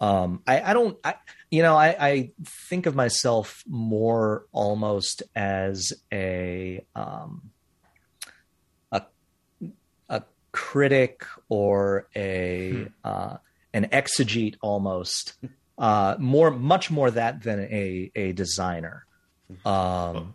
Um, 0.00 0.40
I, 0.46 0.62
I, 0.62 0.72
don't, 0.72 0.96
I, 1.04 1.16
you 1.50 1.62
know, 1.62 1.76
I, 1.76 1.88
I, 2.00 2.30
think 2.68 2.86
of 2.86 2.94
myself 2.94 3.62
more 3.68 4.46
almost 4.52 5.22
as 5.36 5.92
a 6.10 6.82
um, 6.94 7.50
a 8.92 9.02
a 10.08 10.22
critic 10.52 11.26
or 11.50 12.08
a 12.14 12.70
hmm. 12.70 12.84
uh, 13.04 13.36
an 13.74 13.88
exegete 13.92 14.56
almost 14.62 15.34
uh, 15.80 16.16
more, 16.18 16.50
much 16.50 16.90
more 16.90 17.10
that 17.10 17.42
than 17.42 17.60
a 17.60 18.12
a 18.14 18.32
designer. 18.32 19.04
Um, 19.64 20.34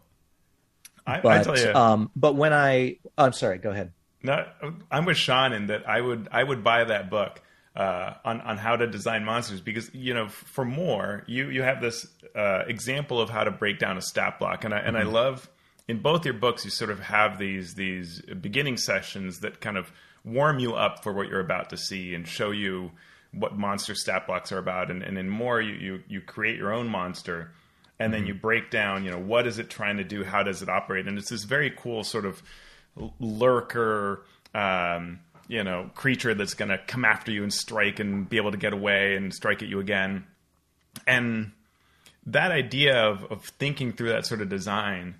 I, 1.08 1.22
but, 1.22 1.26
I 1.26 1.44
tell 1.44 1.58
you, 1.58 1.74
um, 1.74 2.12
but 2.16 2.36
when 2.36 2.52
I, 2.52 2.98
I'm 3.18 3.32
sorry, 3.32 3.60
go 3.60 3.70
ahead. 3.70 3.94
No, 4.24 4.46
I'm 4.90 5.06
with 5.06 5.18
Shawn 5.18 5.54
in 5.54 5.68
that 5.68 5.88
I 5.88 6.02
would 6.02 6.28
I 6.32 6.44
would 6.44 6.64
buy 6.64 6.84
that 6.84 7.12
book 7.12 7.42
uh, 7.76 8.16
on 8.26 8.42
on 8.42 8.58
how 8.58 8.76
to 8.76 8.88
design 8.88 9.24
monsters 9.24 9.62
because 9.62 9.94
you 9.94 10.14
know 10.14 10.28
for 10.30 10.66
more 10.66 11.24
you 11.28 11.50
you 11.50 11.62
have 11.62 11.80
this 11.80 12.08
uh, 12.36 12.64
example 12.68 13.22
of 13.22 13.30
how 13.30 13.44
to 13.44 13.52
break 13.52 13.78
down 13.78 13.98
a 13.98 14.02
stat 14.02 14.40
block 14.40 14.64
and 14.64 14.74
I 14.74 14.80
and 14.80 14.98
mm-hmm. 14.98 15.08
I 15.08 15.12
love 15.12 15.50
in 15.88 16.00
both 16.00 16.26
your 16.26 16.34
books 16.34 16.66
you 16.66 16.72
sort 16.72 16.90
of 16.90 17.00
have 17.02 17.38
these 17.38 17.76
these 17.76 18.22
beginning 18.22 18.78
sessions 18.78 19.40
that 19.42 19.62
kind 19.62 19.78
of 19.78 19.92
warm 20.24 20.58
you 20.58 20.74
up 20.74 21.04
for 21.04 21.14
what 21.14 21.30
you're 21.30 21.40
about 21.40 21.70
to 21.70 21.78
see 21.78 22.16
and 22.16 22.28
show 22.28 22.50
you 22.50 22.92
what 23.38 23.58
monster 23.58 23.96
stat 23.96 24.28
blocks 24.28 24.52
are 24.52 24.58
about, 24.58 24.90
and, 24.92 25.04
and 25.04 25.18
in 25.18 25.30
more 25.30 25.62
you, 25.62 25.74
you 25.74 26.04
you 26.08 26.22
create 26.22 26.58
your 26.58 26.74
own 26.74 26.88
monster, 26.88 27.52
and 28.00 28.14
then 28.14 28.22
mm-hmm. 28.22 28.28
you 28.30 28.34
break 28.36 28.72
down 28.72 29.04
you 29.04 29.12
know 29.12 29.20
what 29.20 29.48
is 29.48 29.60
it 29.60 29.70
trying 29.70 29.98
to 29.98 30.04
do, 30.04 30.24
how 30.24 30.44
does 30.44 30.62
it 30.62 30.70
operate, 30.70 31.08
and 31.08 31.18
it's 31.18 31.30
this 31.30 31.44
very 31.44 31.72
cool 31.72 32.04
sort 32.04 32.26
of 32.26 32.42
lurker. 33.20 34.24
Um, 34.54 35.20
you 35.48 35.64
know, 35.64 35.92
creature 35.94 36.34
that's 36.34 36.56
going 36.56 36.70
to 36.70 36.80
come 36.88 37.06
after 37.06 37.32
you 37.32 37.44
and 37.44 37.54
strike 37.54 38.00
and 38.00 38.28
be 38.28 38.38
able 38.38 38.50
to 38.50 38.58
get 38.58 38.74
away 38.74 39.16
and 39.16 39.32
strike 39.32 39.62
at 39.62 39.70
you 39.70 39.80
again. 39.80 40.26
And 41.06 41.52
that 42.26 42.52
idea 42.52 42.98
of, 42.98 43.32
of 43.32 43.44
thinking 43.44 43.94
through 43.94 44.10
that 44.10 44.26
sort 44.26 44.42
of 44.42 44.50
design 44.50 45.16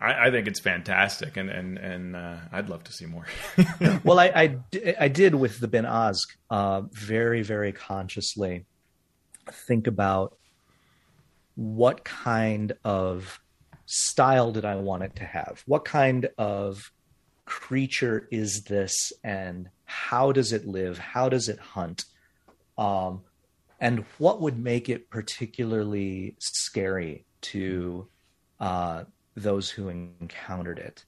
I, 0.00 0.26
I, 0.26 0.30
think 0.30 0.48
it's 0.48 0.60
fantastic, 0.60 1.36
and 1.36 1.48
and 1.48 1.78
and 1.78 2.16
uh, 2.16 2.36
I'd 2.52 2.68
love 2.68 2.84
to 2.84 2.92
see 2.92 3.06
more. 3.06 3.26
well, 4.04 4.18
I, 4.18 4.26
I, 4.26 4.94
I 5.00 5.08
did 5.08 5.34
with 5.34 5.60
the 5.60 5.68
Ben 5.68 5.84
Ozg 5.84 6.26
uh, 6.50 6.82
very 6.92 7.42
very 7.42 7.72
consciously 7.72 8.66
think 9.50 9.86
about 9.86 10.36
what 11.54 12.04
kind 12.04 12.72
of 12.84 13.40
style 13.86 14.52
did 14.52 14.64
I 14.64 14.76
want 14.76 15.02
it 15.02 15.16
to 15.16 15.24
have? 15.24 15.62
What 15.66 15.84
kind 15.84 16.28
of 16.38 16.90
creature 17.44 18.26
is 18.30 18.64
this, 18.64 19.12
and 19.22 19.68
how 19.84 20.32
does 20.32 20.52
it 20.52 20.66
live? 20.66 20.98
How 20.98 21.28
does 21.28 21.48
it 21.48 21.58
hunt? 21.58 22.04
Um, 22.76 23.22
and 23.80 24.04
what 24.18 24.40
would 24.40 24.58
make 24.58 24.88
it 24.88 25.10
particularly 25.10 26.36
scary 26.38 27.24
to 27.42 28.08
uh, 28.58 29.04
those 29.34 29.70
who 29.70 29.88
encountered 29.88 30.78
it. 30.78 31.04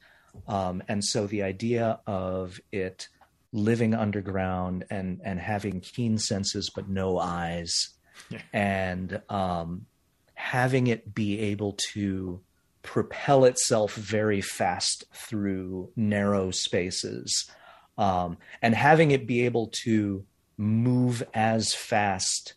Um, 0.48 0.82
and 0.88 1.04
so 1.04 1.26
the 1.26 1.42
idea 1.42 2.00
of 2.06 2.60
it 2.72 3.08
living 3.52 3.94
underground 3.94 4.84
and 4.90 5.20
and 5.24 5.40
having 5.40 5.80
keen 5.80 6.18
senses 6.18 6.70
but 6.74 6.88
no 6.88 7.18
eyes, 7.18 7.90
yeah. 8.30 8.40
and 8.52 9.20
um, 9.28 9.86
having 10.34 10.88
it 10.88 11.14
be 11.14 11.38
able 11.40 11.76
to 11.92 12.40
propel 12.82 13.44
itself 13.44 13.94
very 13.94 14.40
fast 14.40 15.04
through 15.12 15.90
narrow 15.96 16.50
spaces, 16.50 17.50
um, 17.98 18.36
and 18.62 18.74
having 18.74 19.10
it 19.10 19.26
be 19.26 19.44
able 19.46 19.68
to 19.84 20.24
move 20.58 21.22
as 21.34 21.74
fast, 21.74 22.54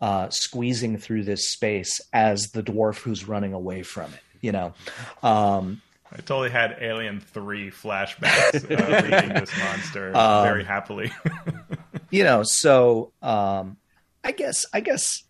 uh, 0.00 0.28
squeezing 0.30 0.98
through 0.98 1.22
this 1.22 1.50
space 1.50 2.00
as 2.12 2.50
the 2.52 2.62
dwarf 2.62 2.98
who's 2.98 3.28
running 3.28 3.52
away 3.52 3.82
from 3.82 4.12
it 4.12 4.20
you 4.40 4.52
know. 4.52 4.74
Um, 5.22 5.82
I 6.12 6.16
totally 6.16 6.50
had 6.50 6.76
Alien 6.80 7.20
Three 7.20 7.70
flashbacks 7.70 8.64
uh, 8.64 9.02
reading 9.02 9.34
this 9.34 9.56
monster 9.58 10.16
um, 10.16 10.44
very 10.44 10.64
happily. 10.64 11.12
you 12.10 12.24
know, 12.24 12.42
so 12.44 13.12
um, 13.22 13.76
I 14.24 14.32
guess 14.32 14.66
I 14.72 14.80
guess 14.80 15.22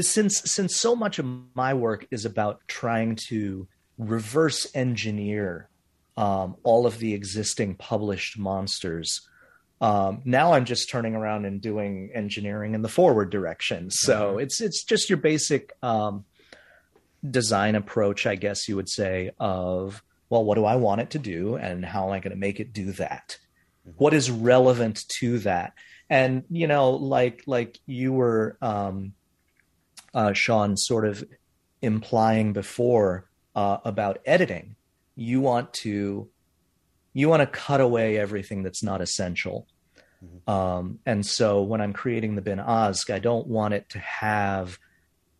since 0.00 0.42
since 0.44 0.76
so 0.76 0.94
much 0.94 1.18
of 1.18 1.26
my 1.54 1.74
work 1.74 2.06
is 2.10 2.24
about 2.24 2.60
trying 2.68 3.16
to 3.28 3.66
reverse 3.98 4.66
engineer 4.74 5.68
um, 6.16 6.56
all 6.62 6.86
of 6.86 6.98
the 6.98 7.14
existing 7.14 7.74
published 7.74 8.38
monsters. 8.38 9.28
Um, 9.80 10.22
now 10.24 10.52
I'm 10.52 10.64
just 10.64 10.88
turning 10.88 11.14
around 11.14 11.44
and 11.44 11.60
doing 11.60 12.10
engineering 12.14 12.74
in 12.74 12.82
the 12.82 12.88
forward 12.88 13.30
direction. 13.30 13.90
So 13.90 14.32
mm-hmm. 14.32 14.40
it's 14.40 14.60
it's 14.60 14.84
just 14.84 15.10
your 15.10 15.18
basic 15.18 15.72
um, 15.82 16.24
design 17.28 17.74
approach, 17.74 18.26
I 18.26 18.34
guess 18.34 18.68
you 18.68 18.76
would 18.76 18.88
say, 18.88 19.30
of, 19.38 20.02
well, 20.28 20.44
what 20.44 20.56
do 20.56 20.64
I 20.64 20.76
want 20.76 21.00
it 21.00 21.10
to 21.10 21.18
do 21.18 21.56
and 21.56 21.84
how 21.84 22.06
am 22.06 22.12
I 22.12 22.20
going 22.20 22.32
to 22.32 22.38
make 22.38 22.60
it 22.60 22.72
do 22.72 22.92
that? 22.92 23.38
Mm-hmm. 23.86 23.96
What 23.96 24.14
is 24.14 24.30
relevant 24.30 25.04
to 25.20 25.38
that? 25.40 25.74
And, 26.10 26.44
you 26.50 26.66
know, 26.66 26.90
like, 26.90 27.42
like 27.46 27.78
you 27.86 28.12
were, 28.12 28.58
um, 28.60 29.14
uh, 30.12 30.32
Shawn, 30.32 30.76
sort 30.76 31.06
of 31.06 31.24
implying 31.82 32.52
before 32.52 33.28
uh, 33.54 33.78
about 33.84 34.20
editing, 34.24 34.76
you 35.16 35.40
want 35.40 35.72
to 35.72 36.28
you 37.16 37.28
want 37.28 37.40
to 37.40 37.46
cut 37.46 37.80
away 37.80 38.18
everything 38.18 38.64
that's 38.64 38.82
not 38.82 39.00
essential. 39.00 39.68
Mm-hmm. 40.24 40.50
Um, 40.50 40.98
and 41.06 41.24
so 41.24 41.62
when 41.62 41.80
I'm 41.80 41.92
creating 41.92 42.34
the 42.34 42.42
bin 42.42 42.58
Azk, 42.58 43.12
I 43.12 43.20
don't 43.20 43.46
want 43.46 43.74
it 43.74 43.88
to 43.90 44.00
have 44.00 44.78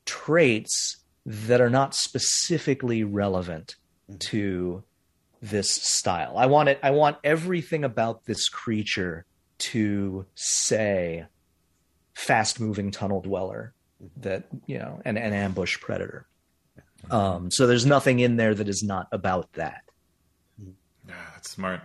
traits 0.07 0.99
that 1.27 1.61
are 1.61 1.71
not 1.71 1.95
specifically 1.95 3.05
relevant 3.05 3.77
mm-hmm. 4.11 4.19
to 4.31 4.85
this 5.41 5.71
style. 5.71 6.37
I 6.39 6.47
want 6.47 6.69
it. 6.71 6.79
I 6.83 6.91
want 6.91 7.19
everything 7.23 7.85
about 7.85 8.25
this 8.25 8.49
creature 8.49 9.27
to 9.59 10.27
say 10.35 11.27
fast 12.15 12.61
moving 12.61 12.91
tunnel 12.91 13.21
dweller 13.21 13.75
mm-hmm. 14.03 14.21
that 14.23 14.47
you 14.67 14.79
know 14.79 15.01
an, 15.05 15.17
an 15.17 15.33
ambush 15.33 15.79
predator 15.81 16.27
um, 17.11 17.51
so 17.51 17.67
there's 17.67 17.85
nothing 17.85 18.21
in 18.21 18.37
there 18.37 18.55
that 18.55 18.69
is 18.69 18.83
not 18.83 19.09
about 19.13 19.53
that 19.55 19.83
yeah 21.07 21.15
that's 21.33 21.51
smart 21.51 21.81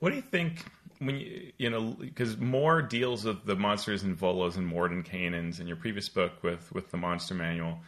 what 0.00 0.10
do 0.10 0.16
you 0.16 0.22
think 0.22 0.64
when 0.98 1.16
you 1.16 1.52
you 1.58 1.70
know 1.70 1.96
because 2.00 2.36
more 2.38 2.82
deals 2.82 3.24
with 3.24 3.44
the 3.44 3.56
monsters 3.56 4.02
and 4.02 4.18
volos 4.18 4.56
and 4.56 4.70
mordenkainens 4.70 5.60
in 5.60 5.66
your 5.66 5.76
previous 5.76 6.08
book 6.08 6.42
with 6.42 6.72
with 6.72 6.90
the 6.90 6.96
monster 6.96 7.34
manual 7.34 7.78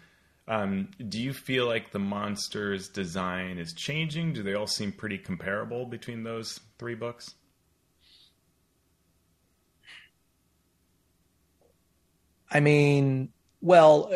um, 0.51 0.89
do 1.09 1.23
you 1.23 1.33
feel 1.33 1.65
like 1.67 1.93
the 1.93 2.01
monsters 2.01 2.89
design 2.89 3.57
is 3.57 3.73
changing? 3.73 4.33
Do 4.33 4.43
they 4.43 4.55
all 4.55 4.67
seem 4.67 4.91
pretty 4.91 5.17
comparable 5.17 5.87
between 5.87 6.25
those 6.25 6.59
three 6.77 6.97
books? 6.97 7.37
I 12.51 12.59
mean, 12.59 13.29
well, 13.61 14.13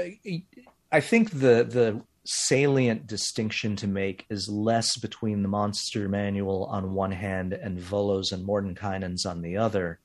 I 0.90 1.00
think 1.00 1.30
the 1.30 1.62
the 1.62 2.02
salient 2.24 3.06
distinction 3.06 3.76
to 3.76 3.86
make 3.86 4.26
is 4.28 4.48
less 4.48 4.98
between 4.98 5.42
the 5.42 5.48
monster 5.48 6.08
manual 6.08 6.64
on 6.64 6.94
one 6.94 7.12
hand 7.12 7.52
and 7.52 7.78
Volos 7.78 8.32
and 8.32 8.44
Mordenkainens 8.44 9.24
on 9.24 9.40
the 9.40 9.56
other, 9.56 10.00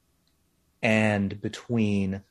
and 0.83 1.41
between 1.41 2.21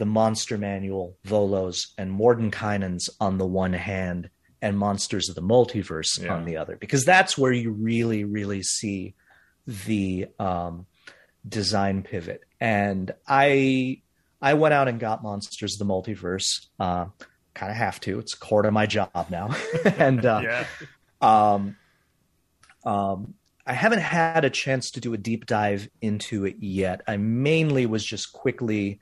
the 0.00 0.06
monster 0.06 0.56
manual, 0.56 1.18
Volos, 1.26 1.88
and 1.98 2.10
Mordenkainens 2.10 3.10
on 3.20 3.36
the 3.36 3.44
one 3.44 3.74
hand, 3.74 4.30
and 4.62 4.78
Monsters 4.78 5.28
of 5.28 5.34
the 5.34 5.42
Multiverse 5.42 6.22
yeah. 6.22 6.34
on 6.34 6.46
the 6.46 6.56
other, 6.56 6.74
because 6.74 7.04
that's 7.04 7.36
where 7.36 7.52
you 7.52 7.70
really, 7.70 8.24
really 8.24 8.62
see 8.62 9.14
the 9.66 10.26
um, 10.38 10.86
design 11.46 12.02
pivot. 12.02 12.40
And 12.62 13.12
I 13.28 14.00
I 14.40 14.54
went 14.54 14.72
out 14.72 14.88
and 14.88 14.98
got 14.98 15.22
Monsters 15.22 15.78
of 15.78 15.86
the 15.86 15.92
Multiverse. 15.92 16.66
Uh, 16.78 17.06
kind 17.52 17.70
of 17.70 17.76
have 17.76 18.00
to. 18.00 18.18
It's 18.20 18.34
core 18.34 18.62
to 18.62 18.70
my 18.70 18.86
job 18.86 19.26
now. 19.28 19.54
and 19.84 20.24
uh, 20.24 20.40
yeah. 20.42 20.64
um, 21.20 21.76
um, 22.86 23.34
I 23.66 23.74
haven't 23.74 24.00
had 24.00 24.46
a 24.46 24.50
chance 24.50 24.92
to 24.92 25.00
do 25.00 25.12
a 25.12 25.18
deep 25.18 25.44
dive 25.44 25.90
into 26.00 26.46
it 26.46 26.56
yet. 26.58 27.02
I 27.06 27.18
mainly 27.18 27.84
was 27.84 28.02
just 28.02 28.32
quickly 28.32 28.98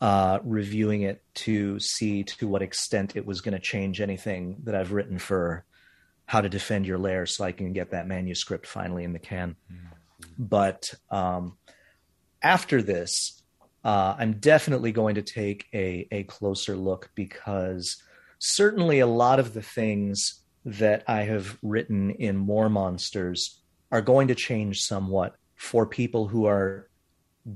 uh, 0.00 0.38
reviewing 0.44 1.02
it 1.02 1.22
to 1.34 1.78
see 1.80 2.22
to 2.24 2.46
what 2.46 2.62
extent 2.62 3.16
it 3.16 3.24
was 3.24 3.40
going 3.40 3.54
to 3.54 3.60
change 3.60 4.00
anything 4.00 4.56
that 4.64 4.74
I've 4.74 4.92
written 4.92 5.18
for 5.18 5.64
how 6.26 6.40
to 6.40 6.48
defend 6.48 6.86
your 6.86 6.98
lair 6.98 7.24
so 7.24 7.44
I 7.44 7.52
can 7.52 7.72
get 7.72 7.92
that 7.92 8.06
manuscript 8.06 8.66
finally 8.66 9.04
in 9.04 9.12
the 9.12 9.18
can. 9.18 9.56
Mm-hmm. 9.72 10.26
But 10.38 10.92
um, 11.10 11.56
after 12.42 12.82
this, 12.82 13.42
uh, 13.84 14.16
I'm 14.18 14.34
definitely 14.34 14.92
going 14.92 15.14
to 15.14 15.22
take 15.22 15.66
a, 15.72 16.08
a 16.10 16.24
closer 16.24 16.76
look 16.76 17.10
because 17.14 18.02
certainly 18.38 19.00
a 19.00 19.06
lot 19.06 19.38
of 19.38 19.54
the 19.54 19.62
things 19.62 20.42
that 20.64 21.04
I 21.06 21.22
have 21.22 21.56
written 21.62 22.10
in 22.10 22.36
More 22.36 22.68
Monsters 22.68 23.60
are 23.92 24.02
going 24.02 24.28
to 24.28 24.34
change 24.34 24.80
somewhat 24.80 25.36
for 25.54 25.86
people 25.86 26.26
who 26.26 26.46
are 26.46 26.88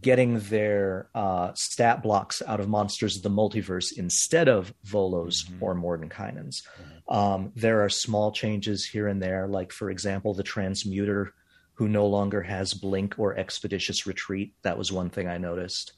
getting 0.01 0.39
their 0.41 1.09
uh, 1.15 1.53
stat 1.55 2.03
blocks 2.03 2.43
out 2.47 2.61
of 2.61 2.69
Monsters 2.69 3.17
of 3.17 3.23
the 3.23 3.31
Multiverse 3.31 3.97
instead 3.97 4.49
of 4.49 4.73
Volos 4.87 5.45
mm-hmm. 5.45 5.63
or 5.63 5.75
Mordenkainens. 5.75 6.63
Mm-hmm. 6.63 7.15
Um, 7.15 7.53
there 7.57 7.85
are 7.85 7.89
small 7.89 8.31
changes 8.31 8.87
here 8.87 9.09
and 9.09 9.21
there, 9.21 9.49
like, 9.49 9.73
for 9.73 9.91
example, 9.91 10.33
the 10.33 10.45
Transmuter 10.45 11.33
who 11.75 11.89
no 11.89 12.07
longer 12.07 12.43
has 12.43 12.75
Blink 12.75 13.19
or 13.19 13.37
Expeditious 13.37 14.07
Retreat. 14.07 14.53
That 14.63 14.77
was 14.79 14.93
one 14.93 15.11
thing 15.11 15.29
I 15.29 15.39
noticed. 15.39 15.93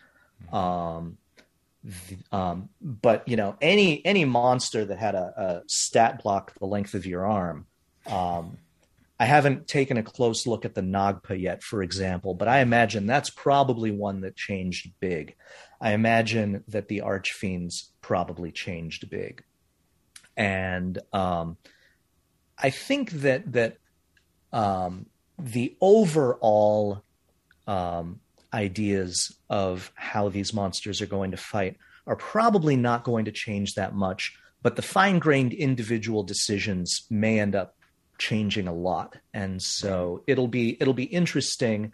Um, 0.52 1.18
um, 2.30 2.68
but 2.80 3.26
you 3.26 3.36
know, 3.36 3.56
any 3.60 4.04
any 4.06 4.24
monster 4.24 4.84
that 4.84 4.98
had 4.98 5.16
a, 5.16 5.34
a, 5.36 5.62
stat 5.66 6.22
block 6.22 6.52
the 6.60 6.66
length 6.66 6.94
of 6.94 7.04
your 7.04 7.26
arm. 7.26 7.66
Um, 8.06 8.58
I 9.22 9.26
haven't 9.26 9.68
taken 9.68 9.98
a 9.98 10.02
close 10.02 10.48
look 10.48 10.64
at 10.64 10.74
the 10.74 10.80
Nagpa 10.80 11.40
yet, 11.40 11.62
for 11.62 11.80
example, 11.80 12.34
but 12.34 12.48
I 12.48 12.58
imagine 12.58 13.06
that's 13.06 13.30
probably 13.30 13.92
one 13.92 14.22
that 14.22 14.34
changed 14.34 14.90
big. 14.98 15.36
I 15.80 15.92
imagine 15.92 16.64
that 16.66 16.88
the 16.88 17.02
Archfiends 17.02 17.90
probably 18.00 18.50
changed 18.50 19.08
big, 19.10 19.44
and 20.36 20.98
um, 21.12 21.56
I 22.58 22.70
think 22.70 23.12
that 23.12 23.52
that 23.52 23.76
um, 24.52 25.06
the 25.38 25.76
overall 25.80 27.04
um, 27.68 28.18
ideas 28.52 29.38
of 29.48 29.92
how 29.94 30.30
these 30.30 30.52
monsters 30.52 31.00
are 31.00 31.06
going 31.06 31.30
to 31.30 31.36
fight 31.36 31.76
are 32.08 32.16
probably 32.16 32.74
not 32.74 33.04
going 33.04 33.26
to 33.26 33.30
change 33.30 33.76
that 33.76 33.94
much, 33.94 34.36
but 34.62 34.74
the 34.74 34.82
fine 34.82 35.20
grained 35.20 35.52
individual 35.52 36.24
decisions 36.24 37.06
may 37.08 37.38
end 37.38 37.54
up 37.54 37.76
changing 38.22 38.68
a 38.68 38.72
lot. 38.72 39.16
And 39.34 39.60
so 39.60 40.22
it'll 40.28 40.48
be 40.48 40.76
it'll 40.80 40.94
be 40.94 41.04
interesting 41.04 41.92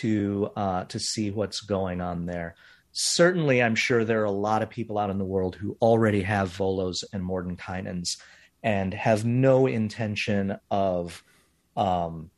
to 0.00 0.50
uh, 0.56 0.84
to 0.84 0.98
see 0.98 1.30
what's 1.30 1.60
going 1.60 2.00
on 2.00 2.26
there. 2.26 2.56
Certainly, 2.90 3.62
I'm 3.62 3.76
sure 3.76 4.04
there 4.04 4.20
are 4.20 4.24
a 4.24 4.30
lot 4.48 4.62
of 4.62 4.70
people 4.70 4.98
out 4.98 5.08
in 5.08 5.18
the 5.18 5.24
world 5.24 5.54
who 5.54 5.76
already 5.80 6.22
have 6.22 6.56
Volos 6.56 7.04
and 7.12 7.22
Mordenkainens 7.22 8.18
and 8.62 8.92
have 8.92 9.24
no 9.24 9.66
intention 9.66 10.58
of 10.70 11.22
um, 11.76 12.30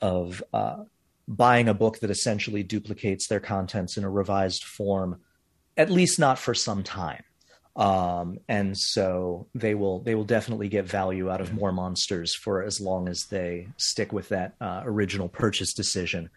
of 0.00 0.42
uh, 0.52 0.84
buying 1.28 1.68
a 1.68 1.74
book 1.74 2.00
that 2.00 2.10
essentially 2.10 2.62
duplicates 2.64 3.28
their 3.28 3.40
contents 3.40 3.96
in 3.96 4.04
a 4.04 4.10
revised 4.10 4.64
form, 4.64 5.20
at 5.76 5.88
least 5.88 6.18
not 6.18 6.38
for 6.38 6.52
some 6.52 6.82
time. 6.82 7.22
Um, 7.76 8.38
and 8.48 8.78
so 8.78 9.48
they 9.54 9.74
will 9.74 10.00
they 10.00 10.14
will 10.14 10.24
definitely 10.24 10.68
get 10.68 10.84
value 10.84 11.30
out 11.30 11.40
of 11.40 11.52
more 11.52 11.72
monsters 11.72 12.34
for 12.34 12.62
as 12.62 12.80
long 12.80 13.08
as 13.08 13.24
they 13.30 13.68
stick 13.78 14.12
with 14.12 14.28
that 14.28 14.54
uh, 14.60 14.82
original 14.84 15.28
purchase 15.28 15.74
decision. 15.74 16.30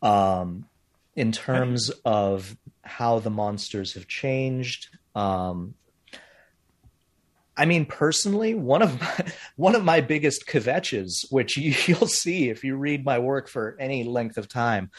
Um, 0.00 0.66
in 1.14 1.32
terms 1.32 1.90
of 2.04 2.56
how 2.82 3.18
the 3.18 3.30
monsters 3.30 3.94
have 3.94 4.06
changed, 4.06 4.88
um, 5.14 5.74
I 7.56 7.66
mean, 7.66 7.86
personally, 7.86 8.54
one 8.54 8.82
of 8.82 9.00
my, 9.00 9.26
one 9.56 9.74
of 9.74 9.84
my 9.84 10.00
biggest 10.00 10.46
kvetches, 10.46 11.30
which 11.30 11.56
you, 11.58 11.96
will 11.96 12.06
see 12.06 12.48
if 12.48 12.64
you 12.64 12.76
read 12.76 13.04
my 13.04 13.18
work 13.18 13.48
for 13.48 13.76
any 13.78 14.04
length 14.04 14.38
of 14.38 14.48
time, 14.48 14.90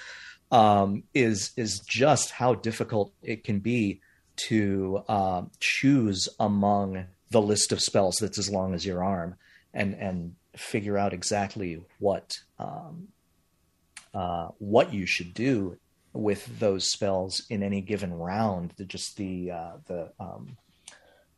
um, 0.51 1.03
is 1.13 1.51
is 1.57 1.79
just 1.79 2.31
how 2.31 2.53
difficult 2.53 3.13
it 3.23 3.43
can 3.43 3.59
be 3.59 4.01
to 4.47 5.03
uh, 5.07 5.43
choose 5.59 6.29
among 6.39 7.05
the 7.31 7.41
list 7.41 7.71
of 7.71 7.81
spells 7.81 8.17
that's 8.19 8.39
as 8.39 8.49
long 8.49 8.73
as 8.73 8.85
your 8.85 9.03
arm, 9.03 9.35
and 9.73 9.93
and 9.95 10.35
figure 10.55 10.97
out 10.97 11.13
exactly 11.13 11.81
what 11.99 12.39
um, 12.57 13.07
uh, 14.13 14.49
what 14.57 14.93
you 14.93 15.05
should 15.05 15.33
do 15.33 15.77
with 16.13 16.59
those 16.59 16.89
spells 16.89 17.43
in 17.49 17.63
any 17.63 17.81
given 17.81 18.13
round. 18.13 18.73
The, 18.77 18.85
just 18.85 19.17
the 19.17 19.51
uh, 19.51 19.71
the 19.85 20.11
um, 20.19 20.57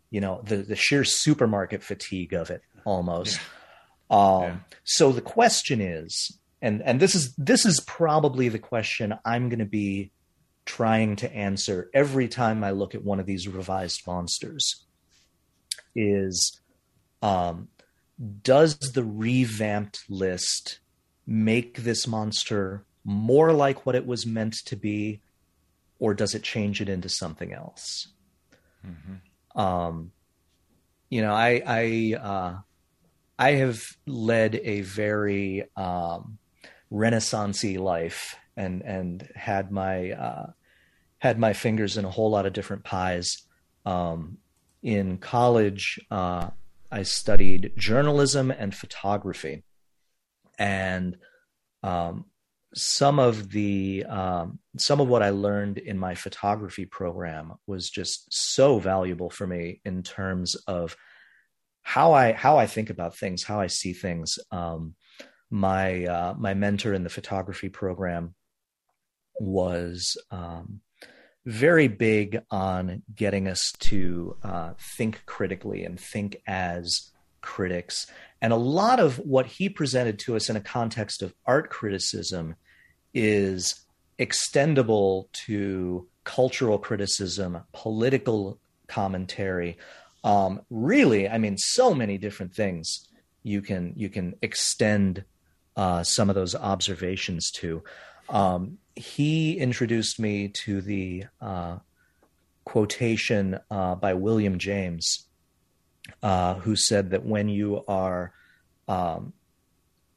you 0.09 0.21
know 0.21 0.41
the 0.43 0.57
the 0.57 0.75
sheer 0.75 1.03
supermarket 1.03 1.83
fatigue 1.83 2.33
of 2.33 2.49
it 2.49 2.61
almost. 2.85 3.39
Yeah. 4.09 4.17
Um, 4.17 4.41
yeah. 4.43 4.55
So 4.83 5.11
the 5.11 5.21
question 5.21 5.81
is, 5.81 6.37
and 6.61 6.81
and 6.83 6.99
this 6.99 7.15
is 7.15 7.33
this 7.37 7.65
is 7.65 7.81
probably 7.87 8.49
the 8.49 8.59
question 8.59 9.13
I'm 9.25 9.49
going 9.49 9.59
to 9.59 9.65
be 9.65 10.11
trying 10.77 11.17
to 11.17 11.35
answer 11.35 11.89
every 11.93 12.29
time 12.29 12.63
I 12.63 12.71
look 12.71 12.95
at 12.95 13.03
one 13.03 13.19
of 13.19 13.25
these 13.25 13.45
revised 13.45 14.07
monsters. 14.07 14.85
Is 15.93 16.61
um, 17.21 17.67
does 18.41 18.77
the 18.77 19.03
revamped 19.03 20.05
list 20.07 20.79
make 21.27 21.83
this 21.83 22.07
monster 22.07 22.85
more 23.03 23.51
like 23.51 23.85
what 23.85 23.95
it 23.95 24.05
was 24.05 24.25
meant 24.25 24.55
to 24.65 24.77
be, 24.77 25.19
or 25.99 26.13
does 26.13 26.33
it 26.33 26.43
change 26.43 26.79
it 26.79 26.87
into 26.87 27.09
something 27.09 27.51
else? 27.51 28.07
Mm-hmm. 28.87 29.59
Um, 29.59 30.11
you 31.09 31.21
know, 31.21 31.33
I 31.33 31.61
I 31.67 32.15
uh, 32.17 32.57
I 33.37 33.51
have 33.55 33.81
led 34.07 34.55
a 34.55 34.81
very 34.81 35.65
um, 35.75 36.37
renaissancey 36.89 37.77
life 37.77 38.37
and 38.55 38.81
and 38.83 39.27
had 39.35 39.69
my 39.69 40.11
uh, 40.11 40.51
had 41.21 41.37
my 41.37 41.53
fingers 41.53 41.97
in 41.97 42.05
a 42.05 42.09
whole 42.09 42.31
lot 42.31 42.47
of 42.47 42.53
different 42.53 42.83
pies. 42.83 43.43
Um, 43.85 44.39
in 44.81 45.19
college, 45.19 45.99
uh, 46.09 46.49
I 46.91 47.03
studied 47.03 47.73
journalism 47.77 48.49
and 48.49 48.73
photography, 48.73 49.63
and 50.57 51.17
um, 51.83 52.25
some 52.73 53.19
of 53.19 53.51
the 53.51 54.03
um, 54.09 54.57
some 54.77 54.99
of 54.99 55.07
what 55.07 55.21
I 55.21 55.29
learned 55.29 55.77
in 55.77 55.99
my 55.99 56.15
photography 56.15 56.85
program 56.85 57.53
was 57.67 57.91
just 57.91 58.33
so 58.33 58.79
valuable 58.79 59.29
for 59.29 59.45
me 59.45 59.79
in 59.85 60.01
terms 60.01 60.55
of 60.65 60.97
how 61.83 62.13
I 62.13 62.31
how 62.31 62.57
I 62.57 62.65
think 62.65 62.89
about 62.89 63.15
things, 63.15 63.43
how 63.43 63.59
I 63.59 63.67
see 63.67 63.93
things. 63.93 64.39
Um, 64.49 64.95
my 65.51 66.05
uh, 66.05 66.33
my 66.35 66.55
mentor 66.55 66.95
in 66.95 67.03
the 67.03 67.09
photography 67.09 67.69
program 67.69 68.33
was 69.39 70.17
um, 70.31 70.81
very 71.45 71.87
big 71.87 72.41
on 72.51 73.01
getting 73.15 73.47
us 73.47 73.73
to 73.79 74.37
uh, 74.43 74.73
think 74.97 75.23
critically 75.25 75.83
and 75.83 75.99
think 75.99 76.41
as 76.45 77.11
critics. 77.41 78.07
And 78.41 78.53
a 78.53 78.57
lot 78.57 78.99
of 78.99 79.17
what 79.17 79.45
he 79.45 79.69
presented 79.69 80.19
to 80.19 80.35
us 80.35 80.49
in 80.49 80.55
a 80.55 80.61
context 80.61 81.21
of 81.21 81.33
art 81.45 81.69
criticism 81.69 82.55
is 83.13 83.81
extendable 84.19 85.31
to 85.31 86.07
cultural 86.23 86.77
criticism, 86.77 87.63
political 87.71 88.59
commentary. 88.87 89.77
Um, 90.23 90.61
really, 90.69 91.27
I 91.27 91.39
mean, 91.39 91.57
so 91.57 91.93
many 91.95 92.17
different 92.17 92.53
things 92.53 93.07
you 93.43 93.61
can 93.61 93.93
you 93.95 94.09
can 94.09 94.35
extend 94.43 95.23
uh, 95.75 96.03
some 96.03 96.29
of 96.29 96.35
those 96.35 96.53
observations 96.53 97.49
to. 97.51 97.83
Um, 98.29 98.77
he 98.95 99.57
introduced 99.57 100.19
me 100.19 100.49
to 100.49 100.81
the 100.81 101.25
uh, 101.39 101.77
quotation 102.65 103.59
uh, 103.69 103.95
by 103.95 104.13
William 104.13 104.57
James, 104.57 105.27
uh, 106.21 106.55
who 106.55 106.75
said 106.75 107.11
that 107.11 107.25
when 107.25 107.49
you 107.49 107.83
are 107.87 108.33
um, 108.87 109.33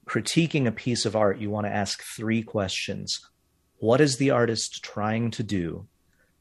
critiquing 0.06 0.66
a 0.66 0.72
piece 0.72 1.04
of 1.06 1.16
art, 1.16 1.38
you 1.38 1.50
want 1.50 1.66
to 1.66 1.72
ask 1.72 2.02
three 2.02 2.42
questions. 2.42 3.20
What 3.78 4.00
is 4.00 4.16
the 4.16 4.30
artist 4.30 4.82
trying 4.82 5.30
to 5.32 5.42
do? 5.42 5.86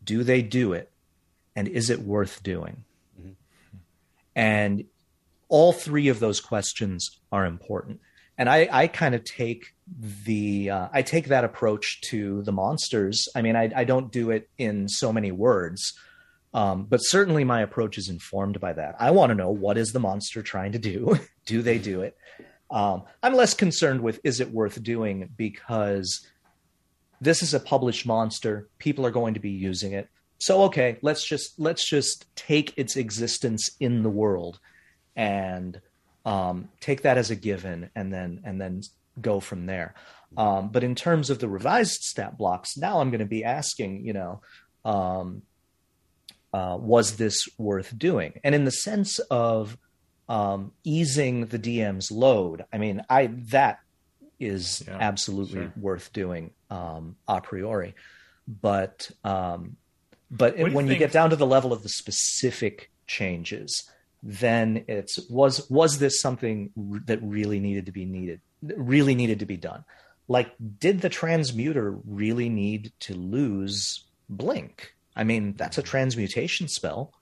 Do 0.04 0.24
they 0.24 0.42
do 0.42 0.74
it? 0.74 0.92
And 1.56 1.68
is 1.68 1.90
it 1.90 2.02
worth 2.02 2.42
doing? 2.42 2.84
Mm-hmm. 3.20 3.32
And 4.36 4.86
all 5.50 5.72
three 5.72 6.08
of 6.08 6.20
those 6.20 6.42
questions 6.42 7.20
are 7.32 7.46
important. 7.46 8.00
And 8.38 8.50
I, 8.50 8.68
I 8.72 8.88
kind 8.88 9.14
of 9.16 9.24
take 9.24 9.74
the 10.26 10.70
uh, 10.70 10.88
I 10.92 11.02
take 11.02 11.28
that 11.28 11.44
approach 11.44 12.02
to 12.10 12.42
the 12.44 12.52
monsters. 12.52 13.28
I 13.36 13.42
mean, 13.42 13.56
I, 13.56 13.72
I 13.76 13.84
don't 13.84 14.12
do 14.12 14.32
it 14.32 14.50
in 14.58 14.88
so 14.90 15.14
many 15.14 15.32
words, 15.32 15.94
um, 16.54 16.86
but 16.86 17.00
certainly 17.00 17.44
my 17.44 17.62
approach 17.62 17.98
is 17.98 18.10
informed 18.10 18.60
by 18.60 18.74
that. 18.74 18.96
I 19.00 19.12
want 19.12 19.30
to 19.30 19.36
know 19.36 19.52
what 19.52 19.78
is 19.78 19.92
the 19.92 20.00
monster 20.00 20.42
trying 20.42 20.72
to 20.72 20.80
do? 20.80 21.20
do 21.46 21.62
they 21.62 21.78
do 21.78 22.02
it? 22.02 22.18
Um, 22.72 23.04
I'm 23.22 23.36
less 23.36 23.54
concerned 23.54 24.02
with 24.02 24.20
is 24.24 24.40
it 24.40 24.52
worth 24.52 24.82
doing 24.82 25.30
because 25.38 26.26
this 27.22 27.44
is 27.44 27.54
a 27.54 27.60
published 27.60 28.06
monster. 28.06 28.68
People 28.80 29.06
are 29.06 29.12
going 29.12 29.36
to 29.36 29.40
be 29.40 29.52
using 29.52 29.94
it. 29.94 30.10
So 30.40 30.64
okay, 30.64 30.98
let's 31.02 31.24
just 31.24 31.60
let's 31.60 31.88
just 31.88 32.26
take 32.36 32.74
its 32.78 32.98
existence 32.98 33.70
in 33.80 34.04
the 34.04 34.10
world 34.10 34.60
and 35.16 35.80
um, 36.26 36.70
take 36.80 37.04
that 37.04 37.18
as 37.18 37.32
a 37.32 37.36
given, 37.36 37.90
and 37.96 38.14
then 38.14 38.42
and 38.44 38.60
then 38.60 38.82
go 39.20 39.40
from 39.40 39.66
there. 39.66 39.94
Um, 40.36 40.70
but 40.70 40.84
in 40.84 40.96
terms 40.96 41.30
of 41.30 41.40
the 41.40 41.48
revised 41.48 42.02
stat 42.02 42.38
blocks, 42.38 42.76
now 42.76 43.00
I'm 43.00 43.12
going 43.12 43.20
to 43.20 43.26
be 43.26 43.44
asking, 43.44 44.04
you 44.04 44.14
know, 44.14 44.42
um, 44.84 45.44
uh, 46.52 46.76
was 46.80 47.18
this 47.18 47.48
worth 47.60 47.96
doing? 47.98 48.40
And 48.44 48.56
in 48.56 48.66
the 48.66 48.72
sense 48.72 49.20
of 49.20 49.78
um, 50.30 50.72
easing 50.84 51.48
the 51.48 51.60
DM's 51.60 52.12
load. 52.12 52.66
I 52.72 52.78
mean, 52.78 53.04
I 53.10 53.28
that 53.50 53.80
is 54.40 54.84
yeah, 54.88 54.98
absolutely 55.00 55.62
sure. 55.62 55.74
worth 55.80 56.12
doing 56.14 56.52
um, 56.70 57.16
a 57.28 57.42
priori, 57.42 57.96
but 58.48 59.12
um, 59.24 59.78
but 60.32 60.58
when 60.58 60.88
you, 60.88 60.94
you 60.94 61.00
get 61.00 61.12
down 61.12 61.30
to 61.30 61.36
the 61.36 61.46
level 61.46 61.74
of 61.74 61.84
the 61.84 61.90
specific 61.90 62.90
changes, 63.06 63.90
then 64.24 64.86
it's 64.88 65.20
was 65.30 65.70
was 65.70 66.00
this 66.00 66.22
something 66.22 66.72
that 67.06 67.20
really 67.22 67.60
needed 67.60 67.86
to 67.88 67.92
be 67.92 68.06
needed 68.06 68.40
really 68.62 69.16
needed 69.16 69.40
to 69.40 69.46
be 69.46 69.58
done? 69.58 69.84
Like, 70.28 70.54
did 70.80 71.02
the 71.02 71.10
transmuter 71.10 72.00
really 72.06 72.48
need 72.48 72.94
to 73.02 73.14
lose 73.14 74.06
blink? 74.30 74.94
I 75.16 75.26
mean, 75.26 75.54
that's 75.58 75.78
a 75.78 75.84
transmutation 75.84 76.70
spell. 76.70 77.14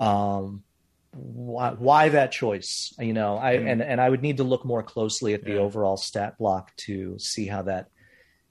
Um, 0.00 0.64
why, 1.12 1.70
why 1.70 2.08
that 2.10 2.32
choice? 2.32 2.92
You 2.98 3.12
know, 3.12 3.38
I 3.38 3.56
mm. 3.56 3.70
and 3.70 3.82
and 3.82 4.00
I 4.00 4.10
would 4.10 4.22
need 4.22 4.38
to 4.38 4.44
look 4.44 4.64
more 4.64 4.82
closely 4.82 5.32
at 5.34 5.44
the 5.44 5.54
yeah. 5.54 5.60
overall 5.60 5.96
stat 5.96 6.36
block 6.38 6.74
to 6.78 7.18
see 7.18 7.46
how 7.46 7.62
that 7.62 7.88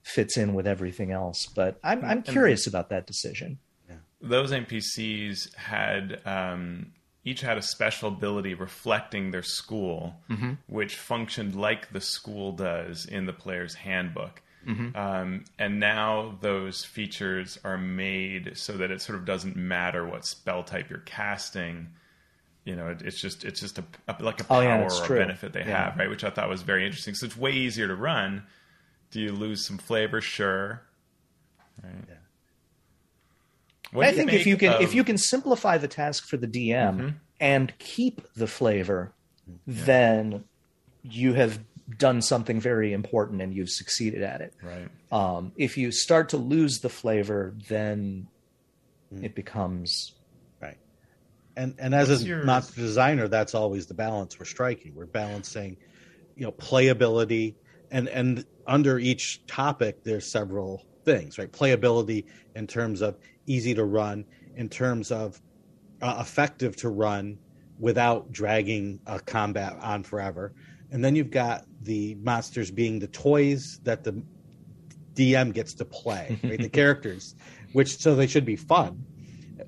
fits 0.04 0.38
in 0.38 0.54
with 0.54 0.66
everything 0.66 1.12
else. 1.12 1.46
But 1.46 1.78
I'm 1.84 2.04
I'm 2.04 2.24
curious 2.24 2.66
about 2.66 2.90
that 2.90 3.06
decision. 3.06 3.60
Yeah. 3.88 3.98
Those 4.22 4.52
NPCs 4.52 5.54
had 5.56 6.22
um, 6.26 6.94
each 7.26 7.42
had 7.42 7.58
a 7.58 7.62
special 7.62 8.08
ability 8.08 8.54
reflecting 8.54 9.32
their 9.32 9.44
school, 9.44 10.16
mm-hmm. 10.30 10.54
which 10.68 10.96
functioned 10.96 11.56
like 11.56 11.92
the 11.92 12.02
school 12.02 12.54
does 12.54 13.06
in 13.06 13.26
the 13.26 13.34
player's 13.34 13.74
handbook. 13.74 14.42
Mm-hmm. 14.66 14.98
Um, 14.98 15.44
and 15.60 15.80
now 15.80 16.38
those 16.42 16.84
features 16.86 17.60
are 17.64 17.78
made 17.78 18.58
so 18.58 18.74
that 18.74 18.92
it 18.92 19.02
sort 19.02 19.20
of 19.20 19.26
doesn't 19.26 19.56
matter 19.56 20.06
what 20.06 20.26
spell 20.26 20.64
type 20.64 20.90
you're 20.90 21.00
casting 21.00 21.90
you 22.66 22.76
know, 22.76 22.88
it, 22.90 23.04
it's 23.04 23.22
just 23.22 23.46
it's 23.46 23.62
just 23.62 23.78
a, 23.78 23.84
a 24.08 24.16
like 24.20 24.42
a 24.42 24.44
power 24.44 24.58
oh, 24.58 24.62
yeah, 24.62 24.82
or 24.82 25.06
a 25.06 25.08
benefit 25.08 25.54
they 25.54 25.60
yeah. 25.60 25.90
have, 25.90 25.98
right? 25.98 26.10
Which 26.10 26.24
I 26.24 26.32
thought 26.32 26.50
was 26.50 26.64
very 26.64 26.84
interesting. 26.84 27.14
So 27.14 27.28
it's 27.28 27.38
way 27.38 27.52
easier 27.52 27.88
to 27.88 27.96
run. 27.96 28.44
Do 29.12 29.22
you 29.22 29.32
lose 29.32 29.66
some 29.66 29.78
flavor? 29.78 30.20
Sure. 30.20 30.82
Right. 31.82 31.94
Yeah. 32.10 32.16
I 33.98 34.12
think 34.12 34.34
if 34.34 34.46
you 34.46 34.58
can 34.58 34.74
of... 34.74 34.82
if 34.82 34.94
you 34.94 35.04
can 35.04 35.18
simplify 35.18 35.78
the 35.78 35.88
task 35.88 36.28
for 36.28 36.38
the 36.38 36.48
DM 36.48 36.98
mm-hmm. 36.98 37.10
and 37.40 37.74
keep 37.80 38.22
the 38.34 38.48
flavor, 38.48 39.14
yeah. 39.48 39.54
then 39.66 40.44
you 41.04 41.34
have 41.34 41.60
done 41.98 42.22
something 42.22 42.60
very 42.60 42.94
important 42.94 43.42
and 43.42 43.54
you've 43.54 43.70
succeeded 43.70 44.24
at 44.24 44.42
it. 44.42 44.54
Right. 44.62 44.90
Um, 45.12 45.52
if 45.56 45.78
you 45.78 45.92
start 45.92 46.30
to 46.30 46.38
lose 46.38 46.80
the 46.80 46.90
flavor, 46.90 47.54
then 47.70 48.28
mm. 49.14 49.24
it 49.24 49.36
becomes 49.36 50.14
right. 50.62 50.78
and 51.56 51.76
and 51.78 51.94
as 51.94 52.10
What's 52.10 52.24
a 52.24 52.26
your... 52.26 52.44
monster 52.44 52.82
designer, 52.82 53.28
that's 53.28 53.54
always 53.54 53.86
the 53.86 53.94
balance 53.94 54.40
we're 54.40 54.46
striking. 54.46 54.94
We're 54.96 55.06
balancing, 55.06 55.78
you 56.36 56.46
know, 56.46 56.52
playability, 56.52 57.56
and 57.92 58.08
and 58.10 58.46
under 58.66 58.98
each 58.98 59.46
topic, 59.46 60.04
there's 60.04 60.32
several 60.32 60.86
things, 61.06 61.38
right? 61.38 61.52
Playability 61.52 62.26
in 62.56 62.66
terms 62.66 63.02
of 63.02 63.18
easy 63.46 63.74
to 63.74 63.86
run, 63.86 64.26
in 64.56 64.70
terms 64.70 65.12
of 65.12 65.42
uh, 66.02 66.18
effective 66.20 66.76
to 66.78 66.90
run 66.90 67.38
without 67.80 68.32
dragging 68.32 69.00
a 69.06 69.20
combat 69.20 69.78
on 69.82 70.04
forever, 70.04 70.54
and 70.92 71.04
then 71.04 71.16
you've 71.16 71.32
got 71.32 71.66
the 71.82 72.16
monsters 72.16 72.72
being 72.72 73.00
the 73.00 73.08
toys 73.08 73.80
that 73.84 74.04
the 74.04 74.24
DM 75.14 75.54
gets 75.54 75.74
to 75.76 75.86
play, 75.86 76.40
right? 76.44 76.60
the 76.60 76.70
characters, 76.82 77.36
which 77.74 77.98
so 77.98 78.16
they 78.16 78.28
should 78.28 78.46
be 78.46 78.56
fun. 78.56 79.04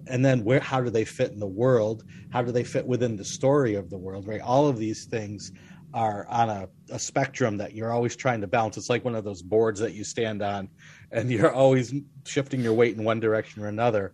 And 0.08 0.24
then 0.24 0.44
where 0.44 0.60
how 0.60 0.82
do 0.82 0.90
they 0.90 1.06
fit 1.06 1.32
in 1.32 1.40
the 1.40 1.48
world? 1.48 2.04
How 2.30 2.42
do 2.42 2.52
they 2.52 2.64
fit 2.64 2.86
within 2.86 3.16
the 3.16 3.26
story 3.26 3.76
of 3.76 3.90
the 3.90 3.98
world 3.98 4.28
right? 4.28 4.42
All 4.42 4.68
of 4.68 4.78
these 4.78 5.06
things 5.06 5.54
are 5.94 6.28
on 6.30 6.50
a, 6.50 6.70
a, 6.92 7.00
spectrum 7.00 7.58
that 7.58 7.74
you're 7.74 7.92
always 7.92 8.16
trying 8.16 8.42
to 8.42 8.48
balance. 8.48 8.78
It's 8.78 8.90
like 8.90 9.06
one 9.06 9.16
of 9.16 9.24
those 9.24 9.42
boards 9.42 9.80
that 9.80 9.94
you 9.94 10.04
stand 10.04 10.42
on 10.42 10.68
and 11.12 11.32
you're 11.32 11.52
always 11.52 11.94
shifting 12.26 12.62
your 12.62 12.74
weight 12.74 12.98
in 12.98 13.04
one 13.04 13.20
direction 13.20 13.64
or 13.64 13.68
another. 13.68 14.14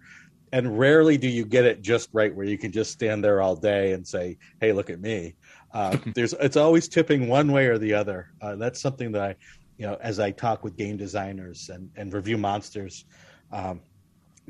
And 0.51 0.77
rarely 0.77 1.17
do 1.17 1.27
you 1.27 1.45
get 1.45 1.65
it 1.65 1.81
just 1.81 2.09
right 2.13 2.33
where 2.33 2.45
you 2.45 2.57
can 2.57 2.71
just 2.71 2.91
stand 2.91 3.23
there 3.23 3.41
all 3.41 3.55
day 3.55 3.93
and 3.93 4.07
say 4.07 4.37
hey 4.61 4.71
look 4.71 4.89
at 4.89 4.99
me. 4.99 5.35
Uh, 5.73 5.97
there's 6.15 6.33
it's 6.33 6.57
always 6.57 6.87
tipping 6.87 7.27
one 7.27 7.51
way 7.51 7.67
or 7.67 7.77
the 7.77 7.93
other. 7.93 8.31
Uh, 8.41 8.55
that's 8.55 8.79
something 8.81 9.11
that 9.13 9.21
i 9.21 9.35
you 9.77 9.87
know 9.87 9.97
as 10.01 10.19
i 10.19 10.29
talk 10.29 10.63
with 10.63 10.77
game 10.77 10.97
designers 10.97 11.69
and, 11.73 11.89
and 11.95 12.13
review 12.13 12.37
monsters 12.37 13.05
um, 13.51 13.81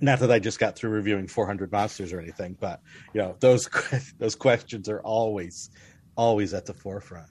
not 0.02 0.20
that 0.20 0.32
I 0.32 0.39
just 0.39 0.60
got 0.60 0.76
through 0.76 0.89
reviewing 0.89 1.28
400 1.28 1.72
monsters 1.72 2.14
or 2.14 2.20
anything, 2.20 2.58
but 2.60 2.82
you 3.14 3.22
know 3.22 3.36
those 3.39 3.70
those 4.18 4.36
questions 4.36 4.89
are 4.89 5.02
always 5.02 5.70
always 6.16 6.54
at 6.54 6.66
the 6.66 6.74
forefront. 6.74 7.28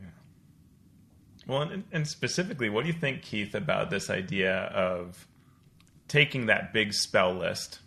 Yeah. 0.00 0.06
Well, 1.46 1.62
and, 1.62 1.84
and 1.92 2.08
specifically, 2.08 2.70
what 2.70 2.82
do 2.82 2.88
you 2.88 2.98
think, 2.98 3.22
Keith, 3.22 3.54
about 3.54 3.90
this 3.90 4.08
idea 4.08 4.54
of 4.74 5.26
taking 6.08 6.46
that 6.46 6.72
big 6.72 6.92
spell 6.92 7.34
list, 7.34 7.80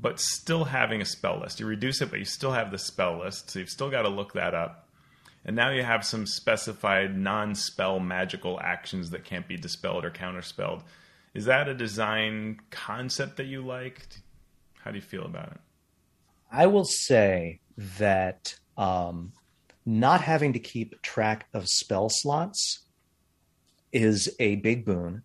but 0.00 0.20
still 0.20 0.64
having 0.64 1.00
a 1.00 1.04
spell 1.04 1.40
list? 1.40 1.58
You 1.58 1.66
reduce 1.66 2.00
it, 2.00 2.10
but 2.10 2.18
you 2.18 2.24
still 2.24 2.52
have 2.52 2.70
the 2.70 2.78
spell 2.78 3.18
list, 3.18 3.50
so 3.50 3.58
you've 3.58 3.68
still 3.68 3.90
got 3.90 4.02
to 4.02 4.08
look 4.08 4.34
that 4.34 4.54
up. 4.54 4.88
And 5.44 5.56
now 5.56 5.70
you 5.70 5.82
have 5.82 6.04
some 6.04 6.24
specified 6.24 7.18
non-spell 7.18 7.98
magical 7.98 8.60
actions 8.60 9.10
that 9.10 9.24
can't 9.24 9.48
be 9.48 9.56
dispelled 9.56 10.04
or 10.04 10.10
counterspelled 10.10 10.82
is 11.34 11.46
that 11.46 11.68
a 11.68 11.74
design 11.74 12.60
concept 12.70 13.38
that 13.38 13.46
you 13.46 13.62
liked? 13.62 14.20
How 14.80 14.90
do 14.90 14.96
you 14.96 15.02
feel 15.02 15.24
about 15.24 15.52
it? 15.52 15.60
I 16.50 16.66
will 16.66 16.84
say 16.84 17.60
that 17.98 18.58
um, 18.76 19.32
not 19.84 20.20
having 20.20 20.52
to 20.52 20.58
keep 20.58 21.00
track 21.02 21.46
of 21.52 21.68
spell 21.68 22.08
slots 22.08 22.80
is 23.92 24.34
a 24.38 24.56
big 24.56 24.84
boon. 24.84 25.22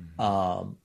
Mm-hmm. 0.00 0.20
Um, 0.20 0.78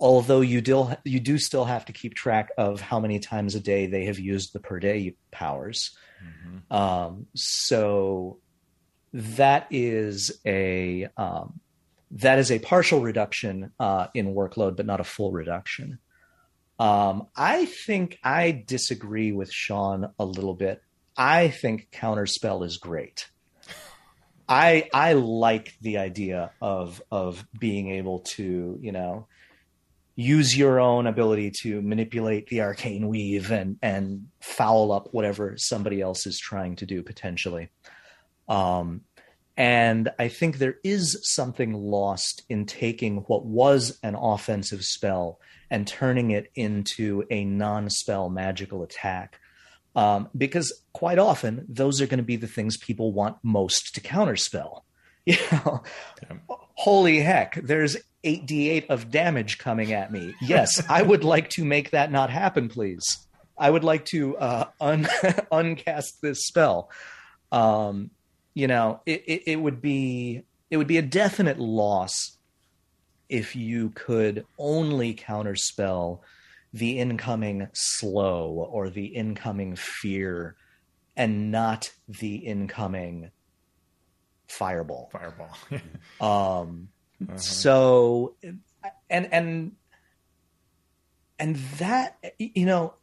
although 0.00 0.40
you 0.40 0.60
do 0.60 0.90
you 1.04 1.20
do 1.20 1.38
still 1.38 1.64
have 1.64 1.84
to 1.86 1.92
keep 1.92 2.14
track 2.14 2.50
of 2.56 2.80
how 2.80 3.00
many 3.00 3.18
times 3.18 3.54
a 3.54 3.60
day 3.60 3.86
they 3.86 4.06
have 4.06 4.18
used 4.18 4.52
the 4.52 4.60
per 4.60 4.78
day 4.78 5.16
powers. 5.30 5.96
Mm-hmm. 6.22 6.74
Um, 6.74 7.26
so 7.34 8.38
that 9.12 9.66
is 9.70 10.40
a 10.44 11.08
um, 11.16 11.60
that 12.12 12.38
is 12.38 12.50
a 12.50 12.58
partial 12.58 13.00
reduction 13.00 13.72
uh, 13.80 14.06
in 14.14 14.34
workload, 14.34 14.76
but 14.76 14.86
not 14.86 15.00
a 15.00 15.04
full 15.04 15.32
reduction. 15.32 15.98
Um, 16.78 17.28
I 17.36 17.66
think 17.66 18.18
I 18.22 18.64
disagree 18.66 19.32
with 19.32 19.52
Shawn 19.52 20.12
a 20.18 20.24
little 20.24 20.54
bit. 20.54 20.82
I 21.16 21.48
think 21.48 21.88
counterspell 21.92 22.64
is 22.64 22.78
great. 22.78 23.28
I 24.48 24.88
I 24.92 25.14
like 25.14 25.74
the 25.80 25.98
idea 25.98 26.50
of 26.60 27.02
of 27.10 27.46
being 27.58 27.90
able 27.90 28.20
to 28.36 28.78
you 28.80 28.92
know 28.92 29.26
use 30.16 30.56
your 30.56 30.80
own 30.80 31.06
ability 31.06 31.50
to 31.62 31.82
manipulate 31.82 32.46
the 32.48 32.60
arcane 32.60 33.08
weave 33.08 33.50
and 33.50 33.78
and 33.82 34.26
foul 34.40 34.92
up 34.92 35.08
whatever 35.12 35.54
somebody 35.56 36.00
else 36.00 36.26
is 36.26 36.38
trying 36.38 36.76
to 36.76 36.86
do 36.86 37.02
potentially. 37.02 37.70
Um, 38.48 39.02
and 39.56 40.10
I 40.18 40.28
think 40.28 40.58
there 40.58 40.76
is 40.82 41.18
something 41.22 41.72
lost 41.72 42.42
in 42.48 42.66
taking 42.66 43.18
what 43.18 43.46
was 43.46 43.98
an 44.02 44.16
offensive 44.16 44.82
spell 44.82 45.38
and 45.70 45.86
turning 45.86 46.32
it 46.32 46.50
into 46.54 47.24
a 47.30 47.44
non 47.44 47.88
spell 47.88 48.28
magical 48.28 48.82
attack. 48.82 49.38
Um, 49.96 50.28
because 50.36 50.82
quite 50.92 51.18
often, 51.18 51.66
those 51.68 52.00
are 52.00 52.06
going 52.06 52.18
to 52.18 52.24
be 52.24 52.36
the 52.36 52.48
things 52.48 52.76
people 52.76 53.12
want 53.12 53.36
most 53.42 53.94
to 53.94 54.00
counterspell. 54.00 54.82
You 55.26 55.38
know, 55.52 55.82
holy 56.74 57.20
heck, 57.20 57.54
there's 57.54 57.96
8d8 58.24 58.90
of 58.90 59.10
damage 59.10 59.56
coming 59.56 59.92
at 59.92 60.12
me. 60.12 60.34
Yes, 60.42 60.82
I 60.88 61.00
would 61.00 61.24
like 61.34 61.48
to 61.50 61.64
make 61.64 61.92
that 61.92 62.12
not 62.12 62.28
happen, 62.28 62.68
please. 62.68 63.02
I 63.56 63.70
would 63.70 63.84
like 63.84 64.04
to 64.06 64.36
uh, 64.36 64.66
un- 64.80 65.04
uncast 65.52 66.20
this 66.20 66.44
spell. 66.44 66.90
Um, 67.52 68.10
you 68.52 68.66
know, 68.66 69.00
it, 69.06 69.24
it, 69.26 69.42
it 69.46 69.56
would 69.56 69.80
be 69.80 70.42
it 70.70 70.76
would 70.76 70.86
be 70.86 70.98
a 70.98 71.02
definite 71.02 71.58
loss 71.58 72.36
if 73.28 73.56
you 73.56 73.90
could 73.90 74.44
only 74.58 75.14
counterspell 75.14 76.20
the 76.74 76.98
incoming 76.98 77.68
slow 77.72 78.68
or 78.70 78.90
the 78.90 79.06
incoming 79.06 79.76
fear 79.76 80.56
and 81.16 81.52
not 81.52 81.92
the 82.08 82.34
incoming 82.34 83.30
fireball 84.48 85.08
fireball 85.12 85.56
um 86.20 86.88
uh-huh. 87.22 87.38
so 87.38 88.34
and 89.08 89.32
and 89.32 89.72
and 91.38 91.56
that 91.78 92.18
you 92.38 92.66
know 92.66 92.94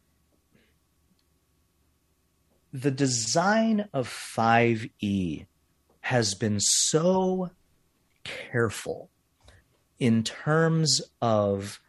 the 2.72 2.90
design 2.90 3.88
of 3.92 4.08
5e 4.08 5.46
has 6.00 6.34
been 6.34 6.58
so 6.58 7.50
careful 8.24 9.10
in 9.98 10.22
terms 10.24 11.02
of 11.20 11.81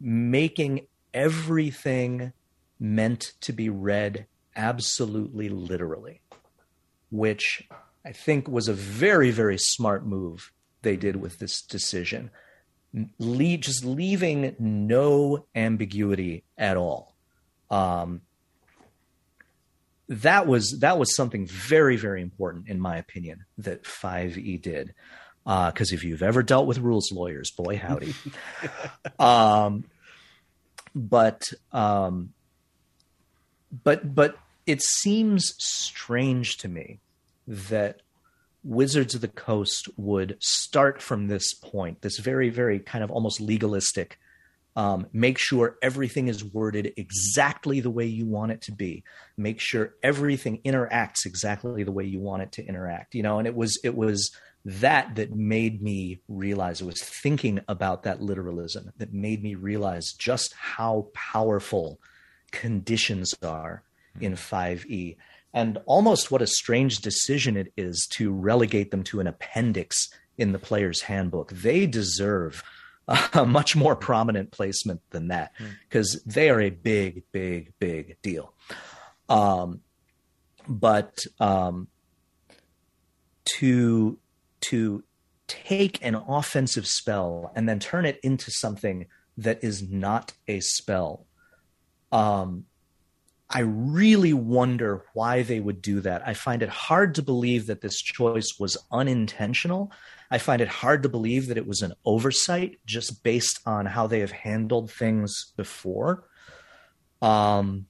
making 0.00 0.86
everything 1.12 2.32
meant 2.78 3.32
to 3.40 3.52
be 3.52 3.68
read 3.68 4.26
absolutely 4.54 5.48
literally, 5.48 6.20
which 7.10 7.68
I 8.04 8.12
think 8.12 8.48
was 8.48 8.68
a 8.68 8.72
very, 8.72 9.30
very 9.30 9.58
smart 9.58 10.06
move 10.06 10.52
they 10.82 10.96
did 10.96 11.16
with 11.16 11.38
this 11.38 11.62
decision. 11.62 12.30
Le- 13.18 13.56
just 13.58 13.84
leaving 13.84 14.56
no 14.58 15.46
ambiguity 15.54 16.44
at 16.56 16.76
all. 16.76 17.14
Um, 17.70 18.22
that 20.08 20.46
was 20.46 20.78
that 20.80 20.98
was 20.98 21.14
something 21.14 21.46
very 21.46 21.96
very 21.96 22.22
important 22.22 22.66
in 22.66 22.80
my 22.80 22.96
opinion 22.96 23.44
that 23.58 23.84
5e 23.84 24.60
did 24.62 24.94
because 25.44 25.92
uh, 25.92 25.94
if 25.94 26.04
you've 26.04 26.22
ever 26.22 26.42
dealt 26.42 26.66
with 26.66 26.78
rules 26.78 27.10
lawyers 27.12 27.50
boy 27.50 27.76
howdy 27.76 28.14
um, 29.18 29.84
but 30.94 31.42
um, 31.72 32.32
but 33.84 34.14
but 34.14 34.38
it 34.66 34.82
seems 34.82 35.54
strange 35.58 36.58
to 36.58 36.68
me 36.68 37.00
that 37.46 38.00
wizards 38.64 39.14
of 39.14 39.20
the 39.20 39.28
coast 39.28 39.88
would 39.96 40.36
start 40.40 41.00
from 41.00 41.28
this 41.28 41.54
point 41.54 42.02
this 42.02 42.18
very 42.18 42.50
very 42.50 42.78
kind 42.78 43.02
of 43.02 43.10
almost 43.10 43.40
legalistic 43.40 44.18
um, 44.78 45.08
make 45.12 45.40
sure 45.40 45.76
everything 45.82 46.28
is 46.28 46.44
worded 46.44 46.92
exactly 46.96 47.80
the 47.80 47.90
way 47.90 48.06
you 48.06 48.26
want 48.26 48.52
it 48.52 48.62
to 48.62 48.72
be. 48.72 49.02
Make 49.36 49.58
sure 49.58 49.94
everything 50.04 50.60
interacts 50.64 51.26
exactly 51.26 51.82
the 51.82 51.90
way 51.90 52.04
you 52.04 52.20
want 52.20 52.42
it 52.42 52.52
to 52.52 52.64
interact. 52.64 53.16
You 53.16 53.24
know, 53.24 53.40
and 53.40 53.48
it 53.48 53.56
was 53.56 53.80
it 53.82 53.96
was 53.96 54.30
that 54.68 55.14
that 55.14 55.34
made 55.34 55.80
me 55.80 56.20
realize 56.28 56.82
it 56.82 56.86
was 56.86 57.02
thinking 57.02 57.58
about 57.68 58.02
that 58.02 58.20
literalism 58.20 58.92
that 58.98 59.14
made 59.14 59.42
me 59.42 59.54
realize 59.54 60.12
just 60.12 60.52
how 60.54 61.08
powerful 61.14 61.98
conditions 62.50 63.34
are 63.42 63.82
in 64.20 64.32
5e 64.32 65.16
and 65.54 65.78
almost 65.86 66.30
what 66.30 66.42
a 66.42 66.46
strange 66.46 66.98
decision 66.98 67.56
it 67.56 67.72
is 67.78 68.06
to 68.12 68.30
relegate 68.30 68.90
them 68.90 69.02
to 69.02 69.20
an 69.20 69.26
appendix 69.26 70.10
in 70.36 70.52
the 70.52 70.58
player's 70.58 71.02
handbook 71.02 71.50
they 71.50 71.86
deserve 71.86 72.62
a 73.32 73.46
much 73.46 73.74
more 73.74 73.96
prominent 73.96 74.50
placement 74.50 75.00
than 75.10 75.28
that 75.28 75.52
because 75.88 76.16
mm. 76.16 76.34
they 76.34 76.50
are 76.50 76.60
a 76.60 76.68
big, 76.68 77.22
big, 77.32 77.72
big 77.78 78.20
deal. 78.20 78.52
Um, 79.30 79.80
but 80.68 81.24
um, 81.40 81.88
to 83.56 84.18
to 84.60 85.04
take 85.46 86.04
an 86.04 86.14
offensive 86.14 86.86
spell 86.86 87.52
and 87.54 87.68
then 87.68 87.78
turn 87.78 88.04
it 88.04 88.20
into 88.22 88.50
something 88.50 89.06
that 89.36 89.62
is 89.62 89.88
not 89.88 90.32
a 90.46 90.60
spell. 90.60 91.26
Um, 92.12 92.64
I 93.48 93.60
really 93.60 94.34
wonder 94.34 95.04
why 95.14 95.42
they 95.42 95.60
would 95.60 95.80
do 95.80 96.00
that. 96.00 96.26
I 96.26 96.34
find 96.34 96.62
it 96.62 96.68
hard 96.68 97.14
to 97.14 97.22
believe 97.22 97.66
that 97.66 97.80
this 97.80 98.00
choice 98.00 98.56
was 98.58 98.76
unintentional 98.90 99.90
I 100.30 100.38
find 100.38 100.60
it 100.60 100.68
hard 100.68 101.02
to 101.04 101.08
believe 101.08 101.48
that 101.48 101.56
it 101.56 101.66
was 101.66 101.82
an 101.82 101.94
oversight 102.04 102.78
just 102.84 103.22
based 103.22 103.60
on 103.64 103.86
how 103.86 104.06
they 104.06 104.20
have 104.20 104.30
handled 104.30 104.90
things 104.90 105.52
before. 105.56 106.24
Um, 107.22 107.86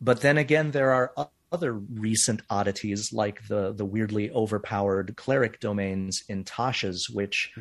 but 0.00 0.20
then 0.20 0.38
again, 0.38 0.72
there 0.72 0.92
are 0.92 1.30
other 1.52 1.72
recent 1.72 2.42
oddities 2.50 3.12
like 3.12 3.46
the 3.48 3.72
the 3.72 3.84
weirdly 3.84 4.30
overpowered 4.30 5.14
cleric 5.16 5.60
domains 5.60 6.22
in 6.28 6.44
Tasha's, 6.44 7.08
which 7.10 7.52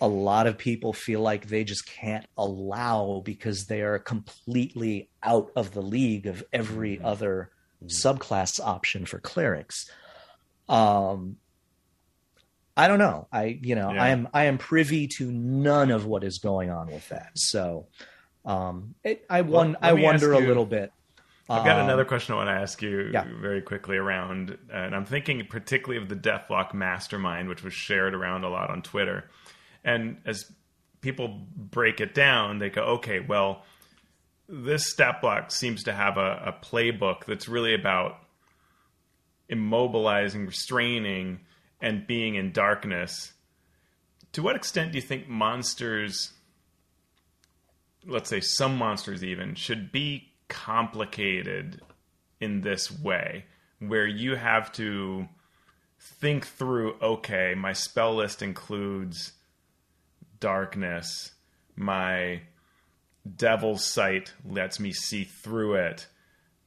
a 0.00 0.08
lot 0.08 0.46
of 0.46 0.58
people 0.58 0.92
feel 0.92 1.20
like 1.20 1.46
they 1.46 1.62
just 1.62 1.86
can't 1.86 2.26
allow 2.36 3.22
because 3.24 3.66
they 3.66 3.82
are 3.82 3.98
completely 3.98 5.10
out 5.22 5.50
of 5.54 5.72
the 5.72 5.82
league 5.82 6.26
of 6.26 6.42
every 6.52 6.96
mm-hmm. 6.96 7.06
other 7.06 7.50
mm-hmm. 7.84 7.86
subclass 7.88 8.58
option 8.60 9.06
for 9.06 9.18
clerics. 9.18 9.90
Um, 10.68 11.36
I 12.76 12.88
don't 12.88 12.98
know. 12.98 13.28
I 13.30 13.58
you 13.60 13.74
know 13.74 13.92
yeah. 13.92 14.02
I 14.02 14.08
am 14.08 14.28
I 14.32 14.44
am 14.44 14.58
privy 14.58 15.06
to 15.18 15.30
none 15.30 15.90
of 15.90 16.06
what 16.06 16.24
is 16.24 16.38
going 16.38 16.70
on 16.70 16.86
with 16.86 17.08
that. 17.10 17.32
So 17.34 17.88
um, 18.44 18.94
it, 19.04 19.24
I 19.28 19.42
well, 19.42 19.74
I 19.82 19.92
wonder 19.92 20.32
you, 20.32 20.38
a 20.38 20.46
little 20.46 20.66
bit. 20.66 20.92
I've 21.50 21.64
got 21.64 21.78
um, 21.78 21.86
another 21.86 22.04
question 22.04 22.34
I 22.34 22.36
want 22.36 22.48
to 22.48 22.54
ask 22.54 22.80
you 22.80 23.10
yeah. 23.12 23.24
very 23.40 23.60
quickly 23.60 23.96
around, 23.96 24.56
and 24.72 24.94
I'm 24.94 25.04
thinking 25.04 25.44
particularly 25.48 26.00
of 26.00 26.08
the 26.08 26.14
Deathlock 26.16 26.72
Mastermind, 26.74 27.48
which 27.48 27.64
was 27.64 27.74
shared 27.74 28.14
around 28.14 28.44
a 28.44 28.48
lot 28.48 28.70
on 28.70 28.82
Twitter. 28.82 29.28
And 29.84 30.18
as 30.24 30.50
people 31.00 31.40
break 31.56 32.00
it 32.00 32.14
down, 32.14 32.58
they 32.58 32.70
go, 32.70 32.82
okay, 32.82 33.20
well, 33.20 33.64
this 34.48 34.90
stat 34.90 35.20
block 35.20 35.50
seems 35.50 35.84
to 35.84 35.92
have 35.92 36.16
a, 36.16 36.42
a 36.46 36.64
playbook 36.64 37.24
that's 37.24 37.48
really 37.48 37.74
about 37.74 38.18
immobilizing, 39.50 40.46
restraining, 40.46 41.40
and 41.80 42.06
being 42.06 42.34
in 42.36 42.52
darkness, 42.52 43.32
to 44.32 44.42
what 44.42 44.54
extent 44.54 44.92
do 44.92 44.98
you 44.98 45.02
think 45.02 45.28
monsters, 45.28 46.32
let's 48.06 48.30
say 48.30 48.40
some 48.40 48.76
monsters 48.76 49.24
even, 49.24 49.54
should 49.54 49.90
be 49.90 50.29
complicated 50.50 51.80
in 52.40 52.60
this 52.60 52.90
way, 52.90 53.46
where 53.78 54.06
you 54.06 54.34
have 54.34 54.70
to 54.72 55.26
think 55.98 56.46
through 56.46 56.96
okay, 57.00 57.54
my 57.56 57.72
spell 57.72 58.14
list 58.16 58.42
includes 58.42 59.32
darkness, 60.38 61.32
my 61.76 62.42
devil's 63.36 63.84
sight 63.84 64.32
lets 64.44 64.80
me 64.80 64.92
see 64.92 65.24
through 65.24 65.74
it. 65.74 66.06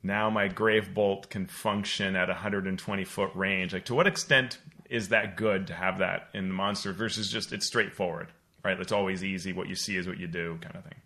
now 0.04 0.30
my 0.30 0.48
grave 0.50 0.94
bolt 0.94 1.30
can 1.30 1.48
function 1.48 2.16
at 2.16 2.28
120 2.28 3.06
foot 3.06 3.32
range. 3.34 3.74
Like, 3.74 3.86
to 3.86 3.96
what 3.96 4.06
extent 4.06 4.60
is 4.90 5.10
that 5.10 5.38
good 5.38 5.68
to 5.68 5.74
have 5.74 6.00
that 6.00 6.28
in 6.34 6.50
the 6.50 6.54
monster 6.54 6.92
versus 6.94 7.32
just 7.32 7.54
it's 7.54 7.66
straightforward, 7.66 8.28
right? 8.64 8.80
It's 8.80 8.92
always 8.92 9.24
easy. 9.24 9.54
What 9.54 9.70
you 9.70 9.76
see 9.76 9.96
is 9.98 10.08
what 10.08 10.20
you 10.20 10.28
do, 10.28 10.60
kind 10.62 10.76
of 10.76 10.84
thing. 10.84 11.00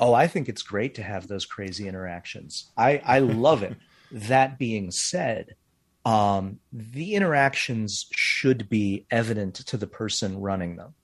Oh, 0.00 0.14
I 0.14 0.26
think 0.26 0.48
it's 0.48 0.62
great 0.62 0.94
to 0.94 1.02
have 1.02 1.28
those 1.28 1.44
crazy 1.44 1.86
interactions. 1.86 2.70
I, 2.76 3.02
I 3.04 3.18
love 3.18 3.62
it. 3.62 3.76
that 4.12 4.58
being 4.58 4.90
said, 4.90 5.54
um, 6.06 6.58
the 6.72 7.14
interactions 7.14 8.06
should 8.10 8.70
be 8.70 9.06
evident 9.10 9.56
to 9.56 9.76
the 9.76 9.86
person 9.86 10.40
running 10.40 10.76
them. 10.76 10.94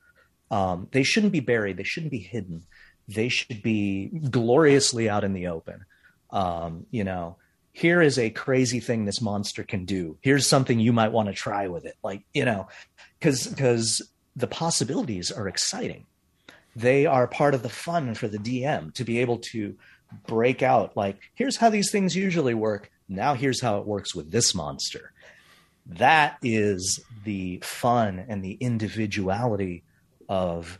Um, 0.50 0.88
they 0.92 1.02
shouldn't 1.02 1.32
be 1.32 1.40
buried. 1.40 1.76
They 1.76 1.84
shouldn't 1.84 2.10
be 2.10 2.18
hidden. 2.18 2.62
They 3.06 3.28
should 3.28 3.62
be 3.62 4.06
gloriously 4.30 5.10
out 5.10 5.24
in 5.24 5.34
the 5.34 5.48
open. 5.48 5.84
Um, 6.30 6.86
you 6.90 7.04
know, 7.04 7.36
here 7.72 8.00
is 8.00 8.18
a 8.18 8.30
crazy 8.30 8.80
thing 8.80 9.04
this 9.04 9.20
monster 9.20 9.62
can 9.62 9.84
do. 9.84 10.16
Here's 10.22 10.46
something 10.46 10.80
you 10.80 10.94
might 10.94 11.12
want 11.12 11.28
to 11.28 11.34
try 11.34 11.68
with 11.68 11.84
it. 11.84 11.96
Like, 12.02 12.22
you 12.32 12.46
know, 12.46 12.68
because 13.18 13.46
because 13.46 14.00
the 14.34 14.46
possibilities 14.46 15.30
are 15.30 15.46
exciting. 15.46 16.06
They 16.76 17.06
are 17.06 17.26
part 17.26 17.54
of 17.54 17.62
the 17.62 17.70
fun 17.70 18.14
for 18.14 18.28
the 18.28 18.38
DM 18.38 18.92
to 18.94 19.04
be 19.04 19.20
able 19.20 19.38
to 19.52 19.74
break 20.26 20.62
out. 20.62 20.96
Like, 20.96 21.18
here's 21.34 21.56
how 21.56 21.70
these 21.70 21.90
things 21.90 22.14
usually 22.14 22.54
work. 22.54 22.90
Now 23.08 23.34
here's 23.34 23.62
how 23.62 23.78
it 23.78 23.86
works 23.86 24.14
with 24.14 24.30
this 24.30 24.54
monster. 24.54 25.12
That 25.86 26.36
is 26.42 27.00
the 27.24 27.62
fun 27.64 28.24
and 28.28 28.44
the 28.44 28.52
individuality 28.52 29.84
of 30.28 30.78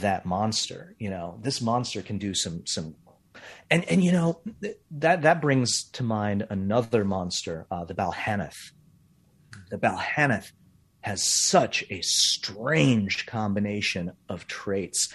that 0.00 0.26
monster. 0.26 0.96
You 0.98 1.10
know, 1.10 1.38
this 1.42 1.60
monster 1.60 2.02
can 2.02 2.18
do 2.18 2.34
some 2.34 2.66
some 2.66 2.96
and 3.70 3.84
and 3.84 4.02
you 4.02 4.12
know 4.12 4.40
that 4.90 5.22
that 5.22 5.40
brings 5.40 5.84
to 5.90 6.02
mind 6.02 6.46
another 6.50 7.04
monster, 7.04 7.66
uh, 7.70 7.84
the 7.84 7.94
Balhannoth. 7.94 8.72
The 9.70 9.78
Balhannoth 9.78 10.52
has 11.00 11.22
such 11.22 11.84
a 11.90 12.00
strange 12.02 13.26
combination 13.26 14.12
of 14.28 14.46
traits, 14.46 15.12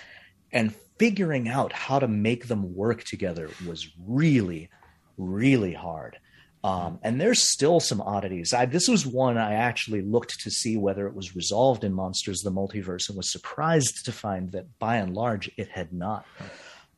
and 0.52 0.76
figuring 0.98 1.48
out 1.48 1.74
how 1.74 2.00
to 2.00 2.08
make 2.08 2.48
them 2.48 2.76
work 2.76 3.04
together 3.04 3.50
was 3.66 3.88
really, 4.06 4.70
really 5.18 5.74
hard. 5.74 6.18
Um, 6.64 7.00
and 7.02 7.20
there's 7.20 7.52
still 7.52 7.80
some 7.80 8.02
oddities. 8.02 8.54
I, 8.54 8.66
this 8.66 8.88
was 8.88 9.06
one 9.06 9.38
I 9.38 9.54
actually 9.54 10.04
looked 10.04 10.40
to 10.42 10.52
see 10.52 10.78
whether 10.78 11.08
it 11.08 11.16
was 11.16 11.36
resolved 11.36 11.84
in 11.84 11.94
Monsters 11.94 12.42
the 12.42 12.52
Multiverse 12.52 13.10
and 13.10 13.18
was 13.18 13.32
surprised 13.32 14.06
to 14.06 14.12
find 14.12 14.52
that 14.52 14.78
by 14.78 14.98
and 14.98 15.16
large 15.16 15.50
it 15.58 15.70
had 15.70 15.92
not. 15.92 16.26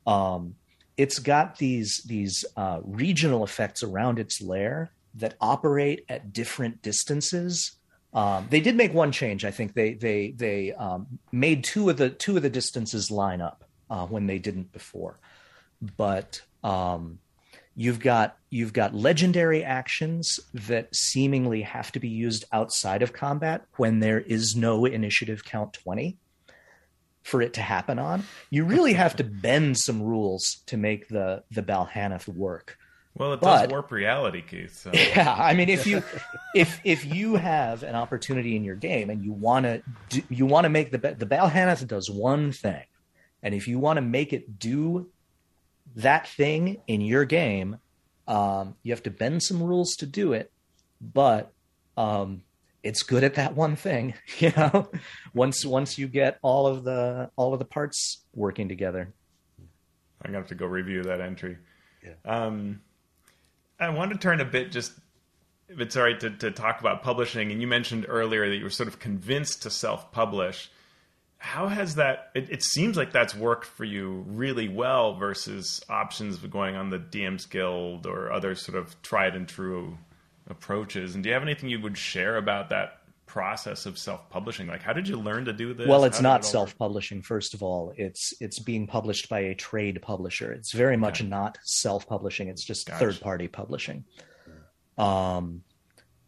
Um, 0.05 0.55
it's 0.97 1.19
got 1.19 1.57
these 1.57 2.03
these 2.05 2.43
uh, 2.57 2.81
regional 2.83 3.43
effects 3.43 3.83
around 3.83 4.19
its 4.19 4.41
lair 4.41 4.91
that 5.15 5.35
operate 5.39 6.03
at 6.09 6.33
different 6.33 6.81
distances. 6.81 7.77
Um, 8.13 8.47
they 8.49 8.59
did 8.59 8.75
make 8.75 8.93
one 8.93 9.11
change. 9.11 9.43
I 9.43 9.51
think 9.51 9.73
they 9.73 9.93
they 9.93 10.31
they 10.31 10.73
um, 10.73 11.19
made 11.31 11.63
two 11.63 11.89
of 11.89 11.97
the 11.97 12.09
two 12.09 12.37
of 12.37 12.43
the 12.43 12.49
distances 12.49 13.09
line 13.09 13.41
up 13.41 13.63
uh, 13.89 14.05
when 14.05 14.27
they 14.27 14.39
didn't 14.39 14.71
before. 14.71 15.19
But 15.97 16.41
um, 16.63 17.19
you've 17.75 17.99
got 17.99 18.37
you've 18.49 18.73
got 18.73 18.93
legendary 18.93 19.63
actions 19.63 20.39
that 20.53 20.95
seemingly 20.95 21.63
have 21.63 21.91
to 21.93 21.99
be 21.99 22.09
used 22.09 22.45
outside 22.51 23.01
of 23.01 23.13
combat 23.13 23.65
when 23.77 23.99
there 23.99 24.19
is 24.19 24.55
no 24.55 24.85
initiative 24.85 25.43
count 25.43 25.73
twenty 25.73 26.17
for 27.23 27.41
it 27.41 27.53
to 27.53 27.61
happen 27.61 27.97
on. 27.97 28.23
You 28.49 28.65
really 28.65 28.93
have 28.93 29.15
to 29.15 29.23
bend 29.23 29.77
some 29.79 30.03
rules 30.03 30.61
to 30.67 30.77
make 30.77 31.07
the 31.07 31.43
the 31.49 31.63
Balhannoth 31.63 32.27
work. 32.27 32.77
Well, 33.15 33.33
it 33.33 33.41
does 33.41 33.61
but, 33.61 33.71
warp 33.71 33.91
reality, 33.91 34.41
Keith. 34.41 34.75
So. 34.75 34.91
Yeah, 34.93 35.35
I 35.37 35.53
mean, 35.53 35.69
if 35.69 35.85
you 35.85 36.03
if 36.55 36.79
if 36.83 37.05
you 37.05 37.35
have 37.35 37.83
an 37.83 37.95
opportunity 37.95 38.55
in 38.55 38.63
your 38.63 38.75
game 38.75 39.09
and 39.09 39.23
you 39.23 39.31
want 39.31 39.65
to 39.65 40.23
you 40.29 40.45
want 40.45 40.65
to 40.65 40.69
make 40.69 40.91
the 40.91 40.97
the 40.97 41.25
Balhannoth 41.25 41.85
does 41.87 42.09
one 42.09 42.51
thing, 42.51 42.83
and 43.41 43.53
if 43.53 43.67
you 43.67 43.79
want 43.79 43.97
to 43.97 44.01
make 44.01 44.33
it 44.33 44.57
do 44.57 45.09
that 45.95 46.27
thing 46.27 46.81
in 46.87 47.01
your 47.01 47.25
game, 47.25 47.77
um, 48.27 48.75
you 48.81 48.91
have 48.91 49.03
to 49.03 49.11
bend 49.11 49.43
some 49.43 49.61
rules 49.61 49.91
to 49.97 50.07
do 50.07 50.33
it. 50.33 50.51
But 50.99 51.51
um, 51.97 52.43
it's 52.83 53.01
good 53.03 53.23
at 53.23 53.35
that 53.35 53.55
one 53.55 53.75
thing 53.75 54.13
you 54.39 54.51
know 54.55 54.89
once 55.33 55.65
once 55.65 55.97
you 55.97 56.07
get 56.07 56.37
all 56.41 56.67
of 56.67 56.83
the 56.83 57.29
all 57.35 57.53
of 57.53 57.59
the 57.59 57.65
parts 57.65 58.21
working 58.35 58.67
together 58.67 59.13
i'm 60.21 60.27
gonna 60.27 60.37
have 60.37 60.47
to 60.47 60.55
go 60.55 60.65
review 60.65 61.01
that 61.01 61.21
entry 61.21 61.57
yeah. 62.03 62.13
um 62.25 62.81
i 63.79 63.89
want 63.89 64.11
to 64.11 64.17
turn 64.17 64.41
a 64.41 64.45
bit 64.45 64.71
just 64.71 64.91
if 65.69 65.79
it's 65.79 65.95
all 65.95 66.03
right 66.03 66.19
to, 66.19 66.29
to 66.29 66.51
talk 66.51 66.79
about 66.79 67.03
publishing 67.03 67.51
and 67.51 67.61
you 67.61 67.67
mentioned 67.67 68.05
earlier 68.07 68.49
that 68.49 68.57
you 68.57 68.63
were 68.63 68.69
sort 68.69 68.87
of 68.87 68.99
convinced 68.99 69.63
to 69.63 69.69
self-publish 69.69 70.69
how 71.37 71.67
has 71.67 71.95
that 71.95 72.31
it, 72.35 72.49
it 72.49 72.63
seems 72.63 72.95
like 72.95 73.11
that's 73.11 73.35
worked 73.35 73.65
for 73.65 73.83
you 73.83 74.23
really 74.27 74.69
well 74.69 75.15
versus 75.15 75.81
options 75.89 76.43
of 76.43 76.51
going 76.51 76.75
on 76.75 76.89
the 76.89 76.99
dms 76.99 77.49
guild 77.49 78.05
or 78.05 78.31
other 78.31 78.55
sort 78.55 78.77
of 78.77 79.01
tried 79.01 79.35
and 79.35 79.47
true 79.47 79.97
approaches. 80.49 81.15
And 81.15 81.23
do 81.23 81.29
you 81.29 81.33
have 81.33 81.43
anything 81.43 81.69
you 81.69 81.81
would 81.81 81.97
share 81.97 82.37
about 82.37 82.69
that 82.69 82.99
process 83.25 83.85
of 83.85 83.97
self-publishing? 83.97 84.67
Like, 84.67 84.81
how 84.81 84.93
did 84.93 85.07
you 85.07 85.17
learn 85.17 85.45
to 85.45 85.53
do 85.53 85.73
this? 85.73 85.87
Well, 85.87 86.03
it's 86.03 86.21
not 86.21 86.41
it 86.41 86.45
self-publishing. 86.45 87.21
First 87.21 87.53
of 87.53 87.63
all, 87.63 87.93
it's 87.97 88.33
it's 88.39 88.59
being 88.59 88.87
published 88.87 89.29
by 89.29 89.39
a 89.39 89.55
trade 89.55 90.01
publisher. 90.01 90.51
It's 90.51 90.73
very 90.73 90.97
much 90.97 91.21
okay. 91.21 91.29
not 91.29 91.57
self-publishing. 91.63 92.47
It's 92.47 92.63
just 92.63 92.87
gotcha. 92.87 92.99
third-party 92.99 93.47
publishing. 93.47 94.05
Um, 94.97 95.63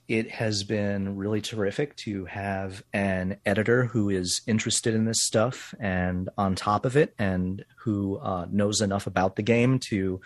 it 0.07 0.29
has 0.31 0.63
been 0.63 1.15
really 1.15 1.41
terrific 1.41 1.95
to 1.97 2.25
have 2.25 2.83
an 2.93 3.37
editor 3.45 3.85
who 3.85 4.09
is 4.09 4.41
interested 4.45 4.93
in 4.93 5.05
this 5.05 5.23
stuff 5.23 5.73
and 5.79 6.29
on 6.37 6.55
top 6.55 6.85
of 6.85 6.95
it, 6.95 7.13
and 7.17 7.65
who 7.79 8.17
uh, 8.17 8.45
knows 8.51 8.81
enough 8.81 9.07
about 9.07 9.35
the 9.35 9.41
game 9.41 9.79
to 9.89 10.21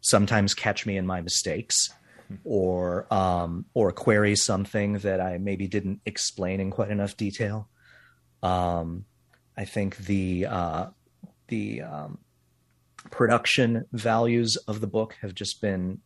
sometimes 0.00 0.54
catch 0.54 0.86
me 0.86 0.96
in 0.96 1.06
my 1.06 1.20
mistakes 1.20 1.90
or 2.44 3.12
um, 3.12 3.66
or 3.74 3.92
query 3.92 4.36
something 4.36 4.94
that 4.98 5.20
I 5.20 5.38
maybe 5.38 5.66
didn't 5.66 6.00
explain 6.06 6.60
in 6.60 6.70
quite 6.70 6.90
enough 6.90 7.16
detail. 7.16 7.68
Um, 8.42 9.04
I 9.56 9.64
think 9.64 9.96
the 9.98 10.46
uh, 10.46 10.86
the 11.48 11.82
um, 11.82 12.18
production 13.10 13.86
values 13.92 14.56
of 14.68 14.80
the 14.80 14.86
book 14.86 15.16
have 15.20 15.34
just 15.34 15.60
been 15.60 16.00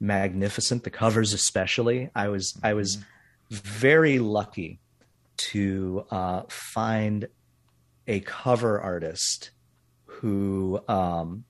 magnificent. 0.00 0.84
The 0.84 0.90
covers, 0.90 1.32
especially, 1.32 2.10
I 2.14 2.28
was 2.28 2.58
I 2.62 2.74
was 2.74 2.98
very 3.50 4.18
lucky 4.18 4.80
to 5.36 6.06
uh, 6.10 6.42
find 6.48 7.28
a 8.06 8.20
cover 8.20 8.80
artist 8.80 9.50
who 10.04 10.80
um, 10.88 11.44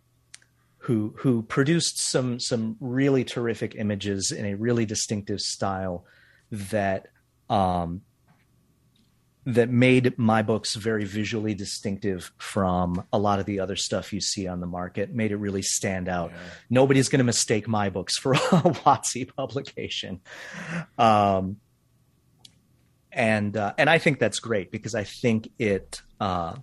who 0.83 1.15
who 1.19 1.43
produced 1.43 2.01
some 2.01 2.41
some 2.41 2.77
really 2.81 3.23
terrific 3.23 3.77
images 3.77 4.33
in 4.33 4.45
a 4.45 4.55
really 4.55 4.85
distinctive 4.85 5.41
style 5.41 6.05
that 6.51 7.07
um, 7.49 8.03
that 9.47 9.71
made 9.71 10.19
my 10.19 10.43
books 10.43 10.75
very 10.75 11.05
visually 11.05 11.55
distinctive 11.55 12.33
from 12.37 13.05
a 13.13 13.19
lot 13.19 13.39
of 13.39 13.47
the 13.47 13.61
other 13.61 13.77
stuff 13.77 14.13
you 14.13 14.21
see 14.21 14.49
on 14.49 14.59
the 14.59 14.67
market. 14.67 15.15
Made 15.15 15.31
it 15.31 15.37
really 15.37 15.63
stand 15.63 16.09
out. 16.09 16.31
Yeah. 16.33 16.39
Nobody's 16.69 17.09
going 17.09 17.19
to 17.19 17.25
mistake 17.25 17.69
my 17.69 17.89
books 17.89 18.19
for 18.19 18.33
a 18.35 18.37
WotC 18.37 19.33
publication. 19.37 20.21
Um, 20.99 21.59
and 23.13 23.57
uh, 23.57 23.75
and 23.79 23.89
I 23.89 23.99
think 23.99 24.19
that's 24.19 24.41
great 24.41 24.73
because 24.73 24.97
I 24.97 25.05
think 25.05 25.49
it 25.61 26.03
uh, 26.19 26.57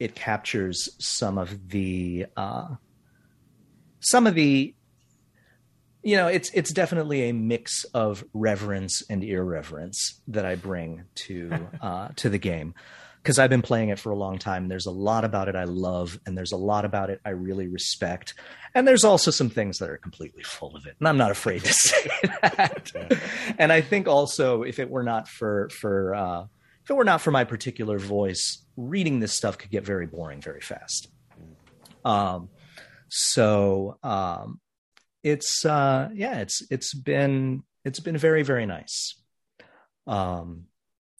it 0.00 0.16
captures 0.16 0.88
some 0.98 1.38
of 1.38 1.68
the 1.68 2.26
uh, 2.36 2.74
some 4.00 4.26
of 4.26 4.34
the 4.34 4.74
you 6.02 6.16
know 6.16 6.26
it's 6.26 6.50
it's 6.54 6.72
definitely 6.72 7.28
a 7.28 7.32
mix 7.32 7.84
of 7.94 8.24
reverence 8.32 9.02
and 9.08 9.22
irreverence 9.22 10.20
that 10.28 10.44
I 10.44 10.54
bring 10.54 11.04
to 11.26 11.68
uh, 11.80 12.08
to 12.16 12.28
the 12.28 12.38
game 12.38 12.74
because 13.22 13.38
I've 13.38 13.50
been 13.50 13.62
playing 13.62 13.90
it 13.90 13.98
for 13.98 14.10
a 14.10 14.16
long 14.16 14.38
time. 14.38 14.68
There's 14.68 14.86
a 14.86 14.90
lot 14.90 15.24
about 15.24 15.48
it 15.48 15.54
I 15.54 15.64
love, 15.64 16.18
and 16.24 16.36
there's 16.36 16.52
a 16.52 16.56
lot 16.56 16.86
about 16.86 17.10
it 17.10 17.20
I 17.24 17.30
really 17.30 17.68
respect, 17.68 18.34
and 18.74 18.88
there's 18.88 19.04
also 19.04 19.30
some 19.30 19.50
things 19.50 19.78
that 19.78 19.90
are 19.90 19.98
completely 19.98 20.42
full 20.42 20.74
of 20.74 20.86
it, 20.86 20.96
and 20.98 21.06
I'm 21.06 21.18
not 21.18 21.30
afraid 21.30 21.62
to 21.64 21.72
say 21.72 22.10
that. 22.42 22.92
and 23.58 23.72
I 23.72 23.82
think 23.82 24.08
also 24.08 24.62
if 24.62 24.78
it 24.78 24.88
were 24.88 25.02
not 25.02 25.28
for 25.28 25.68
for 25.68 26.14
uh, 26.14 26.44
if 26.82 26.90
it 26.90 26.94
were 26.94 27.04
not 27.04 27.20
for 27.20 27.30
my 27.30 27.44
particular 27.44 27.98
voice, 27.98 28.64
reading 28.76 29.20
this 29.20 29.36
stuff 29.36 29.58
could 29.58 29.70
get 29.70 29.84
very 29.84 30.06
boring 30.06 30.40
very 30.40 30.62
fast. 30.62 31.08
Um, 32.02 32.48
so 33.10 33.98
um, 34.02 34.60
it's 35.22 35.64
uh, 35.64 36.08
yeah, 36.14 36.40
it's 36.40 36.62
it's 36.70 36.94
been 36.94 37.62
it's 37.84 38.00
been 38.00 38.16
very 38.16 38.42
very 38.42 38.66
nice. 38.66 39.20
Um, 40.06 40.64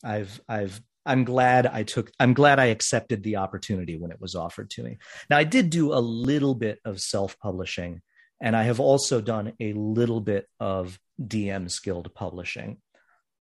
I've 0.03 0.41
I've 0.49 0.81
I'm 1.05 1.25
glad 1.25 1.67
I 1.67 1.83
took 1.83 2.11
I'm 2.19 2.35
glad 2.35 2.59
I 2.59 2.67
accepted 2.67 3.23
the 3.23 3.37
opportunity 3.37 3.97
when 3.99 4.11
it 4.11 4.21
was 4.21 4.35
offered 4.35 4.71
to 4.71 4.83
me. 4.83 4.99
Now 5.29 5.39
I 5.39 5.45
did 5.45 5.71
do 5.71 5.93
a 5.93 6.01
little 6.01 6.55
bit 6.55 6.79
of 6.85 7.01
self-publishing 7.01 8.03
And 8.41 8.57
I 8.57 8.63
have 8.65 8.81
also 8.81 9.21
done 9.21 9.53
a 9.61 9.73
little 9.75 10.21
bit 10.21 10.49
of 10.59 10.99
DMsGuild 11.21 12.15
publishing. 12.15 12.79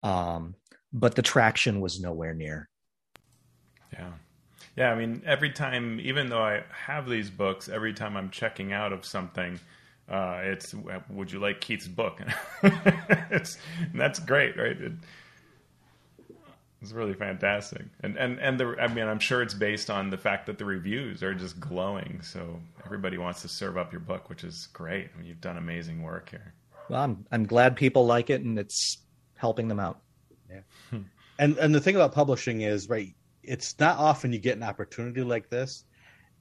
Um, 0.03 0.55
but 0.91 1.15
the 1.15 1.21
traction 1.21 1.79
was 1.79 1.99
nowhere 1.99 2.33
near. 2.33 2.69
Yeah. 3.93 4.13
Yeah, 4.79 4.93
I 4.93 4.95
mean, 4.95 5.23
every 5.25 5.49
time, 5.49 5.99
even 5.99 6.29
though 6.29 6.41
I 6.41 6.63
have 6.71 7.09
these 7.09 7.29
books, 7.29 7.67
every 7.67 7.93
time 7.93 8.15
I'm 8.15 8.29
checking 8.29 8.71
out 8.71 8.93
of 8.93 9.05
something, 9.05 9.59
uh, 10.07 10.39
it's 10.43 10.73
would 11.09 11.33
you 11.33 11.39
like 11.39 11.59
Keith's 11.59 11.89
book? 11.89 12.21
it's 12.63 13.57
that's 13.93 14.19
great, 14.19 14.55
right? 14.55 14.79
It, 14.79 14.93
it's 16.81 16.93
really 16.93 17.13
fantastic, 17.13 17.87
and 18.03 18.15
and 18.15 18.39
and 18.39 18.57
the 18.57 18.77
I 18.79 18.87
mean, 18.87 19.05
I'm 19.05 19.19
sure 19.19 19.41
it's 19.41 19.53
based 19.53 19.89
on 19.89 20.11
the 20.11 20.17
fact 20.17 20.45
that 20.45 20.57
the 20.57 20.63
reviews 20.63 21.23
are 21.23 21.33
just 21.33 21.59
glowing. 21.59 22.21
So 22.23 22.61
everybody 22.85 23.17
wants 23.17 23.41
to 23.41 23.49
serve 23.49 23.77
up 23.77 23.91
your 23.91 23.99
book, 23.99 24.29
which 24.29 24.45
is 24.45 24.67
great. 24.67 25.09
I 25.13 25.17
mean, 25.17 25.27
you've 25.27 25.41
done 25.41 25.57
amazing 25.57 26.03
work 26.03 26.29
here. 26.29 26.53
Well, 26.87 27.01
I'm 27.01 27.25
I'm 27.33 27.45
glad 27.45 27.75
people 27.75 28.05
like 28.05 28.29
it, 28.29 28.43
and 28.43 28.57
it's 28.57 28.97
helping 29.35 29.67
them 29.67 29.81
out. 29.81 29.99
Yeah, 30.49 30.61
and 31.37 31.57
and 31.57 31.75
the 31.75 31.81
thing 31.81 31.97
about 31.97 32.13
publishing 32.13 32.61
is 32.61 32.87
right. 32.87 33.13
It's 33.43 33.79
not 33.79 33.97
often 33.97 34.33
you 34.33 34.39
get 34.39 34.57
an 34.57 34.63
opportunity 34.63 35.21
like 35.21 35.49
this, 35.49 35.85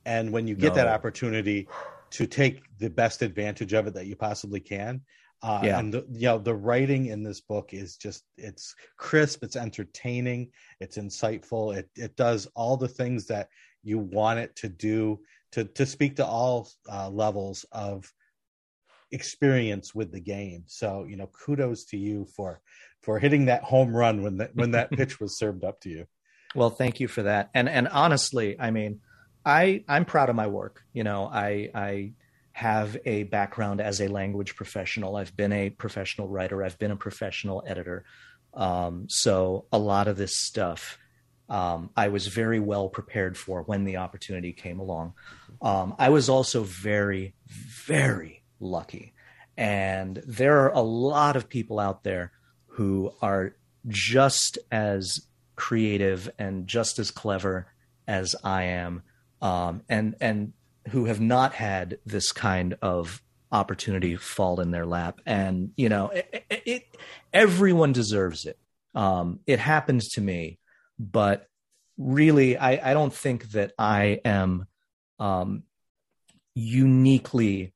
and 0.05 0.33
when 0.33 0.47
you 0.47 0.55
get 0.55 0.71
no. 0.71 0.75
that 0.77 0.89
opportunity, 0.89 1.69
to 2.11 2.27
take 2.27 2.63
the 2.79 2.91
best 2.91 3.23
advantage 3.23 3.73
of 3.73 3.87
it 3.87 3.95
that 3.95 4.07
you 4.07 4.17
possibly 4.17 4.61
can. 4.61 5.03
Uh, 5.43 5.61
yeah. 5.63 5.79
And 5.79 5.95
the, 5.95 6.07
you 6.11 6.27
know 6.27 6.39
the 6.39 6.55
writing 6.55 7.07
in 7.07 7.23
this 7.23 7.41
book 7.41 7.73
is 7.73 7.97
just 7.97 8.25
it's 8.37 8.75
crisp, 8.97 9.45
it's 9.45 9.55
entertaining, 9.55 10.51
it's 10.81 10.99
insightful. 10.99 11.77
It 11.77 11.89
it 11.95 12.17
does 12.17 12.49
all 12.57 12.77
the 12.77 12.89
things 12.89 13.27
that 13.27 13.49
you 13.85 13.99
want 13.99 14.41
it 14.41 14.57
to 14.57 14.69
do 14.69 15.21
to 15.53 15.65
to 15.65 15.87
speak 15.87 16.17
to 16.17 16.27
all 16.27 16.69
uh, 16.91 17.09
levels 17.09 17.65
of 17.71 18.13
experience 19.13 19.95
with 19.95 20.11
the 20.11 20.21
game. 20.21 20.65
So 20.67 21.05
you 21.09 21.17
know, 21.17 21.29
kudos 21.29 21.85
to 21.87 21.97
you 21.97 22.27
for 22.35 22.61
for 23.03 23.21
hitting 23.21 23.45
that 23.45 23.63
home 23.63 23.95
run 23.95 24.23
when 24.23 24.39
that 24.39 24.57
when 24.57 24.73
that 24.73 24.91
pitch 24.99 25.21
was 25.21 25.39
served 25.39 25.63
up 25.63 25.81
to 25.83 25.89
you. 25.89 26.07
Well, 26.55 26.71
thank 26.71 27.01
you 27.01 27.09
for 27.09 27.23
that. 27.25 27.51
And 27.55 27.69
and 27.69 27.89
honestly, 27.89 28.59
I 28.59 28.71
mean, 28.71 29.01
I 29.45 29.85
I'm 29.89 30.05
proud 30.05 30.31
of 30.31 30.37
my 30.37 30.47
work. 30.47 30.83
You 30.93 31.05
know, 31.05 31.27
I 31.27 31.71
I 31.75 32.13
have 32.53 32.97
a 33.05 33.25
background 33.25 33.81
as 33.81 34.01
a 34.01 34.09
language 34.09 34.57
professional. 34.57 35.17
I've 35.17 35.37
been 35.37 35.53
a 35.53 35.71
professional 35.71 36.29
writer. 36.29 36.65
I've 36.65 36.79
been 36.79 36.91
a 36.91 36.97
professional 36.97 37.63
editor. 37.67 38.05
Um, 38.55 39.07
so 39.09 39.67
a 39.73 39.79
lot 39.79 40.09
of 40.09 40.17
this 40.17 40.37
stuff 40.37 40.99
um, 41.49 41.91
I 41.97 42.09
was 42.09 42.27
very 42.27 42.61
well 42.61 42.89
prepared 42.89 43.37
for 43.37 43.63
when 43.63 43.85
the 43.85 43.97
opportunity 43.97 44.53
came 44.53 44.81
along. 44.81 45.15
Um, 45.63 45.95
I 45.99 46.11
was 46.11 46.29
also 46.29 46.63
very, 46.63 47.35
very 47.87 48.43
lucky. 48.61 49.15
And 49.57 50.23
there 50.27 50.61
are 50.61 50.73
a 50.73 50.81
lot 50.81 51.37
of 51.37 51.49
people 51.49 51.81
out 51.81 52.05
there 52.05 52.33
who 52.67 53.13
are 53.23 53.57
just 53.89 54.59
as 54.71 55.27
creative 55.59 56.31
and 56.39 56.67
just 56.67 56.99
as 56.99 57.11
clever 57.11 57.67
as 58.07 58.35
I 58.43 58.63
am 58.65 59.03
um, 59.43 59.83
and 59.89 60.15
and 60.21 60.53
who 60.89 61.05
have 61.05 61.21
not 61.21 61.53
had 61.53 61.99
this 62.07 62.33
kind 62.33 62.79
of 62.81 63.23
opportunity 63.53 64.17
fall 64.17 64.61
in 64.61 64.71
their 64.71 64.87
lap. 64.87 65.21
And 65.27 65.73
you 65.77 65.89
know, 65.89 66.09
it, 66.09 66.45
it, 66.49 66.63
it 66.65 66.97
everyone 67.33 67.93
deserves 67.93 68.47
it. 68.47 68.59
Um, 68.95 69.41
it 69.47 69.59
happens 69.59 70.09
to 70.11 70.21
me, 70.21 70.59
but 70.99 71.47
really, 71.99 72.57
I, 72.57 72.91
I 72.91 72.95
don't 72.95 73.13
think 73.13 73.51
that 73.51 73.73
I 73.79 74.21
am 74.25 74.67
um, 75.19 75.65
uniquely 76.55 77.75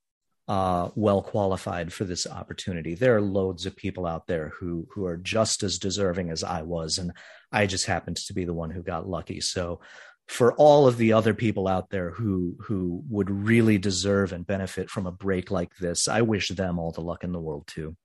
uh, 0.53 0.91
well 0.97 1.23
qualified 1.23 1.91
for 1.91 2.05
this 2.05 2.27
opportunity. 2.27 2.95
There 2.95 3.17
are 3.17 3.23
loads 3.23 3.65
of 3.65 3.75
people 3.75 4.05
out 4.05 4.27
there 4.27 4.53
who 4.61 4.87
who 4.91 5.07
are 5.07 5.17
just 5.17 5.63
as 5.63 5.79
deserving 5.79 6.29
as 6.29 6.45
I 6.45 6.61
was, 6.61 6.99
and 6.99 7.15
I 7.51 7.65
just 7.65 7.87
happened 7.87 8.19
to 8.19 8.35
be 8.35 8.45
the 8.45 8.53
one 8.53 8.71
who 8.71 8.83
got 8.83 9.09
lucky. 9.09 9.41
So 9.41 9.81
for 10.29 10.53
all 10.57 10.87
of 10.87 10.99
the 10.99 11.15
other 11.15 11.33
people 11.33 11.67
out 11.69 11.89
there 11.89 12.11
who 12.11 12.59
who 12.61 13.03
would 13.09 13.31
really 13.31 13.79
deserve 13.79 14.35
and 14.35 14.47
benefit 14.47 14.91
from 14.91 15.07
a 15.07 15.11
break 15.11 15.51
like 15.51 15.75
this, 15.81 16.07
I 16.07 16.21
wish 16.21 16.51
them 16.51 16.79
all 16.79 16.93
the 16.93 17.01
luck 17.01 17.25
in 17.25 17.33
the 17.33 17.41
world 17.41 17.67
too. 17.67 17.97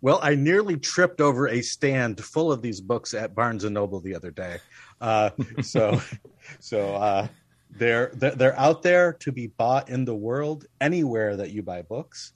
Well, 0.00 0.18
I 0.20 0.34
nearly 0.34 0.76
tripped 0.76 1.20
over 1.20 1.46
a 1.46 1.62
stand 1.62 2.20
full 2.20 2.50
of 2.50 2.62
these 2.62 2.80
books 2.80 3.14
at 3.14 3.36
Barnes 3.36 3.62
and 3.62 3.74
Noble 3.74 4.00
the 4.00 4.16
other 4.16 4.32
day. 4.32 4.58
Uh, 5.00 5.30
so, 5.60 6.00
so 6.58 6.96
uh, 6.96 7.28
they're 7.76 8.10
they're 8.14 8.58
out 8.58 8.82
there 8.82 9.14
to 9.14 9.32
be 9.32 9.48
bought 9.48 9.88
in 9.88 10.04
the 10.04 10.14
world 10.14 10.66
anywhere 10.80 11.36
that 11.36 11.50
you 11.50 11.62
buy 11.62 11.82
books. 11.82 12.32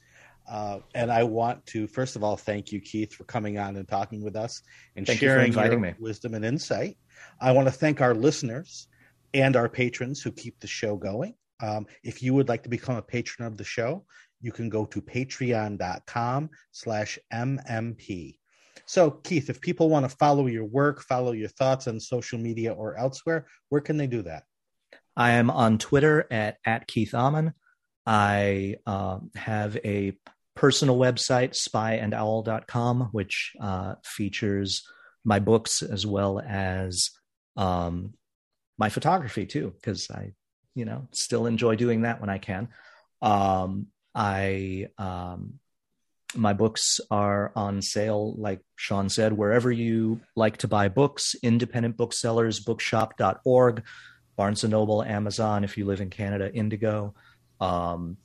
Uh, 0.49 0.79
and 0.95 1.11
I 1.11 1.25
want 1.25 1.67
to 1.67 1.87
first 1.87 2.17
of 2.17 2.23
all 2.23 2.37
thank 2.37 2.73
you, 2.73 2.81
Keith, 2.81 3.13
for 3.13 3.25
coming 3.25 3.59
on 3.59 3.77
and 3.77 3.89
talking 3.89 4.23
with 4.23 4.37
us 4.37 4.63
and 4.95 5.07
thank 5.07 5.19
sharing 5.19 5.53
you 5.53 5.63
your 5.63 5.79
me. 5.79 5.95
wisdom 5.99 6.35
and 6.35 6.45
insight. 6.45 6.97
I 7.41 7.53
want 7.53 7.67
to 7.69 7.73
thank 7.73 8.01
our 8.01 8.15
listeners 8.15 8.89
and 9.35 9.57
our 9.57 9.69
patrons 9.69 10.23
who 10.23 10.33
keep 10.33 10.59
the 10.61 10.67
show 10.67 10.97
going. 10.97 11.35
Um, 11.61 11.87
if 12.03 12.23
you 12.23 12.35
would 12.35 12.49
like 12.49 12.63
to 12.63 12.69
become 12.69 12.97
a 12.97 13.03
patron 13.03 13.47
of 13.47 13.57
the 13.57 13.65
show, 13.65 14.05
you 14.41 14.53
can 14.53 14.69
go 14.69 14.85
to 14.87 15.01
patreon.com 15.01 16.51
slash 16.73 17.19
mmp. 17.33 18.39
So, 18.85 19.11
Keith, 19.11 19.51
if 19.51 19.61
people 19.61 19.89
want 19.89 20.09
to 20.09 20.17
follow 20.17 20.47
your 20.47 20.65
work, 20.65 21.03
follow 21.03 21.33
your 21.33 21.49
thoughts 21.49 21.89
on 21.89 21.99
social 21.99 22.39
media 22.39 22.73
or 22.73 22.97
elsewhere, 22.97 23.47
where 23.71 23.81
can 23.81 23.97
they 23.97 24.07
do 24.07 24.23
that? 24.23 24.45
I 25.17 25.33
am 25.33 25.51
on 25.51 25.79
Twitter 25.79 26.27
at, 26.31 26.59
at 26.65 26.87
Keith 26.87 27.13
Ammann. 27.13 27.55
I 28.05 28.77
uh, 28.87 29.19
have 29.35 29.77
a 29.85 30.13
personal 30.55 30.97
website, 30.97 31.53
spyandowl.com, 31.53 33.09
which 33.13 33.53
uh, 33.61 33.95
features 34.05 34.87
my 35.25 35.39
books 35.39 35.83
as 35.83 36.07
well 36.07 36.41
as 36.41 37.11
um, 37.57 38.15
my 38.79 38.89
photography 38.89 39.47
too, 39.47 39.73
because 39.77 40.11
I, 40.11 40.33
you 40.75 40.85
know, 40.85 41.09
still 41.13 41.47
enjoy 41.47 41.77
doing 41.77 42.03
that 42.03 42.21
when 42.21 42.31
I 42.31 42.39
can. 42.39 42.69
Um, 43.23 43.89
I, 44.15 44.89
um, 44.99 45.59
my 46.35 46.53
books 46.53 47.01
are 47.11 47.53
on 47.57 47.83
sale, 47.83 48.35
like 48.37 48.61
Shawn 48.77 49.09
said, 49.09 49.33
wherever 49.33 49.73
you 49.73 50.21
like 50.35 50.59
to 50.59 50.69
buy 50.69 50.89
books, 50.89 51.35
independent 51.43 51.97
booksellers, 51.97 52.61
bookshop.org, 52.61 53.83
Barnes 54.37 54.65
and 54.65 54.71
Noble, 54.71 55.03
Amazon, 55.03 55.65
if 55.65 55.77
you 55.77 55.85
live 55.85 56.01
in 56.01 56.11
Canada, 56.11 56.53
Indigo. 56.53 57.15
Um, 57.61 58.19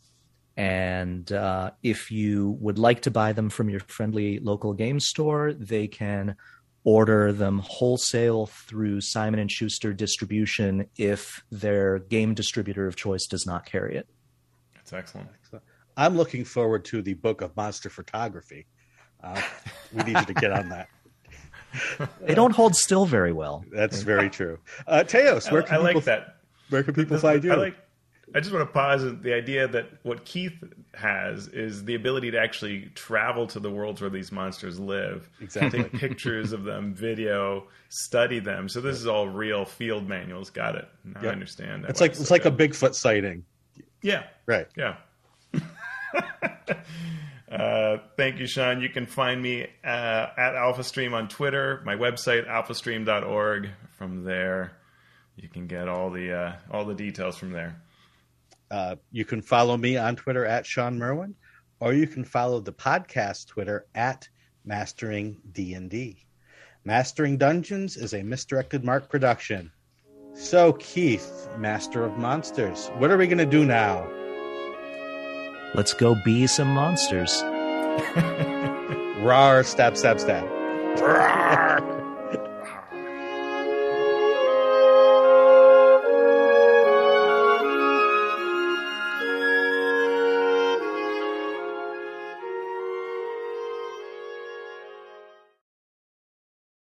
and 0.57 1.31
uh, 1.31 1.71
if 1.81 2.11
you 2.11 2.57
would 2.59 2.77
like 2.77 3.01
to 3.03 3.11
buy 3.11 3.33
them 3.33 3.49
from 3.49 3.69
your 3.69 3.79
friendly 3.79 4.39
local 4.39 4.73
game 4.73 4.99
store, 4.99 5.53
they 5.53 5.87
can 5.87 6.35
order 6.83 7.31
them 7.31 7.59
wholesale 7.59 8.47
through 8.47 9.01
Simon 9.01 9.39
and 9.39 9.51
Schuster 9.51 9.93
distribution 9.93 10.87
if 10.97 11.43
their 11.51 11.99
game 11.99 12.33
distributor 12.33 12.87
of 12.87 12.95
choice 12.95 13.27
does 13.27 13.45
not 13.45 13.65
carry 13.65 13.95
it. 13.95 14.07
That's 14.75 14.93
excellent. 14.93 15.29
excellent. 15.33 15.63
I'm 15.95 16.17
looking 16.17 16.43
forward 16.43 16.85
to 16.85 17.01
the 17.01 17.13
book 17.13 17.41
of 17.41 17.55
monster 17.55 17.89
photography. 17.89 18.67
Uh, 19.23 19.41
we 19.93 20.03
need 20.03 20.17
you 20.17 20.25
to 20.25 20.33
get 20.33 20.51
on 20.51 20.69
that. 20.69 20.89
they 22.21 22.35
don't 22.35 22.55
hold 22.55 22.75
still 22.75 23.05
very 23.05 23.33
well. 23.33 23.65
That's 23.71 24.01
very 24.01 24.29
true. 24.29 24.59
Uh, 24.87 25.03
Teos, 25.03 25.49
where 25.51 25.63
can 25.63 25.77
I, 25.77 25.79
I 25.79 25.93
like 25.93 26.03
that. 26.05 26.37
Where 26.69 26.83
can 26.83 26.93
people 26.93 27.17
find 27.17 27.43
you? 27.43 27.51
I 27.51 27.55
like 27.55 27.75
I 28.33 28.39
just 28.39 28.53
want 28.53 28.67
to 28.67 28.71
pause 28.71 29.03
the 29.21 29.33
idea 29.33 29.67
that 29.67 29.89
what 30.03 30.23
Keith 30.23 30.63
has 30.93 31.47
is 31.49 31.83
the 31.83 31.95
ability 31.95 32.31
to 32.31 32.39
actually 32.39 32.89
travel 32.95 33.45
to 33.47 33.59
the 33.59 33.69
worlds 33.69 33.99
where 33.99 34.09
these 34.09 34.31
monsters 34.31 34.79
live, 34.79 35.29
exactly. 35.41 35.83
take 35.83 35.93
pictures 35.93 36.53
of 36.53 36.63
them, 36.63 36.93
video, 36.93 37.67
study 37.89 38.39
them. 38.39 38.69
So 38.69 38.79
this 38.79 38.95
is 38.97 39.07
all 39.07 39.27
real 39.27 39.65
field 39.65 40.07
manuals. 40.07 40.49
Got 40.49 40.75
it. 40.75 40.87
Now 41.03 41.21
I 41.21 41.27
understand. 41.27 41.85
It's 41.89 41.99
like 41.99 42.11
it's 42.11 42.27
so 42.27 42.33
like 42.33 42.43
good. 42.43 42.59
a 42.59 42.67
Bigfoot 42.67 42.95
sighting. 42.95 43.43
Yeah. 44.01 44.23
Right. 44.45 44.67
Yeah. 44.77 44.95
uh, 47.51 47.97
thank 48.15 48.39
you, 48.39 48.47
Shawn. 48.47 48.81
You 48.81 48.89
can 48.89 49.05
find 49.05 49.41
me 49.41 49.63
uh, 49.83 50.27
at 50.37 50.53
AlphaStream 50.53 51.13
on 51.13 51.27
Twitter. 51.27 51.81
My 51.85 51.95
website 51.95 52.47
alphastream.org. 52.47 53.69
From 53.97 54.23
there, 54.23 54.77
you 55.35 55.49
can 55.49 55.67
get 55.67 55.87
all 55.87 56.09
the 56.09 56.33
uh, 56.33 56.53
all 56.71 56.85
the 56.85 56.95
details 56.95 57.37
from 57.37 57.51
there. 57.51 57.81
Uh, 58.71 58.95
you 59.11 59.25
can 59.25 59.41
follow 59.41 59.75
me 59.75 59.97
on 59.97 60.15
Twitter 60.15 60.45
at 60.45 60.65
Shawn 60.65 60.97
Merwin, 60.97 61.35
or 61.81 61.93
you 61.93 62.07
can 62.07 62.23
follow 62.23 62.61
the 62.61 62.71
podcast 62.71 63.47
Twitter 63.47 63.85
at 63.93 64.29
Mastering 64.63 65.37
D&D. 65.51 66.25
Mastering 66.85 67.37
Dungeons 67.37 67.97
is 67.97 68.13
a 68.13 68.23
misdirected 68.23 68.83
mark 68.83 69.09
production. 69.09 69.71
So, 70.33 70.73
Keith, 70.73 71.49
Master 71.57 72.05
of 72.05 72.17
Monsters, 72.17 72.87
what 72.97 73.11
are 73.11 73.17
we 73.17 73.27
going 73.27 73.37
to 73.37 73.45
do 73.45 73.65
now? 73.65 74.09
Let's 75.73 75.93
go 75.93 76.15
be 76.15 76.47
some 76.47 76.67
monsters. 76.67 77.41
Rar, 79.21 79.63
stab, 79.63 79.95
stab, 79.95 80.19
stab. 80.19 81.87